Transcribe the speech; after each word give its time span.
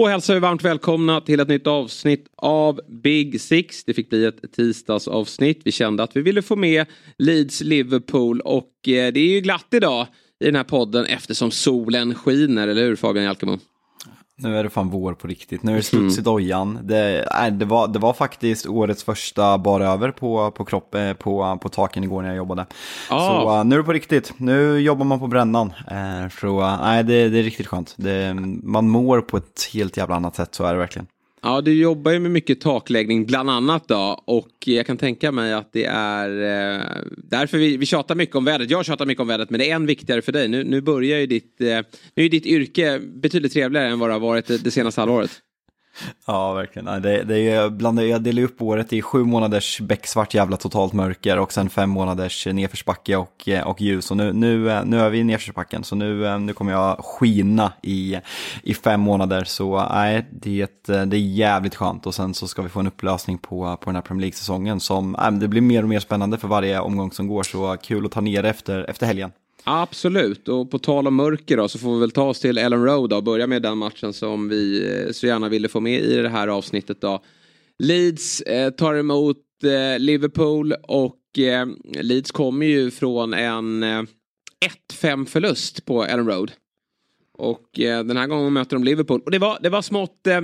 Då 0.00 0.06
hälsar 0.06 0.34
vi 0.34 0.40
varmt 0.40 0.64
välkomna 0.64 1.20
till 1.20 1.40
ett 1.40 1.48
nytt 1.48 1.66
avsnitt 1.66 2.26
av 2.36 2.80
Big 2.88 3.40
Six. 3.40 3.84
Det 3.84 3.94
fick 3.94 4.10
bli 4.10 4.24
ett 4.24 4.52
tisdagsavsnitt. 4.52 5.60
Vi 5.64 5.72
kände 5.72 6.02
att 6.02 6.16
vi 6.16 6.22
ville 6.22 6.42
få 6.42 6.56
med 6.56 6.86
Leeds 7.18 7.60
Liverpool 7.60 8.40
och 8.40 8.88
eh, 8.88 9.12
det 9.12 9.20
är 9.20 9.34
ju 9.34 9.40
glatt 9.40 9.66
idag 9.70 10.06
i 10.40 10.44
den 10.44 10.56
här 10.56 10.64
podden 10.64 11.06
eftersom 11.06 11.50
solen 11.50 12.14
skiner, 12.14 12.68
eller 12.68 12.82
hur 12.82 12.96
Fabian 12.96 13.24
Jalkemo? 13.24 13.58
Nu 14.42 14.58
är 14.58 14.64
det 14.64 14.70
fan 14.70 14.88
vår 14.88 15.14
på 15.14 15.28
riktigt. 15.28 15.62
Nu 15.62 15.72
är 15.72 15.76
det 15.76 15.82
studs 15.82 16.18
i 16.18 16.20
dojan. 16.20 16.78
Det, 16.82 17.22
äh, 17.22 17.52
det, 17.52 17.64
var, 17.64 17.88
det 17.88 17.98
var 17.98 18.12
faktiskt 18.12 18.66
årets 18.66 19.04
första 19.04 19.58
bar 19.58 19.80
över 19.80 20.10
på, 20.10 20.50
på, 20.50 20.64
kropp, 20.64 20.94
eh, 20.94 21.12
på, 21.12 21.58
på 21.62 21.68
taken 21.68 22.04
igår 22.04 22.22
när 22.22 22.28
jag 22.28 22.36
jobbade. 22.36 22.66
Ah. 23.10 23.28
Så 23.28 23.58
uh, 23.58 23.64
nu 23.64 23.74
är 23.74 23.78
det 23.78 23.84
på 23.84 23.92
riktigt. 23.92 24.32
Nu 24.36 24.78
jobbar 24.78 25.04
man 25.04 25.18
på 25.18 25.26
brännan. 25.26 25.66
Uh, 25.66 26.28
så 26.40 26.76
nej, 26.82 27.04
det, 27.04 27.28
det 27.28 27.38
är 27.38 27.42
riktigt 27.42 27.66
skönt. 27.66 27.94
Det, 27.96 28.34
man 28.62 28.88
mår 28.88 29.20
på 29.20 29.36
ett 29.36 29.68
helt 29.72 29.96
jävla 29.96 30.16
annat 30.16 30.36
sätt, 30.36 30.54
så 30.54 30.64
är 30.64 30.72
det 30.72 30.78
verkligen. 30.78 31.06
Ja, 31.42 31.60
du 31.60 31.74
jobbar 31.74 32.12
ju 32.12 32.18
med 32.18 32.30
mycket 32.30 32.60
takläggning 32.60 33.26
bland 33.26 33.50
annat 33.50 33.88
då 33.88 34.22
och 34.26 34.50
jag 34.64 34.86
kan 34.86 34.96
tänka 34.96 35.32
mig 35.32 35.52
att 35.52 35.72
det 35.72 35.84
är 35.84 36.28
eh, 36.28 36.84
därför 37.16 37.58
vi, 37.58 37.76
vi 37.76 37.86
tjatar 37.86 38.14
mycket 38.14 38.36
om 38.36 38.44
vädret. 38.44 38.70
Jag 38.70 38.84
tjatar 38.84 39.06
mycket 39.06 39.20
om 39.20 39.28
vädret 39.28 39.50
men 39.50 39.60
det 39.60 39.70
är 39.70 39.74
än 39.74 39.86
viktigare 39.86 40.22
för 40.22 40.32
dig. 40.32 40.48
Nu, 40.48 40.64
nu 40.64 40.80
börjar 40.80 41.18
ju 41.18 41.26
ditt, 41.26 41.60
eh, 41.60 41.80
nu 42.14 42.24
är 42.24 42.28
ditt 42.28 42.46
yrke 42.46 42.98
betydligt 42.98 43.52
trevligare 43.52 43.88
än 43.88 43.98
vad 43.98 44.08
det 44.08 44.12
har 44.12 44.20
varit 44.20 44.46
det, 44.46 44.64
det 44.64 44.70
senaste 44.70 45.00
halvåret. 45.00 45.30
Ja, 46.26 46.52
verkligen. 46.52 47.02
Det, 47.02 47.22
det 47.22 47.38
är, 47.38 47.70
bland, 47.70 48.02
jag 48.02 48.22
delar 48.22 48.42
upp 48.42 48.62
året 48.62 48.92
i 48.92 49.02
sju 49.02 49.24
månaders 49.24 49.80
becksvart 49.80 50.34
jävla 50.34 50.56
totalt 50.56 50.92
mörker 50.92 51.38
och 51.38 51.52
sen 51.52 51.70
fem 51.70 51.90
månaders 51.90 52.46
nedförsbacke 52.46 53.16
och, 53.16 53.48
och 53.64 53.80
ljus. 53.80 54.10
Och 54.10 54.16
nu, 54.16 54.32
nu, 54.32 54.84
nu 54.84 55.00
är 55.00 55.10
vi 55.10 55.18
i 55.18 55.24
nedförsbacken 55.24 55.84
så 55.84 55.96
nu, 55.96 56.38
nu 56.38 56.52
kommer 56.52 56.72
jag 56.72 57.04
skina 57.04 57.72
i, 57.82 58.18
i 58.62 58.74
fem 58.74 59.00
månader. 59.00 59.44
Så 59.44 59.88
nej, 59.92 60.26
det, 60.30 60.60
är 60.60 61.06
det 61.06 61.16
är 61.16 61.20
jävligt 61.20 61.74
skönt 61.74 62.06
och 62.06 62.14
sen 62.14 62.34
så 62.34 62.48
ska 62.48 62.62
vi 62.62 62.68
få 62.68 62.80
en 62.80 62.86
upplösning 62.86 63.38
på, 63.38 63.76
på 63.76 63.90
den 63.90 63.94
här 63.94 64.02
Premier 64.02 64.20
League-säsongen 64.20 64.80
som 64.80 65.16
nej, 65.18 65.32
det 65.40 65.48
blir 65.48 65.60
mer 65.60 65.82
och 65.82 65.88
mer 65.88 66.00
spännande 66.00 66.38
för 66.38 66.48
varje 66.48 66.80
omgång 66.80 67.12
som 67.12 67.28
går. 67.28 67.42
Så 67.42 67.76
kul 67.82 68.06
att 68.06 68.12
ta 68.12 68.20
ner 68.20 68.44
efter, 68.44 68.90
efter 68.90 69.06
helgen. 69.06 69.30
Absolut, 69.64 70.48
och 70.48 70.70
på 70.70 70.78
tal 70.78 71.06
om 71.06 71.16
mörker 71.16 71.56
då 71.56 71.68
så 71.68 71.78
får 71.78 71.94
vi 71.94 72.00
väl 72.00 72.10
ta 72.10 72.28
oss 72.28 72.40
till 72.40 72.58
Ellen 72.58 72.84
Road 72.84 73.12
och 73.12 73.24
börja 73.24 73.46
med 73.46 73.62
den 73.62 73.78
matchen 73.78 74.12
som 74.12 74.48
vi 74.48 74.92
eh, 74.92 75.12
så 75.12 75.26
gärna 75.26 75.48
ville 75.48 75.68
få 75.68 75.80
med 75.80 76.00
i 76.00 76.16
det 76.16 76.28
här 76.28 76.48
avsnittet 76.48 77.00
då. 77.00 77.22
Leeds 77.78 78.40
eh, 78.40 78.70
tar 78.70 78.94
emot 78.94 79.36
eh, 79.64 79.98
Liverpool 79.98 80.72
och 80.72 81.38
eh, 81.38 81.68
Leeds 82.00 82.30
kommer 82.30 82.66
ju 82.66 82.90
från 82.90 83.34
en 83.34 83.82
eh, 83.82 84.02
1-5 84.92 85.26
förlust 85.26 85.84
på 85.84 86.04
Ellen 86.04 86.26
Road. 86.26 86.52
Och 87.38 87.80
eh, 87.80 88.04
den 88.04 88.16
här 88.16 88.26
gången 88.26 88.52
möter 88.52 88.76
de 88.76 88.84
Liverpool. 88.84 89.20
Och 89.24 89.30
det 89.30 89.38
var, 89.38 89.58
det 89.62 89.68
var 89.68 89.82
smått 89.82 90.26
eh, 90.26 90.40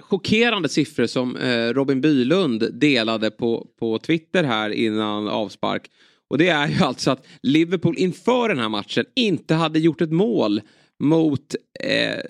chockerande 0.00 0.68
siffror 0.68 1.06
som 1.06 1.36
eh, 1.36 1.68
Robin 1.68 2.00
Bylund 2.00 2.74
delade 2.80 3.30
på, 3.30 3.66
på 3.78 3.98
Twitter 3.98 4.44
här 4.44 4.70
innan 4.70 5.28
avspark. 5.28 5.90
Och 6.28 6.38
det 6.38 6.48
är 6.48 6.68
ju 6.68 6.84
alltså 6.84 7.10
att 7.10 7.26
Liverpool 7.42 7.98
inför 7.98 8.48
den 8.48 8.58
här 8.58 8.68
matchen 8.68 9.04
inte 9.16 9.54
hade 9.54 9.78
gjort 9.78 10.00
ett 10.00 10.12
mål 10.12 10.60
mot 10.98 11.54
eh, 11.80 12.20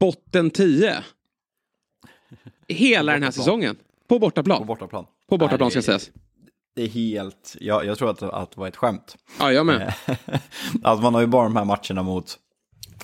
botten 0.00 0.50
10. 0.50 1.04
Hela 2.68 3.12
den 3.12 3.22
här 3.22 3.30
säsongen. 3.30 3.76
På 4.08 4.18
bortaplan. 4.18 4.58
På 4.58 4.64
bortaplan. 4.64 5.06
På 5.28 5.36
bortaplan 5.38 5.70
ska 5.70 5.82
sägas. 5.82 6.10
Det 6.76 6.82
är 6.82 6.88
helt, 6.88 7.56
jag, 7.60 7.84
jag 7.84 7.98
tror 7.98 8.10
att, 8.10 8.22
att 8.22 8.50
det 8.50 8.60
var 8.60 8.68
ett 8.68 8.76
skämt. 8.76 9.16
Ja, 9.38 9.52
jag 9.52 9.66
med. 9.66 9.94
alltså 10.82 11.02
man 11.02 11.14
har 11.14 11.20
ju 11.20 11.26
bara 11.26 11.44
de 11.44 11.56
här 11.56 11.64
matcherna 11.64 12.02
mot, 12.02 12.38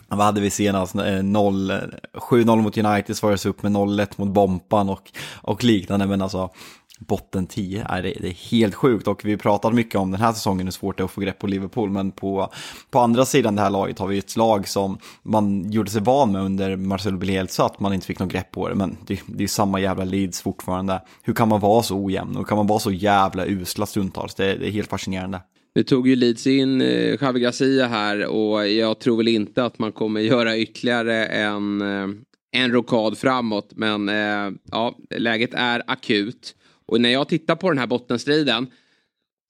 vad 0.08 0.26
hade 0.26 0.40
vi 0.40 0.50
senast, 0.50 0.94
Eh, 0.94 1.22
0, 1.22 1.72
7-0 2.12 2.62
mot 2.62 2.78
United 2.78 3.16
svarades 3.16 3.46
upp 3.46 3.62
med 3.62 3.72
0-1 3.72 4.08
mot 4.16 4.28
Bompan 4.28 4.90
och, 4.90 5.12
och 5.32 5.64
liknande, 5.64 6.06
men 6.06 6.22
alltså 6.22 6.50
botten 6.98 7.46
10, 7.46 7.86
är 7.88 8.02
det, 8.02 8.14
det 8.20 8.28
är 8.28 8.50
helt 8.50 8.74
sjukt 8.74 9.08
och 9.08 9.24
vi 9.24 9.36
pratade 9.36 9.74
mycket 9.74 9.94
om 9.94 10.10
den 10.10 10.20
här 10.20 10.32
säsongen 10.32 10.66
hur 10.66 10.72
svårt 10.72 10.96
det 10.96 11.02
är 11.02 11.04
att 11.04 11.10
få 11.10 11.20
grepp 11.20 11.38
på 11.38 11.46
Liverpool, 11.46 11.90
men 11.90 12.10
på, 12.12 12.52
på 12.90 12.98
andra 12.98 13.24
sidan 13.24 13.56
det 13.56 13.62
här 13.62 13.70
laget 13.70 13.98
har 13.98 14.06
vi 14.06 14.18
ett 14.18 14.36
lag 14.36 14.68
som 14.68 14.98
man 15.22 15.70
gjorde 15.70 15.90
sig 15.90 16.02
van 16.02 16.32
med 16.32 16.42
under 16.42 16.76
Marcelo 16.76 17.18
Bielsa, 17.18 17.64
att 17.64 17.80
man 17.80 17.92
inte 17.92 18.06
fick 18.06 18.18
något 18.18 18.32
grepp 18.32 18.50
på 18.50 18.68
det, 18.68 18.74
men 18.74 18.96
det, 19.06 19.20
det 19.26 19.44
är 19.44 19.48
samma 19.48 19.80
jävla 19.80 20.04
Leeds 20.04 20.42
fortfarande. 20.42 21.02
Hur 21.22 21.34
kan 21.34 21.48
man 21.48 21.60
vara 21.60 21.82
så 21.82 22.04
ojämn? 22.04 22.36
Hur 22.36 22.44
kan 22.44 22.56
man 22.56 22.66
vara 22.66 22.78
så 22.78 22.90
jävla 22.90 23.46
usla 23.46 23.86
stundtals? 23.86 24.34
Det, 24.34 24.54
det 24.54 24.68
är 24.68 24.70
helt 24.70 24.90
fascinerande. 24.90 25.40
Nu 25.74 25.82
tog 25.82 26.08
ju 26.08 26.16
Leeds 26.16 26.46
in 26.46 26.80
eh, 26.80 27.22
Javi 27.22 27.40
Garcia 27.40 27.86
här 27.86 28.26
och 28.26 28.68
jag 28.68 28.98
tror 28.98 29.16
väl 29.16 29.28
inte 29.28 29.64
att 29.64 29.78
man 29.78 29.92
kommer 29.92 30.20
göra 30.20 30.56
ytterligare 30.56 31.26
en, 31.26 31.82
eh, 31.82 32.08
en 32.52 32.72
rokad 32.72 33.18
framåt. 33.18 33.72
Men 33.74 34.08
eh, 34.08 34.52
ja, 34.70 34.98
läget 35.10 35.54
är 35.54 35.82
akut. 35.86 36.54
Och 36.86 37.00
när 37.00 37.08
jag 37.08 37.28
tittar 37.28 37.56
på 37.56 37.68
den 37.70 37.78
här 37.78 37.86
bottenstriden 37.86 38.66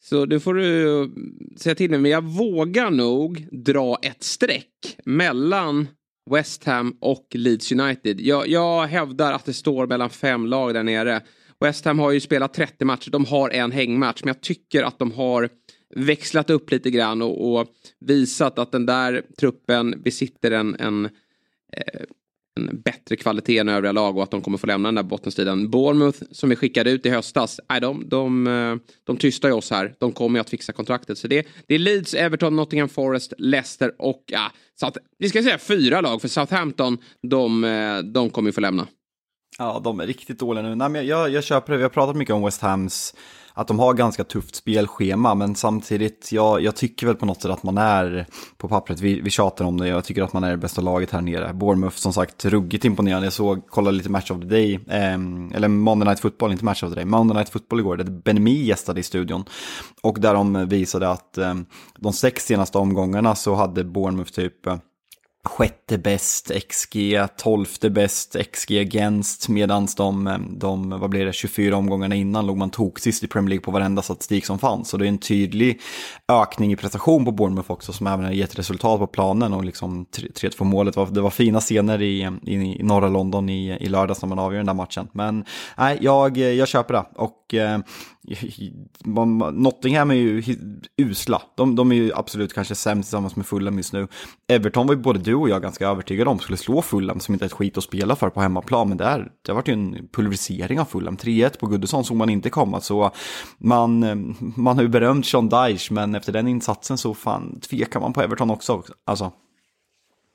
så 0.02 0.24
nu 0.24 0.40
får 0.40 0.54
du 0.54 1.10
säga 1.56 1.74
till 1.74 1.90
mig, 1.90 1.98
men 1.98 2.10
jag 2.10 2.22
vågar 2.22 2.90
nog 2.90 3.48
dra 3.50 3.98
ett 4.02 4.22
streck 4.22 4.96
mellan 5.04 5.88
West 6.30 6.64
Ham 6.64 6.96
och 7.00 7.26
Leeds 7.34 7.72
United. 7.72 8.20
Jag, 8.20 8.48
jag 8.48 8.86
hävdar 8.86 9.32
att 9.32 9.44
det 9.44 9.52
står 9.52 9.86
mellan 9.86 10.10
fem 10.10 10.46
lag 10.46 10.74
där 10.74 10.82
nere. 10.82 11.22
West 11.60 11.84
Ham 11.84 11.98
har 11.98 12.10
ju 12.10 12.20
spelat 12.20 12.54
30 12.54 12.84
matcher, 12.84 13.10
de 13.10 13.24
har 13.24 13.50
en 13.50 13.72
hängmatch, 13.72 14.20
men 14.24 14.28
jag 14.28 14.40
tycker 14.40 14.82
att 14.82 14.98
de 14.98 15.12
har 15.12 15.48
växlat 15.96 16.50
upp 16.50 16.70
lite 16.70 16.90
grann 16.90 17.22
och, 17.22 17.60
och 17.60 17.68
visat 18.00 18.58
att 18.58 18.72
den 18.72 18.86
där 18.86 19.22
truppen 19.38 20.02
besitter 20.04 20.50
en, 20.50 20.74
en, 20.74 21.04
eh, 21.72 22.00
en 22.60 22.80
bättre 22.80 23.16
kvalitet 23.16 23.58
än 23.58 23.68
övriga 23.68 23.92
lag 23.92 24.16
och 24.16 24.22
att 24.22 24.30
de 24.30 24.42
kommer 24.42 24.58
få 24.58 24.66
lämna 24.66 24.88
den 24.88 24.94
där 24.94 25.02
bottenstriden. 25.02 25.70
Bournemouth 25.70 26.22
som 26.30 26.50
vi 26.50 26.56
skickade 26.56 26.90
ut 26.90 27.06
i 27.06 27.10
höstas, 27.10 27.60
nej, 27.68 27.80
de, 27.80 28.08
de, 28.08 28.46
eh, 28.46 28.76
de 29.04 29.16
tystar 29.16 29.48
ju 29.48 29.54
oss 29.54 29.70
här. 29.70 29.94
De 29.98 30.12
kommer 30.12 30.38
ju 30.38 30.40
att 30.40 30.50
fixa 30.50 30.72
kontraktet. 30.72 31.18
Så 31.18 31.28
det, 31.28 31.46
det 31.68 31.74
är 31.74 31.78
Leeds, 31.78 32.14
Everton, 32.14 32.56
Nottingham 32.56 32.88
Forest, 32.88 33.32
Leicester 33.38 33.92
och 33.98 34.22
ja, 34.26 34.52
så 34.80 34.86
att, 34.86 34.96
vi 35.18 35.28
ska 35.28 35.42
säga 35.42 35.58
fyra 35.58 36.00
lag 36.00 36.20
för 36.20 36.28
Southampton, 36.28 36.98
de, 37.22 37.64
eh, 37.64 37.98
de 37.98 38.30
kommer 38.30 38.48
ju 38.48 38.52
få 38.52 38.60
lämna. 38.60 38.86
Ja, 39.58 39.80
de 39.84 40.00
är 40.00 40.06
riktigt 40.06 40.38
dåliga 40.38 40.62
nu. 40.62 40.74
Nej, 40.74 40.88
men 40.88 41.06
jag, 41.06 41.30
jag 41.30 41.44
köper 41.44 41.72
det. 41.72 41.76
Vi 41.76 41.82
har 41.82 41.90
pratat 41.90 42.16
mycket 42.16 42.34
om 42.34 42.44
West 42.44 42.62
Hams, 42.62 43.14
att 43.56 43.68
de 43.68 43.78
har 43.78 43.94
ganska 43.94 44.24
tufft 44.24 44.54
spelschema, 44.54 45.34
men 45.34 45.54
samtidigt, 45.54 46.32
jag, 46.32 46.60
jag 46.62 46.76
tycker 46.76 47.06
väl 47.06 47.16
på 47.16 47.26
något 47.26 47.42
sätt 47.42 47.50
att 47.50 47.62
man 47.62 47.78
är 47.78 48.26
på 48.56 48.68
pappret, 48.68 49.00
vi, 49.00 49.20
vi 49.20 49.30
tjatar 49.30 49.64
om 49.64 49.80
det, 49.80 49.88
jag 49.88 50.04
tycker 50.04 50.22
att 50.22 50.32
man 50.32 50.44
är 50.44 50.50
det 50.50 50.56
bästa 50.56 50.80
laget 50.80 51.10
här 51.10 51.20
nere. 51.20 51.54
Bournemouth 51.54 51.96
som 51.96 52.12
sagt, 52.12 52.44
ruggigt 52.44 52.84
imponerande. 52.84 53.26
Jag 53.26 53.32
såg, 53.32 53.66
kollade 53.68 53.96
lite 53.96 54.10
Match 54.10 54.30
of 54.30 54.40
the 54.40 54.46
Day, 54.46 54.74
eh, 54.74 55.14
eller 55.54 55.68
Monday 55.68 56.08
Night 56.08 56.20
Football, 56.20 56.52
inte 56.52 56.64
Match 56.64 56.82
of 56.82 56.88
the 56.90 56.94
Day, 56.94 57.04
Monday 57.04 57.36
Night 57.36 57.48
Football 57.48 57.80
igår, 57.80 57.96
där 57.96 58.04
Benemi 58.04 58.64
gästade 58.64 59.00
i 59.00 59.02
studion. 59.02 59.44
Och 60.02 60.20
där 60.20 60.34
de 60.34 60.68
visade 60.68 61.08
att 61.10 61.38
eh, 61.38 61.54
de 61.98 62.12
sex 62.12 62.46
senaste 62.46 62.78
omgångarna 62.78 63.34
så 63.34 63.54
hade 63.54 63.84
Bournemouth 63.84 64.32
typ 64.32 64.66
eh, 64.66 64.76
sjätte 65.44 65.98
bäst 65.98 66.50
XG, 66.68 67.26
tolfte 67.36 67.90
bäst 67.90 68.36
XG 68.52 68.80
against, 68.80 69.48
medan 69.48 69.88
de, 69.96 70.26
ehm, 70.26 70.58
de, 70.58 70.90
vad 71.00 71.10
blir 71.10 71.26
det, 71.26 71.32
24 71.32 71.76
omgångarna 71.76 72.14
innan 72.14 72.46
låg 72.46 72.56
man 72.56 72.70
toksist 72.70 73.24
i 73.24 73.26
Premier 73.26 73.48
League 73.48 73.64
på 73.64 73.70
varenda 73.70 74.02
statistik 74.02 74.46
som 74.46 74.58
fanns. 74.58 74.88
Så 74.88 74.96
det 74.96 75.06
är 75.06 75.08
en 75.08 75.18
tydlig 75.18 75.80
ökning 76.28 76.72
i 76.72 76.76
prestation 76.76 77.24
på 77.24 77.32
Bournemouth 77.32 77.70
också 77.70 77.92
som 77.92 78.06
även 78.06 78.24
har 78.24 78.32
gett 78.32 78.58
resultat 78.58 79.00
på 79.00 79.06
planen 79.06 79.52
och 79.52 79.64
liksom 79.64 80.06
3-2 80.06 80.64
målet, 80.64 81.14
det 81.14 81.20
var 81.20 81.30
fina 81.30 81.60
scener 81.60 82.02
i, 82.02 82.30
i, 82.42 82.54
i 82.54 82.82
norra 82.82 83.08
London 83.08 83.48
i, 83.48 83.76
i 83.80 83.88
lördags 83.88 84.22
när 84.22 84.28
man 84.28 84.38
avgör 84.38 84.58
den 84.58 84.66
där 84.66 84.74
matchen. 84.74 85.08
Men 85.12 85.44
nej, 85.78 85.98
jag, 86.00 86.36
jag 86.36 86.68
köper 86.68 86.94
det. 86.94 87.04
Och 87.14 87.54
eh, 87.54 87.78
Nottingham 89.52 90.10
är 90.10 90.14
ju 90.14 90.42
usla. 90.96 91.42
De, 91.56 91.76
de 91.76 91.92
är 91.92 91.96
ju 91.96 92.12
absolut 92.14 92.54
kanske 92.54 92.74
sämst 92.74 93.08
tillsammans 93.08 93.36
med 93.36 93.46
Fulham 93.46 93.76
just 93.76 93.92
nu. 93.92 94.08
Everton 94.48 94.86
var 94.86 94.94
ju 94.94 95.00
både 95.00 95.18
du 95.18 95.34
och 95.34 95.48
jag 95.48 95.62
ganska 95.62 95.88
övertygade 95.88 96.30
om 96.30 96.38
skulle 96.38 96.56
slå 96.56 96.82
Fulham 96.82 97.20
som 97.20 97.34
inte 97.34 97.44
är 97.44 97.46
ett 97.46 97.52
skit 97.52 97.78
att 97.78 97.84
spela 97.84 98.16
för 98.16 98.30
på 98.30 98.40
hemmaplan. 98.40 98.88
Men 98.88 98.98
där, 98.98 99.30
det 99.42 99.52
har 99.52 99.56
varit 99.56 99.68
ju 99.68 99.72
en 99.72 100.08
pulverisering 100.12 100.80
av 100.80 100.84
Fulham. 100.84 101.16
3-1 101.16 101.58
på 101.58 101.66
Goodison 101.66 102.04
såg 102.04 102.16
man 102.16 102.30
inte 102.30 102.50
komma. 102.50 102.80
Så 102.80 103.10
man, 103.58 104.00
man 104.56 104.76
har 104.76 104.82
ju 104.82 104.88
berömt 104.88 105.26
Sean 105.26 105.48
Dyche 105.48 105.94
men 105.94 106.14
efter 106.14 106.32
den 106.32 106.48
insatsen 106.48 106.98
så 106.98 107.14
fan 107.14 107.60
tvekar 107.60 108.00
man 108.00 108.12
på 108.12 108.22
Everton 108.22 108.50
också. 108.50 108.82
Alltså. 109.04 109.32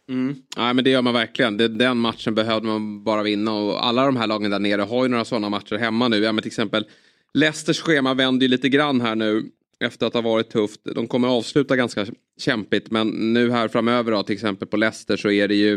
Mm. 0.10 0.36
Ja, 0.56 0.74
men 0.74 0.84
det 0.84 0.90
gör 0.90 1.02
man 1.02 1.14
verkligen. 1.14 1.58
Den 1.58 1.98
matchen 1.98 2.36
behövde 2.36 2.68
man 2.68 3.04
bara 3.04 3.24
vinna 3.24 3.54
och 3.54 3.86
alla 3.86 4.06
de 4.06 4.18
här 4.18 4.28
lagen 4.28 4.52
där 4.52 4.60
nere 4.60 4.82
har 4.82 5.04
ju 5.04 5.10
några 5.10 5.26
sådana 5.26 5.50
matcher 5.50 5.78
hemma 5.78 6.08
nu. 6.08 6.18
Ja, 6.18 6.32
men 6.32 6.42
till 6.42 6.50
exempel 6.50 6.86
Leicesters 7.34 7.80
schema 7.80 8.14
vänder 8.14 8.44
ju 8.46 8.48
lite 8.50 8.70
grann 8.70 9.02
här 9.02 9.16
nu 9.16 9.52
efter 9.80 10.08
att 10.08 10.14
ha 10.14 10.22
varit 10.22 10.50
tufft. 10.50 10.82
De 10.96 11.08
kommer 11.08 11.28
avsluta 11.28 11.76
ganska 11.76 12.06
kämpigt 12.40 12.92
men 12.92 13.34
nu 13.34 13.52
här 13.52 13.68
framöver 13.68 14.12
då 14.12 14.24
till 14.24 14.36
exempel 14.36 14.68
på 14.68 14.78
Leicester 14.78 15.18
så 15.18 15.32
är 15.32 15.48
det 15.48 15.56
ju 15.56 15.74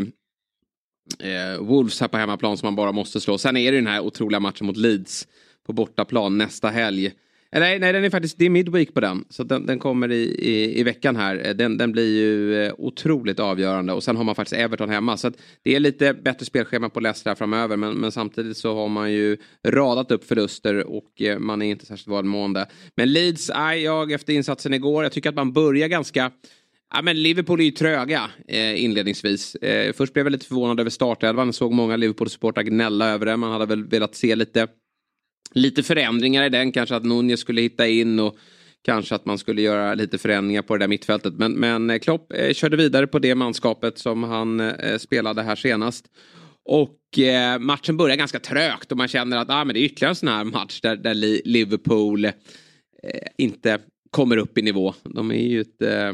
eh, 1.19 1.59
Wolves 1.59 2.01
här 2.01 2.07
på 2.07 2.17
hemmaplan 2.17 2.57
som 2.57 2.67
man 2.67 2.75
bara 2.75 2.91
måste 2.91 3.21
slå. 3.21 3.37
Sen 3.37 3.57
är 3.57 3.71
det 3.71 3.77
den 3.77 3.87
här 3.87 4.01
otroliga 4.01 4.39
matchen 4.39 4.67
mot 4.67 4.77
Leeds 4.77 5.27
på 5.65 5.73
bortaplan 5.73 6.37
nästa 6.37 6.69
helg. 6.69 7.11
Eh, 7.53 7.59
nej, 7.59 7.79
nej, 7.79 7.93
den 7.93 8.03
är 8.03 8.09
faktiskt, 8.09 8.37
det 8.37 8.45
är 8.45 8.49
midweek 8.49 8.93
på 8.93 8.99
den. 8.99 9.25
Så 9.29 9.43
den, 9.43 9.65
den 9.65 9.79
kommer 9.79 10.11
i, 10.11 10.23
i, 10.23 10.79
i, 10.79 10.83
veckan 10.83 11.15
här. 11.15 11.47
Eh, 11.47 11.53
den, 11.53 11.77
den 11.77 11.91
blir 11.91 12.17
ju 12.17 12.63
eh, 12.63 12.73
otroligt 12.77 13.39
avgörande. 13.39 13.93
Och 13.93 14.03
sen 14.03 14.15
har 14.15 14.23
man 14.23 14.35
faktiskt 14.35 14.61
Everton 14.61 14.89
hemma. 14.89 15.17
Så 15.17 15.31
det 15.63 15.75
är 15.75 15.79
lite 15.79 16.13
bättre 16.13 16.45
spelschema 16.45 16.89
på 16.89 16.99
Leicester 16.99 17.29
här 17.29 17.35
framöver. 17.35 17.77
Men, 17.77 17.93
men 17.93 18.11
samtidigt 18.11 18.57
så 18.57 18.75
har 18.75 18.87
man 18.87 19.11
ju 19.11 19.37
radat 19.67 20.11
upp 20.11 20.23
förluster 20.23 20.87
och 20.87 21.21
man 21.39 21.61
är 21.61 21.71
inte 21.71 21.85
särskilt 21.85 22.15
välmående. 22.15 22.67
Men 22.95 23.13
Leeds, 23.13 23.51
aj, 23.53 23.83
jag 23.83 24.11
efter 24.11 24.33
insatsen 24.33 24.73
igår. 24.73 25.03
Jag 25.03 25.11
tycker 25.11 25.29
att 25.29 25.35
man 25.35 25.53
börjar 25.53 25.87
ganska 25.87 26.31
Ja, 26.95 27.01
men 27.01 27.23
Liverpool 27.23 27.59
är 27.59 27.63
ju 27.63 27.71
tröga 27.71 28.29
eh, 28.47 28.83
inledningsvis. 28.83 29.55
Eh, 29.55 29.93
först 29.93 30.13
blev 30.13 30.25
jag 30.25 30.31
lite 30.31 30.45
förvånad 30.45 30.79
över 30.79 30.89
startelvan. 30.89 31.53
Såg 31.53 31.73
många 31.73 31.97
Liverpool-supportrar 31.97 32.63
gnälla 32.63 33.09
över 33.09 33.25
det. 33.25 33.37
Man 33.37 33.51
hade 33.51 33.65
väl 33.65 33.87
velat 33.87 34.15
se 34.15 34.35
lite 34.35 34.67
lite 35.53 35.83
förändringar 35.83 36.43
i 36.43 36.49
den. 36.49 36.71
Kanske 36.71 36.95
att 36.95 37.05
Nunez 37.05 37.39
skulle 37.39 37.61
hitta 37.61 37.87
in 37.87 38.19
och 38.19 38.37
kanske 38.85 39.15
att 39.15 39.25
man 39.25 39.37
skulle 39.37 39.61
göra 39.61 39.93
lite 39.93 40.17
förändringar 40.17 40.61
på 40.61 40.77
det 40.77 40.83
där 40.83 40.87
mittfältet. 40.87 41.33
Men, 41.33 41.53
men 41.53 41.89
eh, 41.89 41.99
Klopp 41.99 42.33
eh, 42.33 42.53
körde 42.53 42.77
vidare 42.77 43.07
på 43.07 43.19
det 43.19 43.35
manskapet 43.35 43.97
som 43.97 44.23
han 44.23 44.59
eh, 44.59 44.97
spelade 44.97 45.43
här 45.43 45.55
senast. 45.55 46.05
Och 46.65 47.19
eh, 47.19 47.59
matchen 47.59 47.97
börjar 47.97 48.15
ganska 48.15 48.39
trögt 48.39 48.91
och 48.91 48.97
man 48.97 49.07
känner 49.07 49.37
att 49.37 49.49
ah, 49.49 49.65
men 49.65 49.73
det 49.73 49.79
är 49.79 49.85
ytterligare 49.85 50.11
en 50.11 50.15
sån 50.15 50.29
här 50.29 50.43
match 50.43 50.81
där, 50.81 50.95
där 50.95 51.13
Liverpool 51.47 52.25
eh, 52.25 52.31
inte 53.37 53.79
kommer 54.11 54.37
upp 54.37 54.57
i 54.57 54.61
nivå. 54.61 54.93
De 55.03 55.31
är 55.31 55.47
ju 55.47 55.61
ett 55.61 55.81
eh, 55.81 56.13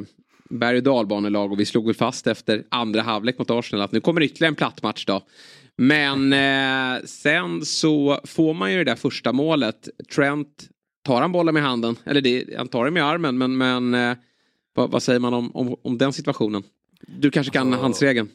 berg 0.49 0.77
och 0.77 0.83
dalbanelag 0.83 1.51
och 1.51 1.59
vi 1.59 1.65
slog 1.65 1.85
väl 1.85 1.95
fast 1.95 2.27
efter 2.27 2.63
andra 2.69 3.01
halvlek 3.01 3.39
mot 3.39 3.49
Arsenal 3.49 3.85
att 3.85 3.91
nu 3.91 4.01
kommer 4.01 4.23
ytterligare 4.23 4.51
en 4.51 4.55
platt 4.55 4.83
match 4.83 5.05
då. 5.05 5.21
Men 5.81 6.33
eh, 6.33 7.03
sen 7.05 7.65
så 7.65 8.19
får 8.23 8.53
man 8.53 8.71
ju 8.71 8.77
det 8.77 8.91
där 8.91 8.95
första 8.95 9.33
målet. 9.33 9.89
Trent, 10.15 10.47
tar 11.05 11.21
han 11.21 11.31
bollen 11.31 11.53
med 11.53 11.63
handen? 11.63 11.95
Eller 12.03 12.21
det, 12.21 12.45
han 12.57 12.67
tar 12.67 12.85
den 12.85 12.93
med 12.93 13.05
armen, 13.05 13.37
men, 13.37 13.57
men 13.57 13.93
eh, 13.93 14.17
vad, 14.75 14.91
vad, 14.91 15.03
säger 15.03 15.19
man 15.19 15.33
om, 15.33 15.55
om, 15.55 15.75
om, 15.83 15.97
den 15.97 16.13
situationen? 16.13 16.63
Du 17.07 17.31
kanske 17.31 17.53
kan 17.53 17.67
alltså, 17.67 17.81
handsregeln? 17.81 18.29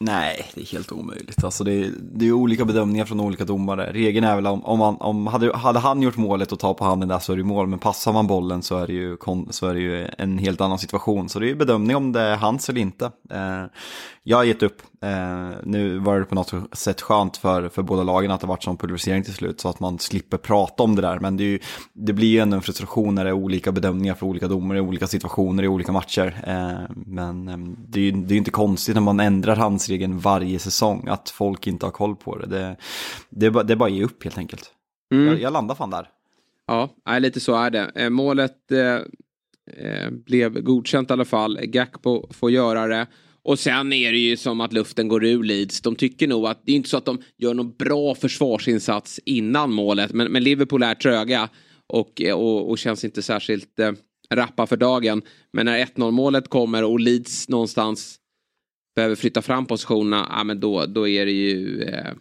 Nej, 0.00 0.50
det 0.54 0.60
är 0.60 0.64
helt 0.64 0.92
omöjligt. 0.92 1.44
Alltså 1.44 1.64
det, 1.64 1.72
är, 1.72 1.90
det 2.12 2.26
är 2.26 2.32
olika 2.32 2.64
bedömningar 2.64 3.04
från 3.04 3.20
olika 3.20 3.44
domare. 3.44 3.92
Regeln 3.92 4.26
är 4.26 4.36
väl 4.36 4.46
om, 4.46 4.64
om, 4.64 4.78
man, 4.78 4.96
om 4.96 5.26
hade, 5.26 5.56
hade 5.56 5.78
han 5.78 6.02
gjort 6.02 6.16
målet 6.16 6.52
och 6.52 6.58
tar 6.58 6.74
på 6.74 6.84
handen 6.84 7.08
där 7.08 7.18
så 7.18 7.32
är 7.32 7.36
det 7.36 7.44
mål. 7.44 7.66
Men 7.66 7.78
passar 7.78 8.12
man 8.12 8.26
bollen 8.26 8.62
så 8.62 8.78
är 8.78 8.86
det 8.86 8.92
ju, 8.92 9.16
så 9.50 9.66
är 9.66 9.74
det 9.74 9.80
ju 9.80 10.08
en 10.18 10.38
helt 10.38 10.60
annan 10.60 10.78
situation. 10.78 11.28
Så 11.28 11.38
det 11.38 11.50
är 11.50 11.54
bedömning 11.54 11.96
om 11.96 12.12
det 12.12 12.20
är 12.20 12.36
hans 12.36 12.68
eller 12.68 12.80
inte. 12.80 13.04
Eh, 13.30 13.64
jag 14.22 14.36
har 14.36 14.44
gett 14.44 14.62
upp. 14.62 14.82
Eh, 15.06 15.50
nu 15.62 15.98
var 15.98 16.18
det 16.18 16.24
på 16.24 16.34
något 16.34 16.78
sätt 16.78 17.00
skönt 17.00 17.36
för, 17.36 17.68
för 17.68 17.82
båda 17.82 18.02
lagen 18.02 18.30
att 18.30 18.40
det 18.40 18.46
varit 18.46 18.62
sån 18.62 18.76
pulverisering 18.76 19.22
till 19.22 19.34
slut 19.34 19.60
så 19.60 19.68
att 19.68 19.80
man 19.80 19.98
slipper 19.98 20.36
prata 20.36 20.82
om 20.82 20.96
det 20.96 21.02
där. 21.02 21.18
Men 21.18 21.36
det, 21.36 21.44
ju, 21.44 21.58
det 21.92 22.12
blir 22.12 22.28
ju 22.28 22.38
ändå 22.38 22.56
en 22.56 22.62
frustration 22.62 23.14
när 23.14 23.24
det 23.24 23.30
är 23.30 23.34
olika 23.34 23.72
bedömningar 23.72 24.14
för 24.14 24.26
olika 24.26 24.48
domare 24.48 24.80
olika 24.80 25.06
situationer 25.06 25.62
i 25.62 25.68
olika 25.68 25.92
matcher. 25.92 26.42
Eh, 26.46 26.96
men 27.06 27.48
eh, 27.48 27.56
det 27.88 28.00
är 28.00 28.04
ju 28.04 28.10
det 28.10 28.34
är 28.34 28.38
inte 28.38 28.50
konstigt 28.50 28.94
när 28.94 29.02
man 29.02 29.20
ändrar 29.20 29.56
handsregeln 29.56 30.18
varje 30.18 30.58
säsong 30.58 31.08
att 31.08 31.30
folk 31.30 31.66
inte 31.66 31.86
har 31.86 31.90
koll 31.90 32.16
på 32.16 32.38
det. 32.38 32.46
Det, 32.46 32.76
det, 33.30 33.46
är, 33.46 33.50
bara, 33.50 33.64
det 33.64 33.72
är 33.72 33.76
bara 33.76 33.88
att 33.88 33.96
ge 33.96 34.04
upp 34.04 34.24
helt 34.24 34.38
enkelt. 34.38 34.72
Mm. 35.12 35.26
Jag, 35.26 35.40
jag 35.40 35.52
landar 35.52 35.74
fan 35.74 35.90
där. 35.90 36.08
Ja, 36.66 36.90
lite 37.18 37.40
så 37.40 37.54
är 37.54 37.70
det. 37.70 37.90
Eh, 37.94 38.10
målet 38.10 38.72
eh, 38.72 38.94
eh, 39.86 40.10
blev 40.10 40.62
godkänt 40.62 41.10
i 41.10 41.12
alla 41.12 41.24
fall. 41.24 41.58
Gakpo 41.62 42.32
får 42.32 42.50
göra 42.50 42.86
det. 42.86 43.06
Och 43.46 43.58
sen 43.58 43.92
är 43.92 44.12
det 44.12 44.18
ju 44.18 44.36
som 44.36 44.60
att 44.60 44.72
luften 44.72 45.08
går 45.08 45.24
ur 45.24 45.44
Leeds. 45.44 45.80
De 45.80 45.96
tycker 45.96 46.28
nog 46.28 46.46
att 46.46 46.60
det 46.64 46.72
är 46.72 46.76
inte 46.76 46.88
så 46.88 46.96
att 46.96 47.04
de 47.04 47.22
gör 47.36 47.54
någon 47.54 47.76
bra 47.76 48.14
försvarsinsats 48.14 49.20
innan 49.24 49.72
målet. 49.72 50.12
Men, 50.12 50.32
men 50.32 50.44
Liverpool 50.44 50.82
är 50.82 50.94
tröga 50.94 51.48
och, 51.86 52.22
och, 52.32 52.70
och 52.70 52.78
känns 52.78 53.04
inte 53.04 53.22
särskilt 53.22 53.78
eh, 53.78 53.92
rappa 54.30 54.66
för 54.66 54.76
dagen. 54.76 55.22
Men 55.52 55.66
när 55.66 55.84
1-0 55.84 56.10
målet 56.10 56.48
kommer 56.48 56.84
och 56.84 57.00
Leeds 57.00 57.48
någonstans 57.48 58.16
behöver 58.96 59.16
flytta 59.16 59.42
fram 59.42 59.66
positionerna. 59.66 60.26
Ja, 60.30 60.44
men 60.44 60.60
då, 60.60 60.86
då 60.86 61.08
är 61.08 61.26
det 61.26 61.32
ju 61.32 61.82
eh, 61.82 62.12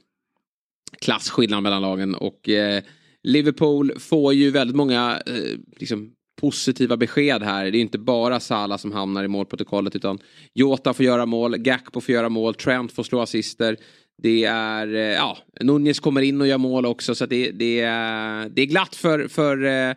klasskillnad 1.01 1.63
mellan 1.63 1.81
lagen. 1.81 2.16
Och 2.16 2.50
eh, 2.50 2.83
Liverpool 3.24 4.00
får 4.00 4.33
ju 4.33 4.51
väldigt 4.51 4.75
många 4.75 5.22
eh, 5.25 5.60
liksom, 5.77 6.12
positiva 6.45 6.97
besked 6.97 7.44
här. 7.44 7.71
Det 7.71 7.77
är 7.77 7.81
inte 7.81 7.97
bara 7.97 8.39
Salah 8.39 8.77
som 8.77 8.92
hamnar 8.92 9.24
i 9.24 9.27
målprotokollet 9.27 9.95
utan 9.95 10.19
Jota 10.53 10.94
får 10.94 11.06
göra 11.06 11.25
mål, 11.25 11.57
Gakpo 11.57 12.01
får 12.01 12.15
göra 12.15 12.30
mål, 12.30 12.53
Trent 12.53 12.92
får 12.92 13.03
slå 13.03 13.21
assister. 13.21 13.77
Det 14.24 14.44
är, 14.44 14.95
eh, 14.95 15.01
ja, 15.01 15.38
Nunez 15.62 16.00
kommer 16.00 16.21
in 16.21 16.42
och 16.42 16.47
gör 16.47 16.57
mål 16.57 16.86
också 16.86 17.15
så 17.15 17.25
det, 17.25 17.51
det, 17.51 17.80
är, 17.80 18.50
det 18.50 18.62
är 18.62 18.65
glatt 18.65 18.95
för, 18.95 19.27
för 19.27 19.65
eh, 19.65 19.95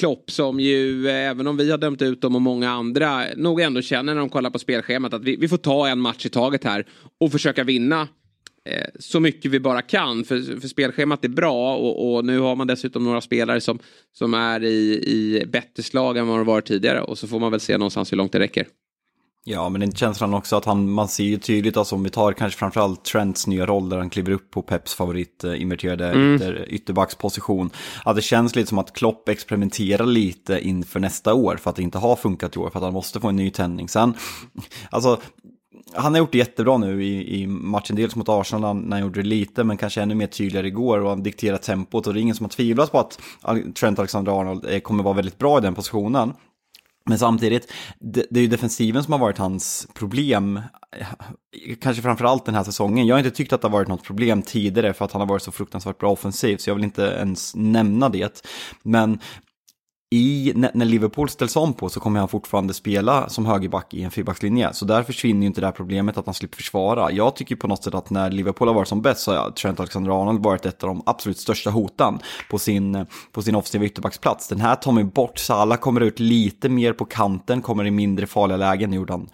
Klopp 0.00 0.30
som 0.30 0.60
ju, 0.60 1.08
eh, 1.08 1.30
även 1.30 1.46
om 1.46 1.56
vi 1.56 1.70
har 1.70 1.78
dömt 1.78 2.02
ut 2.02 2.20
dem 2.20 2.34
och 2.34 2.42
många 2.42 2.70
andra, 2.70 3.24
nog 3.36 3.60
ändå 3.60 3.82
känner 3.82 4.14
när 4.14 4.20
de 4.20 4.28
kollar 4.28 4.50
på 4.50 4.58
spelschemat 4.58 5.14
att 5.14 5.24
vi, 5.24 5.36
vi 5.36 5.48
får 5.48 5.56
ta 5.56 5.88
en 5.88 6.00
match 6.00 6.26
i 6.26 6.28
taget 6.28 6.64
här 6.64 6.86
och 7.20 7.32
försöka 7.32 7.64
vinna 7.64 8.08
så 8.98 9.20
mycket 9.20 9.50
vi 9.50 9.60
bara 9.60 9.82
kan. 9.82 10.24
För, 10.24 10.60
för 10.60 10.68
spelschemat 10.68 11.24
är 11.24 11.28
bra 11.28 11.76
och, 11.76 12.14
och, 12.14 12.24
nu 12.24 12.38
har 12.38 12.56
man 12.56 12.66
dessutom 12.66 13.04
några 13.04 13.20
spelare 13.20 13.60
som, 13.60 13.78
som 14.12 14.34
är 14.34 14.64
i, 14.64 15.04
i 15.06 15.46
bättre 15.46 15.82
slag 15.82 16.16
än 16.16 16.26
vad 16.26 16.38
de 16.38 16.46
varit 16.46 16.66
tidigare. 16.66 17.00
Och 17.00 17.18
så 17.18 17.28
får 17.28 17.40
man 17.40 17.50
väl 17.50 17.60
se 17.60 17.78
någonstans 17.78 18.12
hur 18.12 18.16
långt 18.16 18.32
det 18.32 18.38
räcker. 18.38 18.66
Ja, 19.48 19.68
men 19.68 19.80
det 19.80 19.86
är 19.86 19.90
känslan 19.90 20.34
också 20.34 20.56
att 20.56 20.64
han, 20.64 20.90
man 20.90 21.08
ser 21.08 21.24
ju 21.24 21.38
tydligt, 21.38 21.76
alltså 21.76 21.94
om 21.94 22.02
vi 22.02 22.10
tar 22.10 22.32
kanske 22.32 22.58
framförallt 22.58 23.04
Trents 23.04 23.46
nya 23.46 23.66
roll 23.66 23.88
där 23.88 23.98
han 23.98 24.10
kliver 24.10 24.32
upp 24.32 24.50
på 24.50 24.62
Peps 24.62 24.94
favorit 24.94 25.44
eh, 25.44 25.62
inverterade 25.62 26.08
mm. 26.08 26.34
ytter, 26.34 26.66
ytterbacksposition. 26.68 27.70
Att 28.04 28.16
det 28.16 28.22
känns 28.22 28.56
lite 28.56 28.68
som 28.68 28.78
att 28.78 28.92
Klopp 28.92 29.28
experimenterar 29.28 30.06
lite 30.06 30.60
inför 30.60 31.00
nästa 31.00 31.34
år 31.34 31.56
för 31.56 31.70
att 31.70 31.76
det 31.76 31.82
inte 31.82 31.98
har 31.98 32.16
funkat 32.16 32.56
i 32.56 32.58
år, 32.58 32.70
för 32.70 32.78
att 32.78 32.84
han 32.84 32.92
måste 32.92 33.20
få 33.20 33.28
en 33.28 33.36
ny 33.36 33.50
tändning. 33.50 33.88
Sen, 33.88 34.14
alltså 34.90 35.20
han 35.96 36.14
har 36.14 36.18
gjort 36.18 36.32
det 36.32 36.38
jättebra 36.38 36.78
nu 36.78 37.04
i, 37.04 37.42
i 37.42 37.46
matchen, 37.46 37.96
dels 37.96 38.16
mot 38.16 38.28
Arsenal 38.28 38.76
när 38.76 38.96
han 38.96 39.00
gjorde 39.00 39.22
det 39.22 39.28
lite, 39.28 39.64
men 39.64 39.76
kanske 39.76 40.02
ännu 40.02 40.14
mer 40.14 40.26
tydligare 40.26 40.66
igår 40.66 41.00
och 41.00 41.08
han 41.08 41.22
dikterar 41.22 41.56
tempot 41.56 42.06
och 42.06 42.14
det 42.14 42.20
är 42.20 42.22
ingen 42.22 42.34
som 42.34 42.44
har 42.44 42.50
tvivlat 42.50 42.92
på 42.92 42.98
att 42.98 43.20
Trent 43.74 43.98
Alexander-Arnold 43.98 44.66
eh, 44.68 44.80
kommer 44.80 45.04
vara 45.04 45.14
väldigt 45.14 45.38
bra 45.38 45.58
i 45.58 45.60
den 45.60 45.74
positionen. 45.74 46.32
Men 47.08 47.18
samtidigt, 47.18 47.72
det, 48.00 48.26
det 48.30 48.40
är 48.40 48.42
ju 48.42 48.48
defensiven 48.48 49.02
som 49.02 49.12
har 49.12 49.20
varit 49.20 49.38
hans 49.38 49.88
problem, 49.94 50.60
eh, 50.96 51.06
kanske 51.80 52.02
framförallt 52.02 52.44
den 52.44 52.54
här 52.54 52.64
säsongen. 52.64 53.06
Jag 53.06 53.14
har 53.14 53.18
inte 53.18 53.36
tyckt 53.36 53.52
att 53.52 53.60
det 53.60 53.68
har 53.68 53.72
varit 53.72 53.88
något 53.88 54.04
problem 54.04 54.42
tidigare 54.42 54.92
för 54.92 55.04
att 55.04 55.12
han 55.12 55.20
har 55.20 55.28
varit 55.28 55.42
så 55.42 55.52
fruktansvärt 55.52 55.98
bra 55.98 56.10
offensivt, 56.10 56.60
så 56.60 56.70
jag 56.70 56.74
vill 56.74 56.84
inte 56.84 57.02
ens 57.02 57.54
nämna 57.54 58.08
det. 58.08 58.42
Men 58.82 59.18
i, 60.10 60.52
när 60.54 60.84
Liverpool 60.84 61.28
ställs 61.28 61.56
om 61.56 61.74
på 61.74 61.88
så 61.88 62.00
kommer 62.00 62.20
han 62.20 62.28
fortfarande 62.28 62.74
spela 62.74 63.28
som 63.28 63.46
högerback 63.46 63.94
i 63.94 64.02
en 64.02 64.10
fyrbackslinje. 64.10 64.72
Så 64.72 64.84
där 64.84 65.02
försvinner 65.02 65.40
ju 65.40 65.46
inte 65.46 65.60
det 65.60 65.66
här 65.66 65.72
problemet 65.72 66.18
att 66.18 66.26
han 66.26 66.34
slipper 66.34 66.56
försvara. 66.56 67.12
Jag 67.12 67.36
tycker 67.36 67.56
på 67.56 67.68
något 67.68 67.84
sätt 67.84 67.94
att 67.94 68.10
när 68.10 68.30
Liverpool 68.30 68.68
har 68.68 68.74
varit 68.74 68.88
som 68.88 69.02
bäst 69.02 69.20
så 69.20 69.36
har 69.36 69.50
Trent 69.50 69.80
Alexander-Arnold 69.80 70.44
varit 70.44 70.66
ett 70.66 70.82
av 70.82 70.88
de 70.88 71.02
absolut 71.06 71.38
största 71.38 71.70
hoten 71.70 72.18
på 72.50 72.58
sin, 72.58 73.06
på 73.32 73.42
sin 73.42 73.54
offensiva 73.54 73.84
ytterbacksplats. 73.84 74.48
Den 74.48 74.60
här 74.60 74.74
tar 74.74 74.92
man 74.92 75.08
bort, 75.08 75.38
Salah 75.38 75.78
kommer 75.78 76.00
ut 76.00 76.20
lite 76.20 76.68
mer 76.68 76.92
på 76.92 77.04
kanten, 77.04 77.62
kommer 77.62 77.86
i 77.86 77.90
mindre 77.90 78.26
farliga 78.26 78.56
lägen. 78.56 78.90
Nu 78.90 78.96
gjorde 78.96 79.12
han 79.12 79.28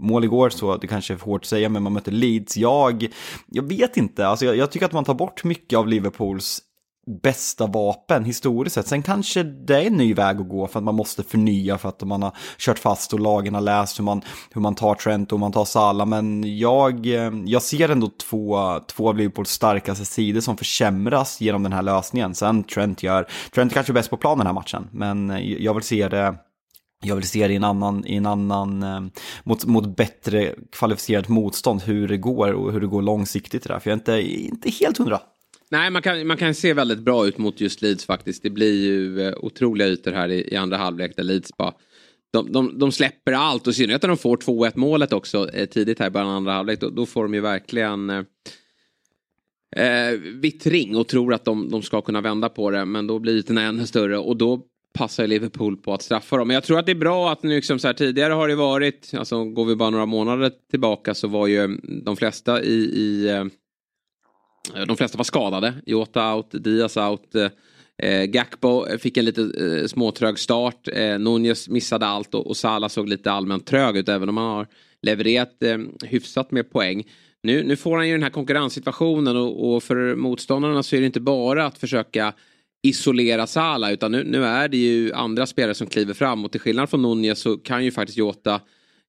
mål 0.00 0.24
igår 0.24 0.50
så 0.50 0.76
det 0.76 0.86
kanske 0.86 1.14
är 1.14 1.18
för 1.18 1.26
hårt 1.26 1.40
att 1.40 1.46
säga, 1.46 1.68
men 1.68 1.82
man 1.82 1.92
möter 1.92 2.12
Leeds. 2.12 2.56
Jag, 2.56 3.08
jag 3.46 3.68
vet 3.68 3.96
inte, 3.96 4.26
alltså 4.26 4.44
jag, 4.44 4.56
jag 4.56 4.70
tycker 4.70 4.86
att 4.86 4.92
man 4.92 5.04
tar 5.04 5.14
bort 5.14 5.44
mycket 5.44 5.78
av 5.78 5.88
Liverpools 5.88 6.62
bästa 7.06 7.66
vapen 7.66 8.24
historiskt 8.24 8.74
sett. 8.74 8.86
Sen 8.86 9.02
kanske 9.02 9.42
det 9.42 9.76
är 9.76 9.86
en 9.86 9.96
ny 9.96 10.14
väg 10.14 10.40
att 10.40 10.48
gå 10.48 10.66
för 10.66 10.78
att 10.78 10.84
man 10.84 10.94
måste 10.94 11.22
förnya 11.22 11.78
för 11.78 11.88
att 11.88 12.02
man 12.02 12.22
har 12.22 12.36
kört 12.58 12.78
fast 12.78 13.12
och 13.12 13.20
lagen 13.20 13.54
har 13.54 13.60
läst 13.60 13.98
hur 13.98 14.04
man, 14.04 14.22
hur 14.50 14.60
man 14.60 14.74
tar 14.74 14.94
Trent 14.94 15.32
och 15.32 15.38
hur 15.38 15.40
man 15.40 15.52
tar 15.52 15.64
Salah. 15.64 16.06
Men 16.06 16.58
jag, 16.58 17.06
eh, 17.06 17.32
jag 17.44 17.62
ser 17.62 17.88
ändå 17.88 18.10
två, 18.30 18.78
två 18.86 19.08
av 19.08 19.16
Liverpools 19.16 19.50
starkaste 19.50 20.04
sidor 20.04 20.40
som 20.40 20.56
försämras 20.56 21.40
genom 21.40 21.62
den 21.62 21.72
här 21.72 21.82
lösningen. 21.82 22.34
Sen 22.34 22.64
Trent 22.64 23.02
gör, 23.02 23.28
Trent 23.54 23.72
är 23.72 23.74
kanske 23.74 23.92
bäst 23.92 24.10
på 24.10 24.16
plan 24.16 24.38
den 24.38 24.46
här 24.46 24.54
matchen, 24.54 24.88
men 24.92 25.30
eh, 25.30 25.52
jag 25.62 25.74
vill 25.74 25.84
se 25.84 26.08
det 26.08 26.34
jag 27.02 27.16
vill 27.16 27.28
se 27.28 27.46
det 27.46 27.52
i 27.52 27.56
en 27.56 27.64
annan, 27.64 28.06
i 28.06 28.16
en 28.16 28.26
annan 28.26 28.82
eh, 28.82 29.00
mot, 29.44 29.64
mot 29.64 29.96
bättre 29.96 30.54
kvalificerat 30.72 31.28
motstånd, 31.28 31.82
hur 31.82 32.08
det 32.08 32.16
går 32.16 32.52
och 32.52 32.72
hur 32.72 32.80
det 32.80 32.86
går 32.86 33.02
långsiktigt 33.02 33.62
där. 33.62 33.78
För 33.78 33.90
jag 33.90 33.96
är 33.96 34.00
inte, 34.00 34.22
inte 34.22 34.70
helt 34.70 34.98
hundra. 34.98 35.20
Nej, 35.70 35.90
man 35.90 36.02
kan, 36.02 36.26
man 36.26 36.36
kan 36.36 36.54
se 36.54 36.72
väldigt 36.72 36.98
bra 36.98 37.26
ut 37.26 37.38
mot 37.38 37.60
just 37.60 37.82
Leeds 37.82 38.06
faktiskt. 38.06 38.42
Det 38.42 38.50
blir 38.50 38.84
ju 38.84 39.22
eh, 39.22 39.34
otroliga 39.36 39.88
ytor 39.88 40.12
här 40.12 40.28
i, 40.28 40.52
i 40.52 40.56
andra 40.56 40.76
halvlek 40.76 41.16
där 41.16 41.22
Leeds 41.22 41.56
bara 41.56 41.74
de, 42.32 42.52
de, 42.52 42.78
de 42.78 42.92
släpper 42.92 43.32
allt 43.32 43.66
och 43.66 43.70
i 43.70 43.74
synnerhet 43.74 44.02
när 44.02 44.08
de 44.08 44.16
får 44.16 44.36
2-1 44.36 44.72
målet 44.74 45.12
också 45.12 45.50
eh, 45.50 45.66
tidigt 45.66 45.98
här 45.98 46.06
i 46.06 46.10
början 46.10 46.28
av 46.28 46.36
andra 46.36 46.52
halvlek. 46.52 46.80
Då, 46.80 46.90
då, 46.90 47.06
får 47.06 47.22
de 47.22 47.34
ju 47.34 47.40
verkligen 47.40 48.10
eh, 48.10 48.24
eh 49.76 50.18
vittring 50.20 50.96
och 50.96 51.08
tror 51.08 51.34
att 51.34 51.44
de, 51.44 51.70
de 51.70 51.82
ska 51.82 52.00
kunna 52.00 52.20
vända 52.20 52.48
på 52.48 52.70
det. 52.70 52.84
Men 52.84 53.06
då 53.06 53.18
blir 53.18 53.32
ytorna 53.32 53.62
ännu 53.62 53.86
större 53.86 54.18
och 54.18 54.36
då 54.36 54.62
passar 54.92 55.26
Liverpool 55.26 55.76
på 55.76 55.94
att 55.94 56.02
straffa 56.02 56.36
dem. 56.36 56.48
Men 56.48 56.54
jag 56.54 56.64
tror 56.64 56.78
att 56.78 56.86
det 56.86 56.92
är 56.92 56.96
bra 56.96 57.32
att 57.32 57.42
nu 57.42 57.54
liksom 57.54 57.78
så 57.78 57.86
här, 57.86 57.94
tidigare 57.94 58.32
har 58.32 58.48
det 58.48 58.54
varit, 58.54 59.10
alltså 59.14 59.44
går 59.44 59.64
vi 59.64 59.76
bara 59.76 59.90
några 59.90 60.06
månader 60.06 60.52
tillbaka 60.70 61.14
så 61.14 61.28
var 61.28 61.46
ju 61.46 61.78
de 62.04 62.16
flesta 62.16 62.62
i, 62.62 62.74
i 62.74 63.28
Eh, 63.28 63.44
Eh, 64.74 64.86
de 64.86 64.96
flesta 64.96 65.18
var 65.18 65.24
skadade. 65.24 65.74
Jota 65.86 66.34
out, 66.34 66.50
Diaz 66.50 66.96
out. 66.96 67.34
Eh, 67.34 67.50
eh 67.98 68.24
Gakpo 68.24 68.86
eh, 68.86 68.98
fick 68.98 69.16
en 69.16 69.24
lite 69.24 69.42
eh, 69.42 69.86
småtrög 69.86 70.38
start. 70.38 70.88
Eh, 70.92 71.18
Nunez 71.18 71.68
missade 71.68 72.06
allt 72.06 72.34
och, 72.34 72.46
och 72.46 72.56
Salah 72.56 72.88
såg 72.88 73.08
lite 73.08 73.32
allmänt 73.32 73.66
trög 73.66 73.96
ut 73.96 74.08
även 74.08 74.28
om 74.28 74.36
han 74.36 74.46
har 74.46 74.66
levererat 75.02 75.62
eh, 75.62 75.78
hyfsat 76.04 76.50
med 76.50 76.70
poäng. 76.70 77.04
Nu, 77.42 77.62
nu 77.62 77.76
får 77.76 77.96
han 77.96 78.08
ju 78.08 78.14
den 78.14 78.22
här 78.22 78.30
konkurrenssituationen 78.30 79.36
och, 79.36 79.74
och 79.74 79.82
för 79.82 80.16
motståndarna 80.16 80.82
så 80.82 80.96
är 80.96 81.00
det 81.00 81.06
inte 81.06 81.20
bara 81.20 81.66
att 81.66 81.78
försöka 81.78 82.32
isolera 82.82 83.46
Salah 83.46 83.92
utan 83.92 84.12
nu, 84.12 84.24
nu, 84.24 84.44
är 84.44 84.68
det 84.68 84.76
ju 84.76 85.12
andra 85.12 85.46
spelare 85.46 85.74
som 85.74 85.86
kliver 85.86 86.14
fram 86.14 86.44
och 86.44 86.52
till 86.52 86.60
skillnad 86.60 86.90
från 86.90 87.02
Nunez 87.02 87.40
så 87.40 87.56
kan 87.56 87.84
ju 87.84 87.90
faktiskt 87.90 88.18
Jota 88.18 88.60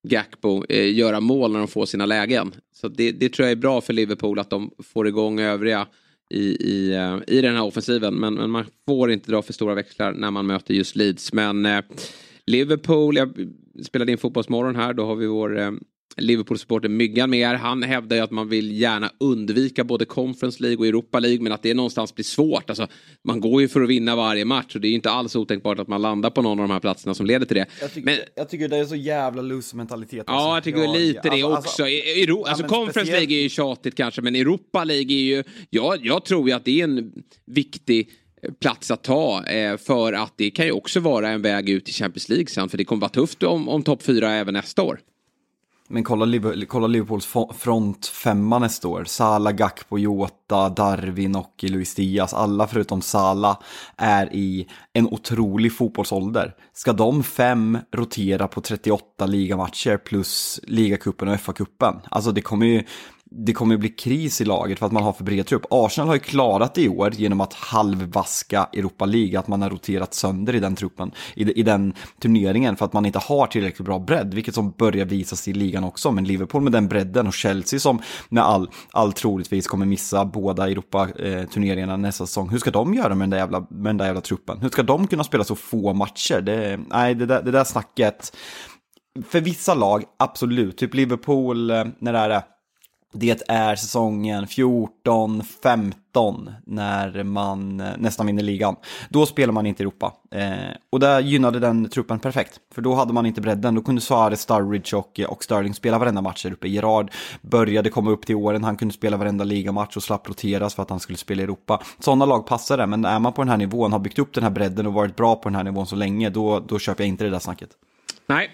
Gakpo 0.08 0.64
eh, 0.68 0.94
göra 0.94 1.20
mål 1.20 1.52
när 1.52 1.58
de 1.58 1.68
får 1.68 1.86
sina 1.86 2.06
lägen. 2.06 2.52
Så 2.72 2.88
det, 2.88 3.12
det, 3.12 3.28
tror 3.28 3.46
jag 3.46 3.52
är 3.52 3.56
bra 3.56 3.80
för 3.80 3.92
Liverpool 3.92 4.38
att 4.38 4.50
de 4.50 4.70
får 4.78 5.08
igång 5.08 5.40
övriga 5.40 5.86
i, 6.30 6.70
i, 6.70 6.94
eh, 6.94 7.18
i 7.26 7.40
den 7.40 7.54
här 7.54 7.62
offensiven. 7.62 8.14
Men, 8.14 8.34
men, 8.34 8.50
man 8.50 8.64
får 8.86 9.10
inte 9.10 9.30
dra 9.30 9.42
för 9.42 9.52
stora 9.52 9.74
växlar 9.74 10.12
när 10.12 10.30
man 10.30 10.46
möter 10.46 10.74
just 10.74 10.96
Leeds. 10.96 11.32
Men 11.32 11.66
eh, 11.66 11.80
Liverpool, 12.46 13.16
jag 13.16 13.48
spelade 13.84 14.12
in 14.12 14.18
Fotbollsmorgon 14.18 14.76
här, 14.76 14.94
då 14.94 15.06
har 15.06 15.16
vi 15.16 15.26
vår 15.26 15.58
eh, 15.58 15.70
eh, 16.16 16.24
Liverpool-supporter 16.24 16.88
Myggan 16.88 17.30
med 17.30 17.48
Han 17.48 17.82
hävdar 17.82 18.16
ju 18.16 18.22
att 18.22 18.30
man 18.30 18.48
vill 18.48 18.80
gärna 18.80 19.10
undvika 19.20 19.84
både 19.84 20.04
Conference 20.04 20.62
League 20.62 20.78
och 20.78 20.86
Europa 20.86 21.20
League 21.20 21.40
men 21.42 21.52
att 21.52 21.62
det 21.62 21.74
någonstans 21.74 22.14
blir 22.14 22.24
svårt. 22.24 22.70
Alltså, 22.70 22.86
man 23.24 23.40
går 23.40 23.62
ju 23.62 23.68
för 23.68 23.80
att 23.80 23.88
vinna 23.88 24.16
varje 24.16 24.44
match 24.44 24.74
och 24.74 24.80
det 24.80 24.88
är 24.88 24.92
inte 24.92 25.10
alls 25.10 25.36
otänkbart 25.36 25.78
att 25.78 25.88
man 25.88 26.02
landar 26.02 26.30
på 26.30 26.42
någon 26.42 26.60
av 26.60 26.68
de 26.68 26.72
här 26.72 26.80
platserna 26.80 27.14
som 27.14 27.26
leder 27.26 27.46
till 27.46 27.56
det. 27.56 27.66
Jag 27.80 27.92
tycker, 27.92 28.06
men, 28.06 28.18
jag 28.34 28.48
tycker 28.48 28.68
det 28.68 28.76
är 28.76 28.84
så 28.84 28.96
jävla 28.96 29.42
loose-mentalitet. 29.42 30.18
Alltså. 30.18 30.32
Ja, 30.32 30.56
jag 30.56 30.64
tycker 30.64 30.80
jag, 30.80 30.96
lite 30.96 31.28
det 31.30 31.42
alltså, 31.42 31.68
också. 31.68 31.86
Euro, 31.86 32.44
alltså, 32.44 32.64
ja, 32.64 32.68
Conference 32.68 33.00
speciellt... 33.00 33.20
League 33.20 33.36
är 33.36 33.42
ju 33.42 33.48
tjatigt 33.48 33.94
kanske 33.94 34.22
men 34.22 34.36
Europa 34.36 34.84
League 34.84 35.16
är 35.16 35.22
ju, 35.22 35.44
ja, 35.70 35.96
jag 36.02 36.24
tror 36.24 36.48
ju 36.48 36.54
att 36.54 36.64
det 36.64 36.80
är 36.80 36.84
en 36.84 37.12
viktig 37.46 38.10
plats 38.60 38.90
att 38.90 39.04
ta 39.04 39.44
eh, 39.46 39.76
för 39.76 40.12
att 40.12 40.32
det 40.36 40.50
kan 40.50 40.66
ju 40.66 40.72
också 40.72 41.00
vara 41.00 41.28
en 41.28 41.42
väg 41.42 41.68
ut 41.68 41.84
till 41.84 41.94
Champions 41.94 42.28
League 42.28 42.46
sen 42.46 42.68
för 42.68 42.78
det 42.78 42.84
kommer 42.84 43.00
vara 43.00 43.10
tufft 43.10 43.42
om, 43.42 43.68
om 43.68 43.82
topp 43.82 44.02
fyra 44.02 44.32
även 44.32 44.54
nästa 44.54 44.82
år. 44.82 45.00
Men 45.88 46.04
kolla, 46.04 46.24
Liverpool, 46.24 46.66
kolla 46.66 46.86
Liverpools 46.86 47.28
front 47.58 48.06
femma 48.06 48.58
nästa 48.58 48.88
år. 48.88 49.04
Salah, 49.04 49.52
Gakpo, 49.52 49.98
Jota, 49.98 50.68
Darwin 50.68 51.36
och 51.36 51.54
Luis 51.62 51.94
Diaz. 51.94 52.34
Alla 52.34 52.66
förutom 52.66 53.02
Salah 53.02 53.58
är 53.96 54.34
i 54.34 54.66
en 54.92 55.06
otrolig 55.06 55.76
fotbollsålder. 55.76 56.54
Ska 56.72 56.92
de 56.92 57.22
fem 57.22 57.78
rotera 57.92 58.48
på 58.48 58.60
38 58.60 59.26
ligamatcher 59.26 59.96
plus 59.96 60.60
ligacupen 60.62 61.28
och 61.28 61.36
FA-cupen? 61.36 62.00
Alltså 62.10 62.32
det 62.32 62.42
kommer 62.42 62.66
ju 62.66 62.84
det 63.34 63.52
kommer 63.52 63.76
bli 63.76 63.88
kris 63.88 64.40
i 64.40 64.44
laget 64.44 64.78
för 64.78 64.86
att 64.86 64.92
man 64.92 65.02
har 65.02 65.12
för 65.12 65.24
bred 65.24 65.46
trupp. 65.46 65.62
Arsenal 65.70 66.08
har 66.08 66.14
ju 66.14 66.20
klarat 66.20 66.74
det 66.74 66.82
i 66.82 66.88
år 66.88 67.14
genom 67.14 67.40
att 67.40 67.52
halvvaska 67.52 68.68
Europa 68.72 69.04
League, 69.04 69.38
att 69.38 69.48
man 69.48 69.62
har 69.62 69.70
roterat 69.70 70.14
sönder 70.14 70.54
i 70.54 70.60
den 70.60 70.76
truppen, 70.76 71.10
i, 71.34 71.60
i 71.60 71.62
den 71.62 71.94
turneringen 72.20 72.76
för 72.76 72.84
att 72.84 72.92
man 72.92 73.06
inte 73.06 73.18
har 73.18 73.46
tillräckligt 73.46 73.86
bra 73.86 73.98
bredd, 73.98 74.34
vilket 74.34 74.54
som 74.54 74.70
börjar 74.70 75.04
visas 75.04 75.48
i 75.48 75.52
ligan 75.52 75.84
också. 75.84 76.10
Men 76.10 76.24
Liverpool 76.24 76.62
med 76.62 76.72
den 76.72 76.88
bredden 76.88 77.26
och 77.26 77.34
Chelsea 77.34 77.80
som 77.80 78.02
med 78.28 78.44
all, 78.44 78.70
all 78.92 79.12
troligtvis 79.12 79.66
kommer 79.66 79.86
missa 79.86 80.24
båda 80.24 80.70
Europa-turneringarna 80.70 81.92
eh, 81.92 81.98
nästa 81.98 82.26
säsong. 82.26 82.48
Hur 82.48 82.58
ska 82.58 82.70
de 82.70 82.94
göra 82.94 83.14
med 83.14 83.22
den 83.22 83.30
där 83.30 83.38
jävla, 83.38 83.60
med 83.60 83.84
den 83.84 83.96
där 83.96 84.06
jävla 84.06 84.20
truppen? 84.20 84.58
Hur 84.60 84.68
ska 84.68 84.82
de 84.82 85.06
kunna 85.06 85.24
spela 85.24 85.44
så 85.44 85.54
få 85.54 85.92
matcher? 85.92 86.40
Det, 86.40 86.80
nej, 86.90 87.14
det 87.14 87.26
där, 87.26 87.42
det 87.42 87.50
där 87.50 87.64
snacket 87.64 88.36
för 89.28 89.40
vissa 89.40 89.74
lag, 89.74 90.04
absolut. 90.18 90.78
Typ 90.78 90.94
Liverpool, 90.94 91.70
eh, 91.70 91.84
när 91.98 92.12
det 92.12 92.18
är 92.18 92.28
det 92.28 92.42
det 93.14 93.42
är 93.48 93.76
säsongen 93.76 94.46
14-15 94.46 96.52
när 96.66 97.22
man 97.22 97.76
nästan 97.76 98.26
vinner 98.26 98.42
ligan. 98.42 98.76
Då 99.08 99.26
spelar 99.26 99.52
man 99.52 99.66
inte 99.66 99.82
i 99.82 99.84
Europa. 99.84 100.14
Eh, 100.30 100.52
och 100.90 101.00
där 101.00 101.20
gynnade 101.20 101.58
den 101.58 101.88
truppen 101.88 102.18
perfekt. 102.18 102.60
För 102.74 102.82
då 102.82 102.94
hade 102.94 103.12
man 103.12 103.26
inte 103.26 103.40
bredden. 103.40 103.74
Då 103.74 103.82
kunde 103.82 104.00
Suarez, 104.00 104.40
Sturridge 104.40 104.96
och, 104.96 105.20
och 105.28 105.44
Sterling 105.44 105.74
spela 105.74 105.98
varenda 105.98 106.20
match 106.20 106.42
där 106.42 106.52
uppe. 106.52 106.68
Gerard 106.68 107.10
började 107.40 107.90
komma 107.90 108.10
upp 108.10 108.26
till 108.26 108.36
åren. 108.36 108.64
Han 108.64 108.76
kunde 108.76 108.94
spela 108.94 109.16
varenda 109.16 109.44
ligamatch 109.44 109.96
och 109.96 110.02
slapp 110.02 110.28
roteras 110.28 110.74
för 110.74 110.82
att 110.82 110.90
han 110.90 111.00
skulle 111.00 111.18
spela 111.18 111.40
i 111.40 111.44
Europa. 111.44 111.82
Sådana 111.98 112.26
lag 112.26 112.46
passar 112.46 112.78
det. 112.78 112.86
Men 112.86 113.04
är 113.04 113.18
man 113.18 113.32
på 113.32 113.42
den 113.42 113.48
här 113.48 113.56
nivån, 113.56 113.92
har 113.92 113.98
byggt 113.98 114.18
upp 114.18 114.34
den 114.34 114.44
här 114.44 114.50
bredden 114.50 114.86
och 114.86 114.92
varit 114.92 115.16
bra 115.16 115.36
på 115.36 115.48
den 115.48 115.56
här 115.56 115.64
nivån 115.64 115.86
så 115.86 115.96
länge, 115.96 116.30
då, 116.30 116.60
då 116.60 116.78
köper 116.78 117.04
jag 117.04 117.08
inte 117.08 117.24
det 117.24 117.30
där 117.30 117.38
snacket. 117.38 117.70
Nej, 118.26 118.50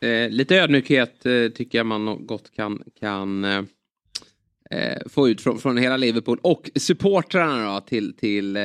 eh, 0.00 0.30
lite 0.30 0.56
ödmjukhet 0.56 1.26
eh, 1.26 1.48
tycker 1.54 1.78
jag 1.78 1.86
man 1.86 2.26
gott 2.26 2.52
kan, 2.56 2.82
kan 3.00 3.44
eh, 3.44 3.62
få 5.06 5.28
ut 5.28 5.40
från, 5.40 5.58
från 5.58 5.76
hela 5.76 5.96
Liverpool 5.96 6.38
och 6.42 6.70
supportrarna 6.74 7.74
då 7.74 7.80
till, 7.80 8.16
till 8.16 8.56
eh, 8.56 8.62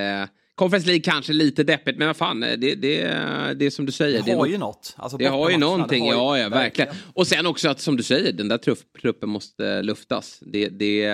Conference 0.55 0.87
League 0.87 1.01
kanske 1.01 1.33
lite 1.33 1.63
deppigt, 1.63 1.97
men 1.97 2.07
vad 2.07 2.17
fan, 2.17 2.39
det, 2.39 2.55
det, 2.55 2.75
det 3.55 3.65
är 3.65 3.69
som 3.69 3.85
du 3.85 3.91
säger. 3.91 4.21
Det 4.25 4.31
har 4.31 4.45
det 4.45 4.51
ju 4.51 4.57
något. 4.57 4.95
Alltså, 4.97 5.17
det 5.17 5.25
har 5.25 5.49
ju 5.49 5.57
någonting, 5.57 6.03
har 6.03 6.13
ja, 6.13 6.37
ja, 6.37 6.49
verkligen. 6.49 6.95
Och 7.13 7.27
sen 7.27 7.45
också 7.45 7.69
att, 7.69 7.79
som 7.79 7.97
du 7.97 8.03
säger, 8.03 8.33
den 8.33 8.47
där 8.47 8.75
truppen 9.01 9.29
måste 9.29 9.81
luftas. 9.81 10.39
Det, 10.41 10.69
det, 10.69 11.13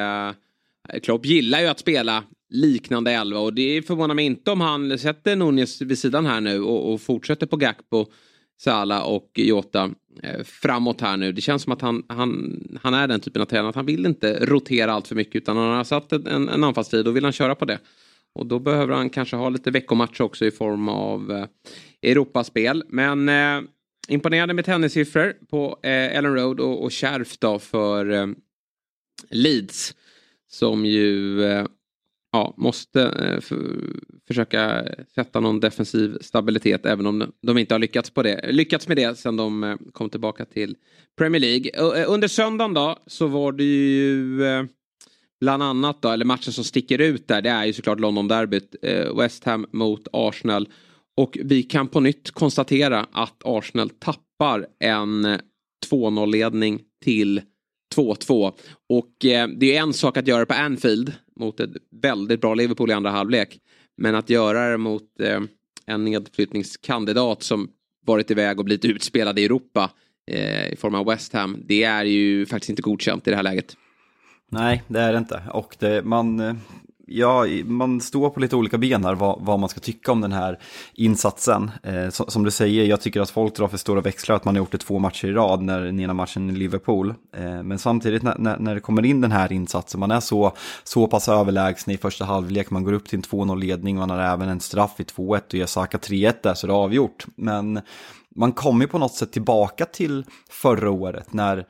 Klopp 1.03 1.25
gillar 1.25 1.61
ju 1.61 1.67
att 1.67 1.79
spela 1.79 2.23
liknande 2.49 3.11
elva 3.11 3.39
och 3.39 3.53
det 3.53 3.87
förvånar 3.87 4.15
mig 4.15 4.25
inte 4.25 4.51
om 4.51 4.61
han 4.61 4.99
sätter 4.99 5.35
Nunez 5.35 5.81
vid 5.81 5.99
sidan 5.99 6.25
här 6.25 6.41
nu 6.41 6.61
och, 6.61 6.93
och 6.93 7.01
fortsätter 7.01 7.45
på 7.45 7.57
Gakpo, 7.57 8.05
Sala 8.57 9.03
och 9.03 9.31
Jota 9.35 9.83
Eh, 9.83 10.02
Eh, 10.23 10.43
framåt 10.43 11.01
här 11.01 11.17
nu. 11.17 11.31
Det 11.31 11.41
känns 11.41 11.63
som 11.63 11.73
att 11.73 11.81
han, 11.81 12.03
han, 12.07 12.59
han 12.81 12.93
är 12.93 13.07
den 13.07 13.19
typen 13.19 13.41
av 13.41 13.45
tränare 13.45 13.69
att 13.69 13.75
han 13.75 13.85
vill 13.85 14.05
inte 14.05 14.45
rotera 14.45 14.93
allt 14.93 15.07
för 15.07 15.15
mycket 15.15 15.35
utan 15.35 15.57
han 15.57 15.77
har 15.77 15.83
satt 15.83 16.11
en, 16.11 16.49
en 16.49 16.63
anfallstid 16.63 17.07
och 17.07 17.15
vill 17.15 17.23
han 17.23 17.33
köra 17.33 17.55
på 17.55 17.65
det. 17.65 17.79
Och 18.35 18.45
då 18.45 18.59
behöver 18.59 18.93
han 18.93 19.09
kanske 19.09 19.35
ha 19.35 19.49
lite 19.49 19.71
veckomatch 19.71 20.19
också 20.19 20.45
i 20.45 20.51
form 20.51 20.89
av 20.89 21.31
eh, 21.31 21.45
Europaspel. 22.11 22.83
Men 22.87 23.29
eh, 23.29 23.61
imponerande 24.07 24.53
med 24.53 24.65
tennissiffror 24.65 25.33
på 25.49 25.79
eh, 25.83 26.17
Ellen 26.17 26.35
Road 26.35 26.59
och, 26.59 26.83
och 26.83 26.91
kärvt 26.91 27.41
då 27.41 27.59
för 27.59 28.11
eh, 28.11 28.27
Leeds. 29.29 29.95
Som 30.47 30.85
ju 30.85 31.43
eh, 31.43 31.65
ja, 32.33 32.53
måste 32.57 33.01
eh, 33.03 33.57
försöka 34.27 34.85
sätta 35.15 35.39
någon 35.39 35.59
defensiv 35.59 36.17
stabilitet 36.21 36.85
även 36.85 37.05
om 37.05 37.31
de 37.41 37.57
inte 37.57 37.73
har 37.73 37.79
lyckats, 37.79 38.09
på 38.09 38.23
det, 38.23 38.51
lyckats 38.51 38.87
med 38.87 38.97
det 38.97 39.17
sen 39.17 39.37
de 39.37 39.63
eh, 39.63 39.75
kom 39.91 40.09
tillbaka 40.09 40.45
till 40.45 40.75
Premier 41.17 41.39
League. 41.39 41.71
Eh, 42.01 42.11
under 42.11 42.27
söndagen 42.27 42.73
då 42.73 42.99
så 43.07 43.27
var 43.27 43.51
det 43.51 43.63
ju 43.63 44.39
bland 45.41 45.63
annat 45.63 46.01
då, 46.01 46.09
eller 46.09 46.25
matchen 46.25 46.53
som 46.53 46.63
sticker 46.63 46.99
ut 46.99 47.27
där, 47.27 47.41
det 47.41 47.49
är 47.49 47.65
ju 47.65 47.73
såklart 47.73 47.99
London-derbyt. 47.99 48.75
West 49.17 49.43
Ham 49.43 49.65
mot 49.71 50.07
Arsenal. 50.11 50.69
Och 51.17 51.37
vi 51.43 51.63
kan 51.63 51.87
på 51.87 51.99
nytt 51.99 52.31
konstatera 52.31 53.07
att 53.11 53.41
Arsenal 53.45 53.89
tappar 53.89 54.67
en 54.79 55.39
2-0-ledning 55.91 56.81
till 57.03 57.41
2-2. 57.95 58.53
Och 58.89 59.25
eh, 59.25 59.47
det 59.47 59.75
är 59.75 59.81
en 59.81 59.93
sak 59.93 60.17
att 60.17 60.27
göra 60.27 60.39
det 60.39 60.45
på 60.45 60.53
Anfield 60.53 61.13
mot 61.35 61.59
ett 61.59 61.71
väldigt 62.01 62.41
bra 62.41 62.53
Liverpool 62.53 62.89
i 62.89 62.93
andra 62.93 63.09
halvlek. 63.09 63.59
Men 63.97 64.15
att 64.15 64.29
göra 64.29 64.69
det 64.69 64.77
mot 64.77 65.19
eh, 65.19 65.41
en 65.85 66.05
nedflyttningskandidat 66.05 67.43
som 67.43 67.69
varit 68.05 68.31
iväg 68.31 68.59
och 68.59 68.65
blivit 68.65 68.85
utspelad 68.85 69.39
i 69.39 69.45
Europa 69.45 69.91
eh, 70.27 70.73
i 70.73 70.75
form 70.75 70.95
av 70.95 71.05
West 71.05 71.33
Ham. 71.33 71.57
Det 71.65 71.83
är 71.83 72.03
ju 72.03 72.45
faktiskt 72.45 72.69
inte 72.69 72.81
godkänt 72.81 73.27
i 73.27 73.29
det 73.29 73.35
här 73.35 73.43
läget. 73.43 73.77
Nej, 74.51 74.83
det 74.87 74.99
är 74.99 75.11
det 75.11 75.17
inte. 75.17 75.43
Och 75.53 75.75
det, 75.79 76.05
man, 76.05 76.39
eh, 76.39 76.55
ja, 77.13 77.45
man 77.65 78.01
står 78.01 78.29
på 78.29 78.39
lite 78.39 78.55
olika 78.55 78.77
ben 78.77 79.05
här 79.05 79.15
vad, 79.15 79.39
vad 79.41 79.59
man 79.59 79.69
ska 79.69 79.79
tycka 79.79 80.11
om 80.11 80.21
den 80.21 80.31
här 80.31 80.59
insatsen. 80.93 81.71
Eh, 81.83 82.09
som, 82.09 82.27
som, 82.27 82.43
du 82.43 82.51
säger, 82.51 82.85
jag 82.85 83.01
tycker 83.01 83.21
att 83.21 83.29
folk 83.29 83.55
drar 83.55 83.67
för 83.67 83.77
stora 83.77 84.01
växlar 84.01 84.35
att 84.35 84.45
man 84.45 84.55
har 84.55 84.59
gjort 84.59 84.71
det 84.71 84.77
två 84.77 84.99
matcher 84.99 85.27
i 85.27 85.33
rad 85.33 85.61
när 85.61 85.81
den 85.81 85.99
ena 85.99 86.13
matchen 86.13 86.49
i 86.49 86.53
Liverpool. 86.53 87.13
Eh, 87.37 87.63
men 87.63 87.79
samtidigt 87.79 88.23
när, 88.23 88.37
när, 88.37 88.57
när, 88.57 88.75
det 88.75 88.81
kommer 88.81 89.05
in 89.05 89.21
den 89.21 89.31
här 89.31 89.51
insatsen, 89.51 89.99
man 89.99 90.11
är 90.11 90.19
så, 90.19 90.53
så 90.83 91.07
pass 91.07 91.29
överlägsen 91.29 91.93
i 91.93 91.97
första 91.97 92.25
halvlek, 92.25 92.69
man 92.69 92.83
går 92.83 92.93
upp 92.93 93.09
till 93.09 93.19
en 93.19 93.23
2-0-ledning, 93.23 93.95
man 93.95 94.09
har 94.09 94.19
även 94.19 94.49
en 94.49 94.59
straff 94.59 94.99
i 94.99 95.03
2-1 95.03 95.41
och 95.47 95.53
gör 95.53 95.65
Saka 95.65 95.97
3-1 95.97 96.33
där 96.43 96.53
så 96.53 96.67
det 96.67 96.73
är 96.73 96.77
avgjort. 96.77 97.25
Men 97.35 97.81
man 98.35 98.51
kommer 98.51 98.85
ju 98.85 98.91
på 98.91 98.97
något 98.97 99.13
sätt 99.13 99.31
tillbaka 99.31 99.85
till 99.85 100.25
förra 100.49 100.91
året 100.91 101.33
när 101.33 101.65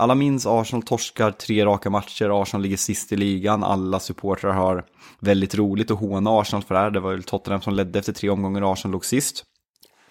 alla 0.00 0.14
minns 0.14 0.46
Arsenal 0.46 0.82
torskar 0.82 1.30
tre 1.30 1.64
raka 1.64 1.90
matcher, 1.90 2.42
Arsenal 2.42 2.62
ligger 2.62 2.76
sist 2.76 3.12
i 3.12 3.16
ligan, 3.16 3.64
alla 3.64 4.00
supportrar 4.00 4.52
har 4.52 4.84
väldigt 5.20 5.54
roligt 5.54 5.90
och 5.90 5.98
håna 5.98 6.30
Arsenal 6.40 6.62
för 6.62 6.74
det 6.74 6.80
här. 6.80 6.90
Det 6.90 7.00
var 7.00 7.10
väl 7.10 7.22
Tottenham 7.22 7.60
som 7.60 7.74
ledde 7.74 7.98
efter 7.98 8.12
tre 8.12 8.30
omgångar, 8.30 8.62
och 8.62 8.72
Arsenal 8.72 8.92
låg 8.92 9.04
sist. 9.04 9.44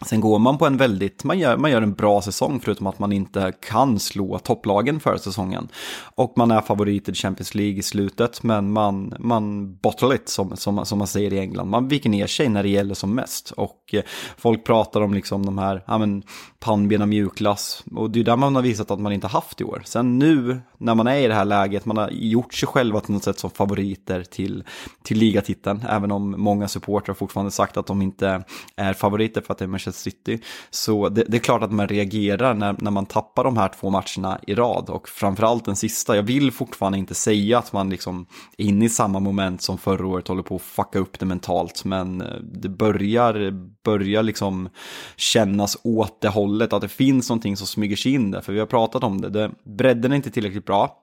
Sen 0.06 0.22
går 0.22 0.40
man 0.40 0.58
på 0.58 0.66
en 0.66 0.78
väldigt, 0.78 1.24
man 1.24 1.40
gör, 1.40 1.58
man 1.58 1.72
gör 1.72 1.82
en 1.82 1.94
bra 1.94 2.22
säsong 2.22 2.60
förutom 2.64 2.88
att 2.88 3.00
man 3.00 3.12
inte 3.12 3.54
kan 3.62 4.00
slå 4.00 4.40
topplagen 4.40 5.00
för 5.00 5.18
säsongen. 5.18 5.68
Och 6.16 6.34
man 6.36 6.52
är 6.52 6.62
favorit 6.62 7.10
i 7.10 7.14
Champions 7.14 7.56
League 7.56 7.80
i 7.80 7.84
slutet 7.84 8.44
men 8.44 8.74
man, 8.74 9.14
man 9.20 9.76
bottle 9.76 10.16
it 10.16 10.30
som, 10.30 10.58
som, 10.58 10.86
som 10.86 10.98
man 10.98 11.08
säger 11.08 11.34
i 11.34 11.40
England. 11.40 11.70
Man 11.70 11.88
viker 11.88 12.10
ner 12.10 12.28
sig 12.28 12.50
när 12.50 12.64
det 12.64 12.70
gäller 12.70 12.96
som 12.96 13.16
mest. 13.16 13.52
Och 13.52 13.94
eh, 13.94 14.04
folk 14.38 14.66
pratar 14.66 15.02
om 15.02 15.14
liksom 15.14 15.46
de 15.46 15.58
här, 15.58 15.84
ja 15.88 15.98
men 15.98 16.24
pannben 16.60 17.02
och 17.02 17.08
mjukglass. 17.08 17.84
Och 17.96 18.12
det 18.12 18.20
är 18.20 18.24
där 18.24 18.38
man 18.38 18.56
har 18.56 18.62
visat 18.62 18.92
att 18.92 19.00
man 19.00 19.12
inte 19.12 19.28
haft 19.28 19.62
i 19.62 19.64
år. 19.64 19.82
Sen 19.86 20.20
nu 20.20 20.62
när 20.78 20.96
man 20.96 21.08
är 21.08 21.18
i 21.18 21.28
det 21.28 21.34
här 21.34 21.46
läget, 21.46 21.86
man 21.86 21.98
har 21.98 22.10
gjort 22.10 22.54
sig 22.54 22.68
själva 22.68 23.00
till 23.00 23.14
något 23.14 23.24
sätt 23.24 23.40
som 23.40 23.50
favoriter 23.50 24.24
till, 24.24 24.64
till 25.04 25.18
ligatiteln. 25.18 25.84
Även 25.90 26.12
om 26.12 26.36
många 26.38 26.68
supportrar 26.68 27.16
fortfarande 27.16 27.52
sagt 27.52 27.78
att 27.78 27.88
de 27.88 28.02
inte 28.02 28.44
är 28.76 28.94
favoriter 28.94 29.42
för 29.42 29.54
att 29.54 29.58
det 29.58 29.66
är 29.66 29.68
Manchester 29.68 29.89
City. 29.96 30.40
Så 30.70 31.10
det, 31.10 31.24
det, 31.28 31.38
är 31.38 31.42
klart 31.42 31.64
att 31.64 31.72
man 31.72 31.88
reagerar 31.88 32.54
när, 32.54 32.76
när 32.80 32.92
man 32.92 33.06
tappar 33.06 33.44
de 33.44 33.58
här 33.58 33.72
två 33.80 33.90
matcherna 33.90 34.40
i 34.48 34.56
rad. 34.56 34.90
Och 34.90 35.10
framförallt 35.10 35.66
den 35.66 35.76
sista, 35.76 36.16
jag 36.16 36.24
vill 36.24 36.52
fortfarande 36.52 36.98
inte 36.98 37.16
säga 37.16 37.58
att 37.58 37.74
man 37.74 37.90
liksom 37.90 38.26
är 38.58 38.66
inne 38.66 38.86
i 38.86 38.90
samma 38.90 39.20
moment 39.20 39.62
som 39.62 39.78
förra 39.78 40.08
året 40.08 40.28
håller 40.28 40.44
på 40.44 40.56
att 40.56 40.62
fucka 40.62 41.00
upp 41.00 41.20
det 41.20 41.26
mentalt. 41.26 41.86
Men 41.86 42.22
eh, 42.22 42.28
det 42.42 42.70
börjar, 42.70 43.54
börjar 43.84 44.24
liksom 44.24 44.70
kännas 45.16 45.78
åt 45.84 46.22
det 46.22 46.30
hållet, 46.30 46.74
att 46.74 46.82
det 46.82 46.88
finns 46.88 47.30
någonting 47.30 47.58
som 47.58 47.68
smyger 47.68 47.96
sig 47.96 48.14
in 48.14 48.32
där. 48.32 48.42
För 48.42 48.54
vi 48.54 48.60
har 48.60 48.68
pratat 48.68 49.04
om 49.04 49.22
det, 49.22 49.30
det 49.30 49.52
bredden 49.78 50.12
är 50.12 50.16
inte 50.16 50.32
tillräckligt 50.32 50.66
bra. 50.66 50.96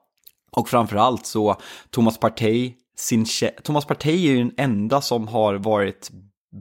Och 0.51 0.69
framförallt 0.69 1.25
så 1.25 1.55
Thomas 1.89 2.19
Partey, 2.19 2.73
Thomas 3.63 3.85
Partey 3.85 4.27
är 4.27 4.31
ju 4.31 4.37
den 4.37 4.53
enda 4.57 5.01
som 5.01 5.27
har 5.27 5.55
varit 5.55 6.11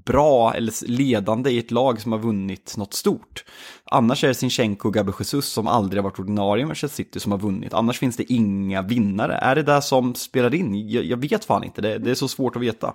bra 0.05 0.55
eller 0.55 0.89
ledande 0.89 1.51
i 1.51 1.59
ett 1.59 1.71
lag 1.71 2.01
som 2.01 2.13
har 2.13 2.19
vunnit 2.19 2.75
något 2.77 2.95
stort. 2.95 3.45
Annars 3.85 4.25
är 4.25 4.29
det 4.29 4.35
Sinchenko 4.35 4.89
och 4.89 4.95
Gabi 4.95 5.13
Jesus 5.19 5.47
som 5.47 5.67
aldrig 5.67 6.03
har 6.03 6.11
varit 6.11 6.19
ordinarie 6.19 6.63
i 6.63 6.67
Manchester 6.67 6.97
City 6.97 7.21
som 7.21 7.33
har 7.33 7.39
vunnit. 7.39 7.75
Annars 7.75 7.99
finns 7.99 8.17
det 8.17 8.33
inga 8.33 8.83
vinnare. 8.83 9.35
Är 9.35 9.55
det 9.55 9.63
där 9.63 9.81
som 9.81 10.15
spelar 10.15 10.55
in? 10.55 10.91
Jag, 10.91 11.05
jag 11.05 11.17
vet 11.17 11.45
fan 11.45 11.65
inte, 11.65 11.81
det, 11.81 11.99
det 11.99 12.11
är 12.11 12.15
så 12.15 12.29
svårt 12.29 12.57
att 12.57 12.63
veta. 12.63 12.95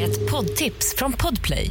Ett 0.00 0.30
poddtips 0.30 0.94
från 0.96 1.12
Podplay. 1.12 1.70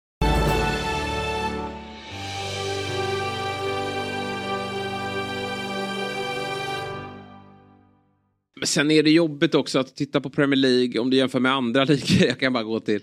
Men 8.61 8.67
sen 8.67 8.91
är 8.91 9.03
det 9.03 9.11
jobbigt 9.11 9.55
också 9.55 9.79
att 9.79 9.95
titta 9.95 10.21
på 10.21 10.29
Premier 10.29 10.57
League 10.57 10.99
om 10.99 11.09
du 11.09 11.17
jämför 11.17 11.39
med 11.39 11.51
andra 11.51 11.83
ligor. 11.85 12.27
Jag 12.27 12.39
kan 12.39 12.53
bara 12.53 12.63
gå 12.63 12.79
till, 12.79 13.01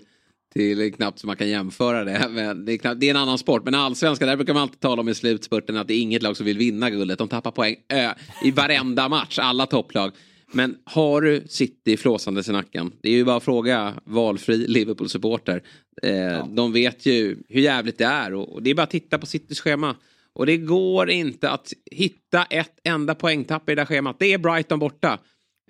till 0.53 0.93
knappt 0.93 1.19
så 1.19 1.27
man 1.27 1.35
kan 1.35 1.49
jämföra 1.49 2.03
det. 2.03 2.27
Men 2.29 2.65
det, 2.65 2.73
är 2.73 2.77
knappt, 2.77 2.99
det 2.99 3.05
är 3.05 3.11
en 3.11 3.17
annan 3.17 3.37
sport. 3.37 3.65
Men 3.65 3.75
allsvenskan, 3.75 4.27
där 4.27 4.35
brukar 4.35 4.53
man 4.53 4.63
alltid 4.63 4.79
tala 4.79 5.01
om 5.01 5.09
i 5.09 5.15
slutspurten 5.15 5.77
att 5.77 5.87
det 5.87 5.93
är 5.93 6.01
inget 6.01 6.21
lag 6.21 6.37
som 6.37 6.45
vill 6.45 6.57
vinna 6.57 6.89
guldet. 6.89 7.17
De 7.17 7.27
tappar 7.27 7.51
poäng 7.51 7.75
ö, 7.89 8.13
i 8.43 8.51
varenda 8.51 9.09
match, 9.09 9.39
alla 9.39 9.65
topplag. 9.65 10.11
Men 10.53 10.77
har 10.83 11.21
du 11.21 11.43
City 11.47 11.97
flåsandes 11.97 12.49
i 12.49 12.51
nacken? 12.51 12.91
Det 13.01 13.09
är 13.09 13.13
ju 13.13 13.25
bara 13.25 13.37
att 13.37 13.43
fråga 13.43 13.93
valfri 14.03 14.67
Liverpool-supporter. 14.67 15.63
Eh, 16.03 16.15
ja. 16.15 16.47
De 16.51 16.73
vet 16.73 17.05
ju 17.05 17.37
hur 17.49 17.61
jävligt 17.61 17.97
det 17.97 18.05
är 18.05 18.33
och, 18.33 18.53
och 18.53 18.63
det 18.63 18.69
är 18.69 18.75
bara 18.75 18.83
att 18.83 18.91
titta 18.91 19.17
på 19.17 19.25
Citys 19.25 19.59
schema. 19.59 19.95
Och 20.33 20.45
det 20.45 20.57
går 20.57 21.09
inte 21.09 21.49
att 21.49 21.73
hitta 21.91 22.43
ett 22.43 22.79
enda 22.83 23.15
poängtapp 23.15 23.69
i 23.69 23.75
det 23.75 23.81
där 23.81 23.85
schemat. 23.85 24.15
Det 24.19 24.33
är 24.33 24.37
Brighton 24.37 24.79
borta 24.79 25.19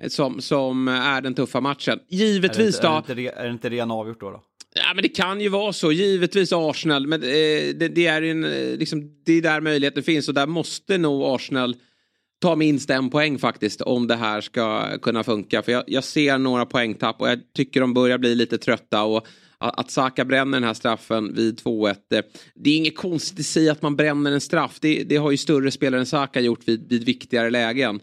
som, 0.08 0.42
som 0.42 0.88
är 0.88 1.22
den 1.22 1.34
tuffa 1.34 1.62
matchen. 1.62 2.00
Givetvis 2.10 2.80
är 2.80 2.82
det, 2.82 2.88
då. 2.88 3.12
Är 3.12 3.16
det, 3.16 3.22
inte, 3.22 3.36
är 3.36 3.46
det 3.46 3.52
inte 3.52 3.70
redan 3.70 3.92
avgjort 3.92 4.20
då? 4.20 4.32
då? 4.32 4.44
Ja 4.76 4.94
men 4.96 5.04
det 5.04 5.10
kan 5.10 5.42
ju 5.42 5.50
vara 5.50 5.74
så. 5.74 5.92
Givetvis 5.92 6.54
Arsenal. 6.54 7.08
Men 7.08 7.24
eh, 7.24 7.28
det, 7.76 7.92
det, 7.96 8.08
är 8.08 8.22
en, 8.22 8.44
eh, 8.44 8.78
liksom, 8.78 9.12
det 9.26 9.34
är 9.34 9.42
där 9.42 9.62
möjligheten 9.62 10.04
finns 10.04 10.28
och 10.28 10.34
där 10.34 10.48
måste 10.48 10.98
nog 10.98 11.24
Arsenal 11.24 11.76
ta 12.42 12.56
minst 12.56 12.90
en 12.90 13.10
poäng 13.10 13.38
faktiskt 13.38 13.82
om 13.82 14.08
det 14.08 14.16
här 14.16 14.42
ska 14.42 14.98
kunna 14.98 15.24
funka. 15.24 15.62
För 15.62 15.72
jag, 15.72 15.84
jag 15.88 16.04
ser 16.04 16.38
några 16.38 16.66
poängtapp 16.66 17.22
och 17.22 17.30
jag 17.30 17.40
tycker 17.56 17.82
de 17.82 17.94
börjar 17.94 18.18
bli 18.18 18.36
lite 18.36 18.58
trötta. 18.58 19.04
och 19.04 19.28
att 19.62 19.92
Saka 19.92 20.26
bränner 20.26 20.60
den 20.60 20.68
här 20.68 20.74
straffen 20.74 21.36
vid 21.36 21.60
2-1. 21.60 21.90
Eh, 21.90 22.22
det 22.56 22.70
är 22.70 22.78
inget 22.78 22.98
konstigt 22.98 23.40
i 23.40 23.44
sig 23.44 23.70
att 23.70 23.82
man 23.82 23.96
bränner 23.96 24.32
en 24.32 24.42
straff. 24.42 24.78
Det, 24.82 25.04
det 25.04 25.16
har 25.16 25.32
ju 25.32 25.38
större 25.38 25.72
spelare 25.72 26.00
än 26.00 26.06
Saka 26.06 26.40
gjort 26.40 26.68
vid, 26.68 26.90
vid 26.90 27.04
viktigare 27.04 27.50
lägen. 27.50 28.00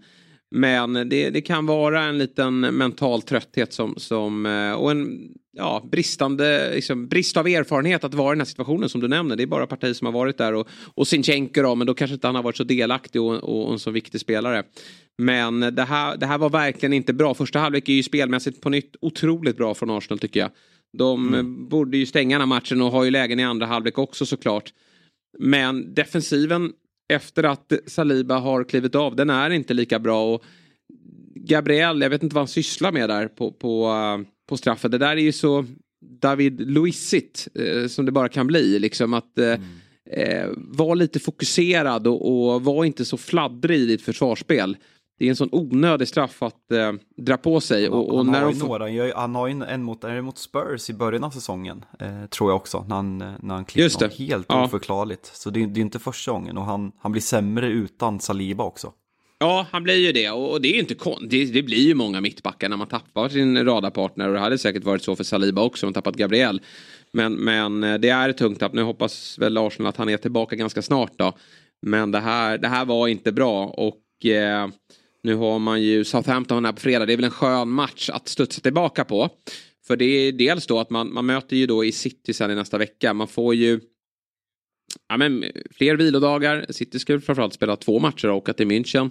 Men 0.50 0.92
det, 0.92 1.30
det, 1.30 1.40
kan 1.40 1.66
vara 1.66 2.02
en 2.02 2.18
liten 2.18 2.60
mental 2.60 3.22
trötthet 3.22 3.72
som, 3.72 3.94
som 3.96 4.46
eh, 4.46 4.72
och 4.72 4.90
en 4.90 5.28
ja, 5.52 5.88
bristande 5.90 6.74
liksom, 6.74 7.08
brist 7.08 7.36
av 7.36 7.46
erfarenhet 7.46 8.04
att 8.04 8.14
vara 8.14 8.32
i 8.32 8.34
den 8.34 8.40
här 8.40 8.46
situationen 8.46 8.88
som 8.88 9.00
du 9.00 9.08
nämner. 9.08 9.36
Det 9.36 9.42
är 9.42 9.46
bara 9.46 9.66
parti 9.66 9.96
som 9.96 10.06
har 10.06 10.12
varit 10.12 10.38
där 10.38 10.54
och, 10.54 10.68
och 10.94 11.08
Sinchenko 11.08 11.62
då, 11.62 11.74
men 11.74 11.86
då 11.86 11.94
kanske 11.94 12.14
inte 12.14 12.26
han 12.26 12.34
har 12.34 12.42
varit 12.42 12.56
så 12.56 12.64
delaktig 12.64 13.20
och, 13.20 13.34
och, 13.34 13.66
och 13.66 13.72
en 13.72 13.78
så 13.78 13.90
viktig 13.90 14.20
spelare. 14.20 14.62
Men 15.18 15.60
det 15.60 15.84
här, 15.84 16.16
det 16.16 16.26
här 16.26 16.38
var 16.38 16.50
verkligen 16.50 16.92
inte 16.92 17.12
bra. 17.12 17.34
Första 17.34 17.58
halvlek 17.58 17.88
är 17.88 17.92
ju 17.92 18.02
spelmässigt 18.02 18.60
på 18.60 18.70
nytt 18.70 18.96
otroligt 19.00 19.56
bra 19.56 19.74
från 19.74 19.90
Arsenal 19.90 20.18
tycker 20.18 20.40
jag. 20.40 20.50
De 20.98 21.28
mm. 21.34 21.68
borde 21.68 21.96
ju 21.96 22.06
stänga 22.06 22.38
den 22.38 22.40
här 22.40 22.56
matchen 22.56 22.82
och 22.82 22.90
har 22.90 23.04
ju 23.04 23.10
lägen 23.10 23.40
i 23.40 23.44
andra 23.44 23.66
halvlek 23.66 23.98
också 23.98 24.26
såklart. 24.26 24.72
Men 25.38 25.94
defensiven 25.94 26.72
efter 27.08 27.42
att 27.42 27.72
Saliba 27.86 28.38
har 28.38 28.64
klivit 28.64 28.94
av, 28.94 29.16
den 29.16 29.30
är 29.30 29.50
inte 29.50 29.74
lika 29.74 29.98
bra. 29.98 30.34
Och 30.34 30.44
Gabriel, 31.34 32.00
jag 32.00 32.10
vet 32.10 32.22
inte 32.22 32.34
vad 32.34 32.40
han 32.40 32.48
sysslar 32.48 32.92
med 32.92 33.08
där 33.08 33.28
på, 33.28 33.52
på, 33.52 33.92
på 34.48 34.56
straffen. 34.56 34.90
Det 34.90 34.98
där 34.98 35.16
är 35.16 35.20
ju 35.20 35.32
så 35.32 35.64
David 36.20 36.60
Luisigt 36.60 37.48
uh, 37.58 37.86
som 37.86 38.06
det 38.06 38.12
bara 38.12 38.28
kan 38.28 38.46
bli. 38.46 38.78
Liksom 38.78 39.14
att 39.14 39.32
uh, 39.38 39.46
mm. 39.46 39.62
eh, 40.10 40.48
var 40.56 40.96
lite 40.96 41.18
fokuserad 41.18 42.06
och, 42.06 42.54
och 42.54 42.64
var 42.64 42.84
inte 42.84 43.04
så 43.04 43.16
fladdrig 43.16 43.80
i 43.80 43.86
ditt 43.86 44.02
försvarsspel 44.02 44.76
det 45.18 45.24
är 45.24 45.30
en 45.30 45.36
sån 45.36 45.48
onödig 45.52 46.08
straff 46.08 46.42
att 46.42 46.72
eh, 46.72 46.92
dra 47.16 47.36
på 47.36 47.60
sig. 47.60 47.88
Och, 47.88 48.10
och 48.10 48.16
han, 48.16 48.26
när 48.26 48.42
har 48.42 48.52
ju 48.52 48.58
några, 48.58 49.16
han 49.16 49.34
har 49.34 49.46
ju 49.46 49.62
en 49.68 49.82
mot, 49.82 50.04
är 50.04 50.20
mot 50.20 50.38
Spurs 50.38 50.90
i 50.90 50.94
början 50.94 51.24
av 51.24 51.30
säsongen, 51.30 51.84
eh, 52.00 52.26
tror 52.26 52.50
jag 52.50 52.56
också, 52.56 52.84
när 52.88 52.96
han, 52.96 53.18
när 53.18 53.54
han 53.54 53.64
klipper 53.64 54.18
Helt 54.18 54.46
ja. 54.48 54.64
oförklarligt. 54.64 55.36
Så 55.36 55.50
det, 55.50 55.66
det 55.66 55.80
är 55.80 55.82
inte 55.82 55.98
första 55.98 56.32
gången 56.32 56.58
och 56.58 56.64
han, 56.64 56.92
han 56.98 57.12
blir 57.12 57.22
sämre 57.22 57.68
utan 57.68 58.20
Saliba 58.20 58.64
också. 58.64 58.92
Ja, 59.38 59.66
han 59.70 59.82
blir 59.82 59.94
ju 59.94 60.12
det. 60.12 60.30
Och 60.30 60.60
det 60.60 60.68
är 60.68 60.72
ju 60.72 60.80
inte 60.80 60.94
kon 60.94 61.28
det, 61.28 61.44
det 61.44 61.62
blir 61.62 61.86
ju 61.86 61.94
många 61.94 62.20
mittbackar 62.20 62.68
när 62.68 62.76
man 62.76 62.86
tappar 62.86 63.28
sin 63.28 63.64
radarpartner. 63.64 64.28
Och 64.28 64.34
det 64.34 64.40
hade 64.40 64.58
säkert 64.58 64.84
varit 64.84 65.02
så 65.02 65.16
för 65.16 65.24
Saliba 65.24 65.62
också 65.62 65.86
om 65.86 65.92
tappat 65.92 66.16
Gabriel. 66.16 66.60
Men, 67.12 67.34
men 67.34 67.84
eh, 67.84 67.94
det 67.94 68.08
är 68.08 68.28
ett 68.28 68.38
tungt 68.38 68.60
tapp. 68.60 68.72
Nu 68.72 68.82
hoppas 68.82 69.38
väl 69.38 69.58
Arsenal 69.58 69.90
att 69.90 69.96
han 69.96 70.08
är 70.08 70.16
tillbaka 70.16 70.56
ganska 70.56 70.82
snart 70.82 71.12
då. 71.16 71.32
Men 71.82 72.10
det 72.10 72.20
här, 72.20 72.58
det 72.58 72.68
här 72.68 72.84
var 72.84 73.08
inte 73.08 73.32
bra. 73.32 73.66
Och 73.66 74.26
eh, 74.26 74.68
nu 75.26 75.34
har 75.34 75.58
man 75.58 75.82
ju 75.82 76.04
Southampton 76.04 76.64
här 76.64 76.72
på 76.72 76.80
fredag. 76.80 77.06
Det 77.06 77.12
är 77.12 77.16
väl 77.16 77.24
en 77.24 77.30
skön 77.30 77.68
match 77.68 78.10
att 78.10 78.28
studsa 78.28 78.60
tillbaka 78.60 79.04
på. 79.04 79.30
För 79.86 79.96
det 79.96 80.04
är 80.04 80.32
dels 80.32 80.66
då 80.66 80.78
att 80.78 80.90
man, 80.90 81.14
man 81.14 81.26
möter 81.26 81.56
ju 81.56 81.66
då 81.66 81.84
i 81.84 81.92
City 81.92 82.34
sen 82.34 82.50
i 82.50 82.54
nästa 82.54 82.78
vecka. 82.78 83.14
Man 83.14 83.28
får 83.28 83.54
ju 83.54 83.80
ja, 85.08 85.16
men, 85.16 85.44
fler 85.70 85.96
vilodagar. 85.96 86.66
City 86.70 86.98
ska 86.98 87.20
framförallt 87.20 87.54
spela 87.54 87.76
två 87.76 87.98
matcher 87.98 88.28
och 88.28 88.36
åka 88.36 88.52
till 88.52 88.66
München. 88.66 89.10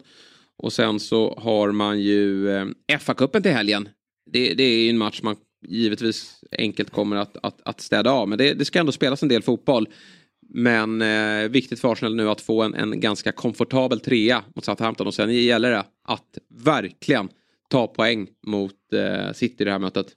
Och 0.57 0.73
sen 0.73 0.99
så 0.99 1.39
har 1.39 1.71
man 1.71 2.01
ju 2.01 2.49
eh, 2.49 2.65
FA-cupen 2.99 3.41
till 3.41 3.51
helgen. 3.51 3.89
Det, 4.31 4.53
det 4.53 4.63
är 4.63 4.83
ju 4.83 4.89
en 4.89 4.97
match 4.97 5.21
man 5.23 5.35
givetvis 5.67 6.43
enkelt 6.57 6.89
kommer 6.89 7.15
att, 7.15 7.37
att, 7.43 7.61
att 7.65 7.81
städa 7.81 8.11
av. 8.11 8.29
Men 8.29 8.37
det, 8.37 8.53
det 8.53 8.65
ska 8.65 8.79
ändå 8.79 8.91
spelas 8.91 9.23
en 9.23 9.29
del 9.29 9.43
fotboll. 9.43 9.87
Men 10.49 11.01
eh, 11.01 11.49
viktigt 11.49 11.79
för 11.79 11.91
Arsenal 11.91 12.15
nu 12.15 12.29
att 12.29 12.41
få 12.41 12.61
en, 12.61 12.73
en 12.73 12.99
ganska 12.99 13.31
komfortabel 13.31 13.99
trea 13.99 14.43
mot 14.55 14.65
Southampton. 14.65 15.07
Och 15.07 15.13
sen 15.13 15.33
gäller 15.33 15.71
det 15.71 15.83
att 16.05 16.37
verkligen 16.49 17.29
ta 17.69 17.87
poäng 17.87 18.27
mot 18.47 18.93
eh, 18.93 19.33
City 19.33 19.55
i 19.59 19.65
det 19.65 19.71
här 19.71 19.79
mötet. 19.79 20.07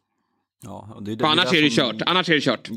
Ja, 0.64 0.98
det, 1.00 1.14
det, 1.14 1.26
annars, 1.26 1.52
är 1.52 1.62
det 1.62 1.70
som... 1.70 1.84
kört. 1.84 2.02
annars 2.06 2.28
är 2.28 2.34
det 2.34 2.40
kört. 2.40 2.70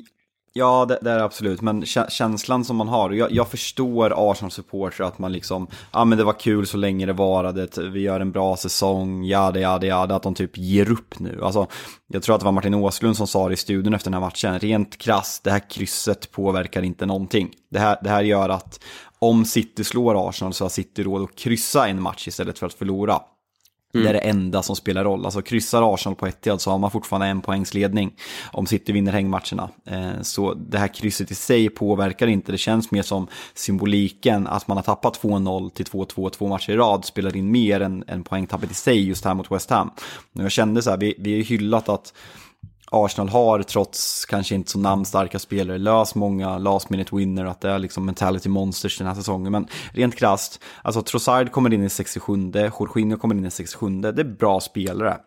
Ja, 0.53 0.85
det, 0.85 0.99
det, 1.01 1.11
är 1.11 1.19
absolut. 1.19 1.61
Men 1.61 1.85
känslan 1.85 2.65
som 2.65 2.75
man 2.75 2.87
har. 2.87 3.11
Jag, 3.11 3.31
jag 3.31 3.49
förstår 3.49 4.31
Arsenal-supportrar 4.31 5.07
att 5.07 5.19
man 5.19 5.31
liksom, 5.31 5.67
ja 5.91 6.05
men 6.05 6.17
det 6.17 6.23
var 6.23 6.39
kul 6.39 6.67
så 6.67 6.77
länge 6.77 7.05
det 7.05 7.13
varade, 7.13 7.67
vi 7.89 8.01
gör 8.01 8.19
en 8.19 8.31
bra 8.31 8.57
säsong, 8.57 9.23
ja 9.23 9.51
det, 9.51 9.59
ja 9.59 9.77
det, 9.77 9.87
ja 9.87 10.05
det, 10.05 10.15
att 10.15 10.23
de 10.23 10.35
typ 10.35 10.57
ger 10.57 10.91
upp 10.91 11.19
nu. 11.19 11.39
Alltså, 11.43 11.67
jag 12.07 12.23
tror 12.23 12.35
att 12.35 12.41
det 12.41 12.45
var 12.45 12.51
Martin 12.51 12.73
Åslund 12.73 13.17
som 13.17 13.27
sa 13.27 13.47
det 13.47 13.53
i 13.53 13.57
studion 13.57 13.93
efter 13.93 14.11
den 14.11 14.21
här 14.21 14.27
matchen, 14.27 14.59
rent 14.59 14.97
krasst, 14.97 15.43
det 15.43 15.51
här 15.51 15.69
krysset 15.69 16.31
påverkar 16.31 16.81
inte 16.81 17.05
någonting. 17.05 17.51
Det 17.69 17.79
här, 17.79 17.97
det 18.03 18.09
här 18.09 18.21
gör 18.21 18.49
att 18.49 18.83
om 19.21 19.45
City 19.45 19.83
slår 19.83 20.29
Arsenal 20.29 20.53
så 20.53 20.63
har 20.63 20.69
City 20.69 21.03
råd 21.03 21.23
att 21.23 21.35
kryssa 21.35 21.87
en 21.87 22.01
match 22.01 22.27
istället 22.27 22.59
för 22.59 22.65
att 22.65 22.73
förlora. 22.73 23.21
Mm. 23.93 24.03
Det 24.03 24.09
är 24.09 24.13
det 24.13 24.19
enda 24.19 24.63
som 24.63 24.75
spelar 24.75 25.03
roll. 25.03 25.25
Alltså 25.25 25.41
kryssar 25.41 25.93
Arsenal 25.93 26.15
på 26.15 26.27
Etihad 26.27 26.61
så 26.61 26.71
har 26.71 26.77
man 26.77 26.91
fortfarande 26.91 27.27
en 27.27 27.41
poängs 27.41 27.73
ledning 27.73 28.13
om 28.51 28.65
City 28.65 28.91
vinner 28.91 29.11
hängmatcherna. 29.11 29.69
Eh, 29.85 30.21
så 30.21 30.53
det 30.53 30.77
här 30.77 30.87
krysset 30.87 31.31
i 31.31 31.35
sig 31.35 31.69
påverkar 31.69 32.27
inte. 32.27 32.51
Det 32.51 32.57
känns 32.57 32.91
mer 32.91 33.01
som 33.01 33.27
symboliken 33.53 34.47
att 34.47 34.67
man 34.67 34.77
har 34.77 34.83
tappat 34.83 35.21
2-0 35.21 35.69
till 35.69 35.85
2-2 35.85 36.29
två 36.29 36.47
matcher 36.47 36.71
i 36.71 36.75
rad 36.75 37.05
spelar 37.05 37.35
in 37.35 37.51
mer 37.51 37.81
än, 37.81 38.03
än 38.07 38.23
poängtappet 38.23 38.71
i 38.71 38.73
sig 38.73 39.07
just 39.07 39.25
här 39.25 39.33
mot 39.33 39.51
West 39.51 39.69
Ham. 39.69 39.91
Jag 40.33 40.51
kände 40.51 40.81
så 40.81 40.89
här, 40.89 40.97
vi, 40.97 41.15
vi 41.17 41.35
har 41.35 41.43
hyllat 41.43 41.89
att 41.89 42.13
Arsenal 42.93 43.29
har 43.29 43.63
trots 43.63 44.25
kanske 44.25 44.55
inte 44.55 44.71
så 44.71 44.79
namnstarka 44.79 45.39
spelare 45.39 45.77
löst 45.77 46.15
många 46.15 46.57
last 46.57 46.89
minute 46.89 47.15
winner, 47.15 47.45
att 47.45 47.61
det 47.61 47.69
är 47.69 47.79
liksom 47.79 48.05
mentality 48.05 48.49
monsters 48.49 48.97
den 48.97 49.07
här 49.07 49.15
säsongen. 49.15 49.51
Men 49.51 49.67
rent 49.91 50.15
krasst, 50.15 50.63
alltså 50.81 51.01
Trossard 51.01 51.51
kommer 51.51 51.73
in 51.73 51.83
i 51.83 51.89
67, 51.89 52.51
Jorginho 52.79 53.17
kommer 53.17 53.35
in 53.35 53.45
i 53.45 53.51
67, 53.51 54.01
det 54.01 54.07
är 54.07 54.23
bra 54.23 54.59
spelare 54.59 55.17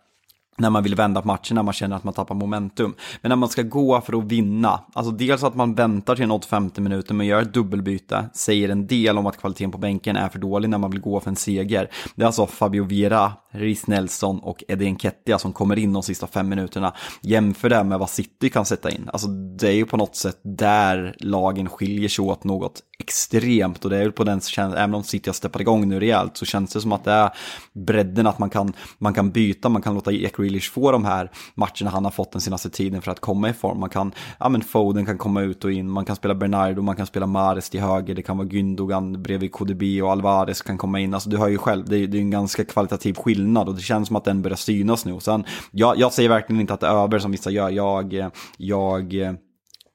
när 0.56 0.70
man 0.70 0.82
vill 0.82 0.94
vända 0.94 1.20
på 1.20 1.26
matchen, 1.26 1.54
när 1.54 1.62
man 1.62 1.74
känner 1.74 1.96
att 1.96 2.04
man 2.04 2.14
tappar 2.14 2.34
momentum. 2.34 2.94
Men 3.20 3.28
när 3.28 3.36
man 3.36 3.48
ska 3.48 3.62
gå 3.62 4.00
för 4.00 4.18
att 4.18 4.24
vinna, 4.24 4.80
alltså 4.92 5.12
dels 5.12 5.44
att 5.44 5.54
man 5.54 5.74
väntar 5.74 6.16
till 6.16 6.28
något 6.28 6.44
50 6.44 6.80
minuter 6.80 7.14
men 7.14 7.26
gör 7.26 7.42
ett 7.42 7.54
dubbelbyte, 7.54 8.24
säger 8.34 8.68
en 8.68 8.86
del 8.86 9.18
om 9.18 9.26
att 9.26 9.36
kvaliteten 9.36 9.70
på 9.70 9.78
bänken 9.78 10.16
är 10.16 10.28
för 10.28 10.38
dålig 10.38 10.70
när 10.70 10.78
man 10.78 10.90
vill 10.90 11.00
gå 11.00 11.20
för 11.20 11.30
en 11.30 11.36
seger. 11.36 11.90
Det 12.14 12.22
är 12.22 12.26
alltså 12.26 12.46
Fabio 12.46 12.84
Vera, 12.84 13.32
Riz 13.50 13.86
Nelson 13.86 14.38
och 14.38 14.64
Eddie 14.68 14.90
Nketiah 14.90 15.38
som 15.38 15.52
kommer 15.52 15.78
in 15.78 15.92
de 15.92 16.02
sista 16.02 16.26
fem 16.26 16.48
minuterna. 16.48 16.94
Jämför 17.20 17.68
det 17.68 17.84
med 17.84 17.98
vad 17.98 18.10
City 18.10 18.50
kan 18.50 18.64
sätta 18.64 18.90
in. 18.90 19.10
Alltså 19.12 19.28
det 19.28 19.68
är 19.68 19.74
ju 19.74 19.86
på 19.86 19.96
något 19.96 20.16
sätt 20.16 20.40
där 20.42 21.16
lagen 21.18 21.68
skiljer 21.68 22.08
sig 22.08 22.24
åt 22.24 22.44
något 22.44 22.80
extremt 22.98 23.84
och 23.84 23.90
det 23.90 23.96
är 23.96 24.02
ju 24.02 24.12
på 24.12 24.24
den 24.24 24.40
även 24.58 24.94
om 24.94 25.02
City 25.02 25.30
har 25.30 25.34
steppat 25.34 25.60
igång 25.60 25.88
nu 25.88 26.00
rejält 26.00 26.36
så 26.36 26.44
känns 26.44 26.72
det 26.72 26.80
som 26.80 26.92
att 26.92 27.04
det 27.04 27.10
är 27.10 27.30
bredden 27.72 28.26
att 28.26 28.38
man 28.38 28.50
kan, 28.50 28.72
man 28.98 29.14
kan 29.14 29.30
byta, 29.30 29.68
man 29.68 29.82
kan 29.82 29.94
låta 29.94 30.12
Jack 30.12 30.36
Grealish 30.36 30.72
få 30.72 30.92
de 30.92 31.04
här 31.04 31.30
matcherna 31.54 31.90
han 31.90 32.04
har 32.04 32.10
fått 32.10 32.32
den 32.32 32.40
senaste 32.40 32.70
tiden 32.70 33.02
för 33.02 33.10
att 33.10 33.20
komma 33.20 33.48
i 33.48 33.52
form. 33.52 33.80
Man 33.80 33.90
kan, 33.90 34.12
ja 34.38 34.48
men 34.48 34.62
Foden 34.62 35.06
kan 35.06 35.18
komma 35.18 35.42
ut 35.42 35.64
och 35.64 35.72
in, 35.72 35.90
man 35.90 36.04
kan 36.04 36.16
spela 36.16 36.34
Bernardo, 36.34 36.82
man 36.82 36.96
kan 36.96 37.06
spela 37.06 37.26
Mares 37.26 37.70
till 37.70 37.80
höger, 37.80 38.14
det 38.14 38.22
kan 38.22 38.38
vara 38.38 38.48
Gündogan 38.48 39.22
bredvid 39.22 39.52
KDB 39.52 40.02
och 40.02 40.12
Alvarez 40.12 40.62
kan 40.62 40.78
komma 40.78 41.00
in. 41.00 41.14
Alltså 41.14 41.30
du 41.30 41.36
hör 41.36 41.48
ju 41.48 41.58
själv, 41.58 41.84
det 41.88 41.98
är, 41.98 42.06
det 42.06 42.18
är 42.18 42.20
en 42.20 42.30
ganska 42.30 42.64
kvalitativ 42.64 43.14
skillnad 43.14 43.68
och 43.68 43.74
det 43.74 43.82
känns 43.82 44.08
som 44.08 44.16
att 44.16 44.24
den 44.24 44.42
börjar 44.42 44.56
synas 44.56 45.04
nu. 45.04 45.12
Och 45.12 45.22
sen, 45.22 45.44
jag, 45.70 45.98
jag 45.98 46.12
säger 46.12 46.28
verkligen 46.28 46.60
inte 46.60 46.74
att 46.74 46.80
det 46.80 46.86
är 46.86 47.04
över 47.04 47.18
som 47.18 47.30
vissa 47.30 47.50
gör, 47.50 47.70
jag, 47.70 48.30
jag 48.56 49.14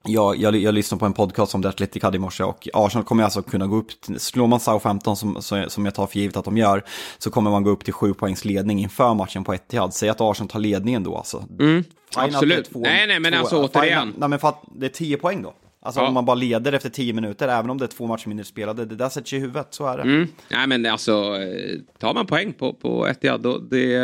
jag, 0.04 0.38
jag, 0.38 0.56
jag 0.56 0.74
lyssnade 0.74 1.00
på 1.00 1.06
en 1.06 1.14
podcast 1.14 1.52
som 1.52 1.62
The 1.62 1.68
Athletic 1.68 2.04
hade 2.04 2.18
i 2.18 2.20
morse 2.20 2.44
och 2.44 2.68
Arsenal 2.74 3.06
kommer 3.06 3.24
alltså 3.24 3.42
kunna 3.42 3.68
gå 3.68 3.76
upp, 3.76 4.02
till, 4.02 4.20
slår 4.20 4.48
man 4.48 4.60
Southampton 4.60 5.16
som, 5.16 5.42
som 5.68 5.86
jag 5.86 5.96
tar 5.96 6.08
för 6.08 6.20
givet 6.20 6.38
att 6.38 6.46
de 6.46 6.58
gör, 6.58 6.84
så 7.18 7.32
kommer 7.32 7.52
man 7.52 7.64
gå 7.64 7.70
upp 7.70 7.84
till 7.84 7.94
sju 7.94 8.14
poängs 8.14 8.46
ledning 8.46 8.80
inför 8.80 9.14
matchen 9.14 9.44
på 9.44 9.54
Etihad. 9.54 9.94
Säg 9.94 10.10
att 10.10 10.22
Arsenal 10.22 10.50
tar 10.50 10.60
ledningen 10.60 11.04
då 11.04 11.18
alltså. 11.18 11.46
Mm, 11.60 11.84
absolut. 12.16 12.70
Två, 12.72 12.80
nej, 12.80 13.08
nej, 13.08 13.20
men 13.20 13.34
två, 13.34 13.40
alltså 13.40 13.64
återigen. 13.64 14.00
Final, 14.00 14.20
nej, 14.20 14.30
men 14.30 14.40
för 14.40 14.48
att 14.48 14.64
det 14.76 14.86
är 14.86 14.90
tio 14.90 15.18
poäng 15.18 15.42
då. 15.42 15.54
Alltså 15.82 16.02
ja. 16.02 16.08
om 16.08 16.14
man 16.14 16.26
bara 16.26 16.36
leder 16.36 16.74
efter 16.74 16.90
tio 16.90 17.14
minuter, 17.14 17.48
även 17.48 17.70
om 17.70 17.78
det 17.78 17.86
är 17.86 17.88
två 17.88 18.08
matcher 18.08 18.28
mindre 18.28 18.46
spelade, 18.46 18.86
det 18.86 18.96
där 18.96 19.10
sätter 19.10 19.28
sig 19.28 19.38
i 19.38 19.42
huvudet, 19.42 19.68
så 19.70 19.88
är 19.88 19.98
det. 19.98 20.04
Mm. 20.04 20.28
Nej 20.52 20.68
men 20.68 20.86
alltså, 20.86 21.12
eh, 21.12 21.80
tar 21.98 22.14
man 22.14 22.26
poäng 22.26 22.54
på, 22.54 22.74
på 22.74 23.08
Etihad, 23.08 23.42
då, 23.42 23.58
det, 23.58 24.00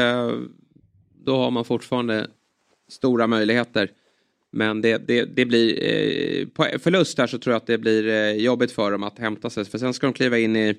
då 1.25 1.37
har 1.37 1.51
man 1.51 1.65
fortfarande 1.65 2.27
stora 2.89 3.27
möjligheter. 3.27 3.89
Men 4.55 4.81
det, 4.81 5.07
det, 5.07 5.25
det 5.25 5.45
blir, 5.45 5.83
eh, 5.83 6.47
på 6.47 6.79
förlust 6.79 7.17
där 7.17 7.27
så 7.27 7.37
tror 7.37 7.53
jag 7.53 7.57
att 7.57 7.67
det 7.67 7.77
blir 7.77 8.07
eh, 8.07 8.31
jobbigt 8.31 8.71
för 8.71 8.91
dem 8.91 9.03
att 9.03 9.19
hämta 9.19 9.49
sig. 9.49 9.65
För 9.65 9.77
sen 9.77 9.93
ska 9.93 10.07
de 10.07 10.13
kliva 10.13 10.37
in 10.37 10.55
i, 10.55 10.75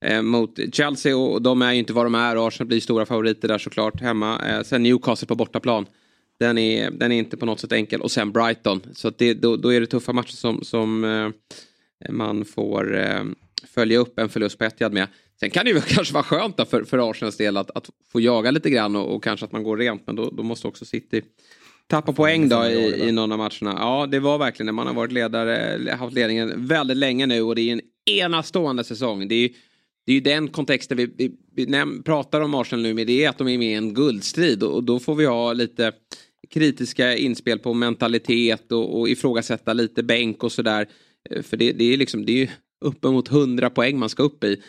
eh, 0.00 0.22
mot 0.22 0.58
Chelsea 0.72 1.16
och 1.16 1.42
de 1.42 1.62
är 1.62 1.72
ju 1.72 1.78
inte 1.78 1.92
vad 1.92 2.06
de 2.06 2.14
är. 2.14 2.46
Arsenal 2.46 2.68
blir 2.68 2.80
stora 2.80 3.06
favoriter 3.06 3.48
där 3.48 3.58
såklart 3.58 4.00
hemma. 4.00 4.40
Eh, 4.48 4.62
sen 4.62 4.82
Newcastle 4.82 5.28
på 5.28 5.34
bortaplan. 5.34 5.86
Den 6.38 6.58
är, 6.58 6.90
den 6.90 7.12
är 7.12 7.18
inte 7.18 7.36
på 7.36 7.46
något 7.46 7.60
sätt 7.60 7.72
enkel. 7.72 8.00
Och 8.00 8.10
sen 8.10 8.32
Brighton. 8.32 8.82
Så 8.94 9.10
det, 9.10 9.34
då, 9.34 9.56
då 9.56 9.72
är 9.72 9.80
det 9.80 9.86
tuffa 9.86 10.12
matcher 10.12 10.36
som, 10.36 10.64
som 10.64 11.04
eh, 11.04 12.12
man 12.12 12.44
får 12.44 12.98
eh, 12.98 13.24
följa 13.74 13.98
upp 13.98 14.18
en 14.18 14.28
förlust 14.28 14.58
på 14.58 14.64
Etihad 14.64 14.92
med. 14.92 15.08
Sen 15.40 15.50
kan 15.50 15.64
det 15.64 15.70
ju 15.70 15.80
kanske 15.86 16.14
vara 16.14 16.24
skönt 16.24 16.68
för, 16.70 16.84
för 16.84 17.10
Arsenals 17.10 17.36
del 17.36 17.56
att, 17.56 17.70
att 17.70 17.90
få 18.12 18.20
jaga 18.20 18.50
lite 18.50 18.70
grann 18.70 18.96
och, 18.96 19.14
och 19.14 19.24
kanske 19.24 19.46
att 19.46 19.52
man 19.52 19.62
går 19.62 19.76
rent. 19.76 20.02
Men 20.06 20.16
då, 20.16 20.30
då 20.30 20.42
måste 20.42 20.68
också 20.68 20.84
City 20.84 21.22
Tappa 21.92 22.12
poäng 22.12 22.48
då 22.48 22.64
i, 22.64 23.08
i 23.08 23.12
någon 23.12 23.32
av 23.32 23.38
matcherna. 23.38 23.80
Ja, 23.80 24.08
det 24.10 24.20
var 24.20 24.38
verkligen 24.38 24.66
det. 24.66 24.72
Man 24.72 24.86
har 24.86 24.94
varit 24.94 25.12
ledare, 25.12 25.90
haft 25.90 26.14
ledningen 26.14 26.66
väldigt 26.66 26.96
länge 26.96 27.26
nu 27.26 27.42
och 27.42 27.54
det 27.54 27.62
är 27.62 27.72
en 27.72 27.80
enastående 28.10 28.84
säsong. 28.84 29.28
Det 29.28 29.34
är 29.34 29.38
ju 29.38 29.48
det 30.06 30.12
är 30.12 30.20
den 30.20 30.48
kontexten 30.48 30.96
vi, 30.96 31.06
vi, 31.16 31.32
vi 31.56 32.02
pratar 32.04 32.40
om 32.40 32.54
Arsenal 32.54 32.82
nu 32.82 32.94
med. 32.94 33.06
Det 33.06 33.24
är 33.24 33.28
att 33.28 33.38
de 33.38 33.48
är 33.48 33.58
med 33.58 33.68
i 33.68 33.74
en 33.74 33.94
guldstrid 33.94 34.62
och, 34.62 34.74
och 34.74 34.84
då 34.84 34.98
får 34.98 35.14
vi 35.14 35.26
ha 35.26 35.52
lite 35.52 35.92
kritiska 36.50 37.16
inspel 37.16 37.58
på 37.58 37.74
mentalitet 37.74 38.72
och, 38.72 39.00
och 39.00 39.08
ifrågasätta 39.08 39.72
lite 39.72 40.02
bänk 40.02 40.44
och 40.44 40.52
sådär. 40.52 40.88
Eh, 41.30 41.42
för 41.42 41.56
det, 41.56 41.72
det 41.72 41.84
är 41.84 41.96
liksom, 41.96 42.26
det 42.26 42.32
är 42.32 42.36
ju 42.36 42.48
uppemot 42.84 43.30
100 43.30 43.70
poäng 43.70 43.98
man 43.98 44.08
ska 44.08 44.22
upp 44.22 44.44
i. 44.44 44.62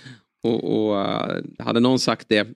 Och, 0.43 0.63
och 0.63 0.95
uh, 0.95 1.41
hade 1.59 1.79
någon 1.79 1.99
sagt 1.99 2.29
det, 2.29 2.47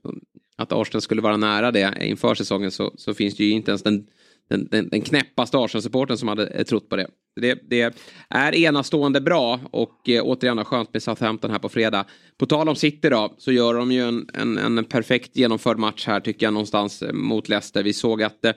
att 0.56 0.72
Arsenal 0.72 1.02
skulle 1.02 1.22
vara 1.22 1.38
nära 1.38 1.72
det 1.72 1.98
inför 2.02 2.36
säsongen 2.36 2.72
så, 2.72 2.94
så 2.98 3.14
finns 3.14 3.36
det 3.36 3.44
ju 3.44 3.52
inte 3.52 3.72
ens 3.72 3.84
den 3.84 4.08
den, 4.50 4.68
den, 4.72 4.90
den 4.90 5.02
knäppaste 5.02 5.58
Arsenal-supporten 5.58 6.18
som 6.18 6.28
hade 6.28 6.48
eh, 6.48 6.64
trott 6.64 6.90
på 6.90 6.96
det. 6.96 7.08
det. 7.42 7.60
Det 7.70 7.94
är 8.30 8.56
enastående 8.56 9.22
bra 9.22 9.60
och 9.72 10.10
eh, 10.10 10.22
återigen 10.24 10.66
skönt 10.66 10.94
med 10.94 11.04
Southampton 11.04 11.52
här 11.52 11.60
på 11.60 11.70
fredag. 11.70 12.06
På 12.38 12.46
tal 12.46 12.70
om 12.70 12.76
City 12.76 13.10
då 13.10 13.36
så 13.38 13.52
gör 13.52 13.74
de 13.74 13.92
ju 13.92 14.02
en, 14.02 14.30
en, 14.34 14.58
en 14.58 14.86
perfekt 14.86 15.38
genomförd 15.38 15.78
match 15.78 16.08
här 16.08 16.20
tycker 16.20 16.46
jag 16.46 16.54
någonstans 16.54 17.02
eh, 17.02 17.14
mot 17.14 17.50
Leicester. 17.50 17.84
Vi 17.84 17.94
såg 17.94 18.24
att 18.24 18.46
eh, 18.46 18.54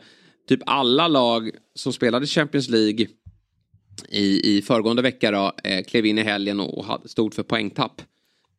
typ 0.49 0.61
alla 0.67 1.09
lag 1.09 1.51
som 1.75 1.93
spelade 1.93 2.27
Champions 2.27 2.69
League 2.69 3.07
i, 4.09 4.57
i 4.57 4.63
föregående 4.63 5.03
vecka 5.03 5.31
då, 5.31 5.53
eh, 5.65 5.85
klev 5.85 6.07
in 6.07 6.19
i 6.19 6.23
helgen 6.23 6.61
och, 6.61 6.79
och 6.79 7.11
stod 7.11 7.35
för 7.35 7.43
poängtapp. 7.43 8.03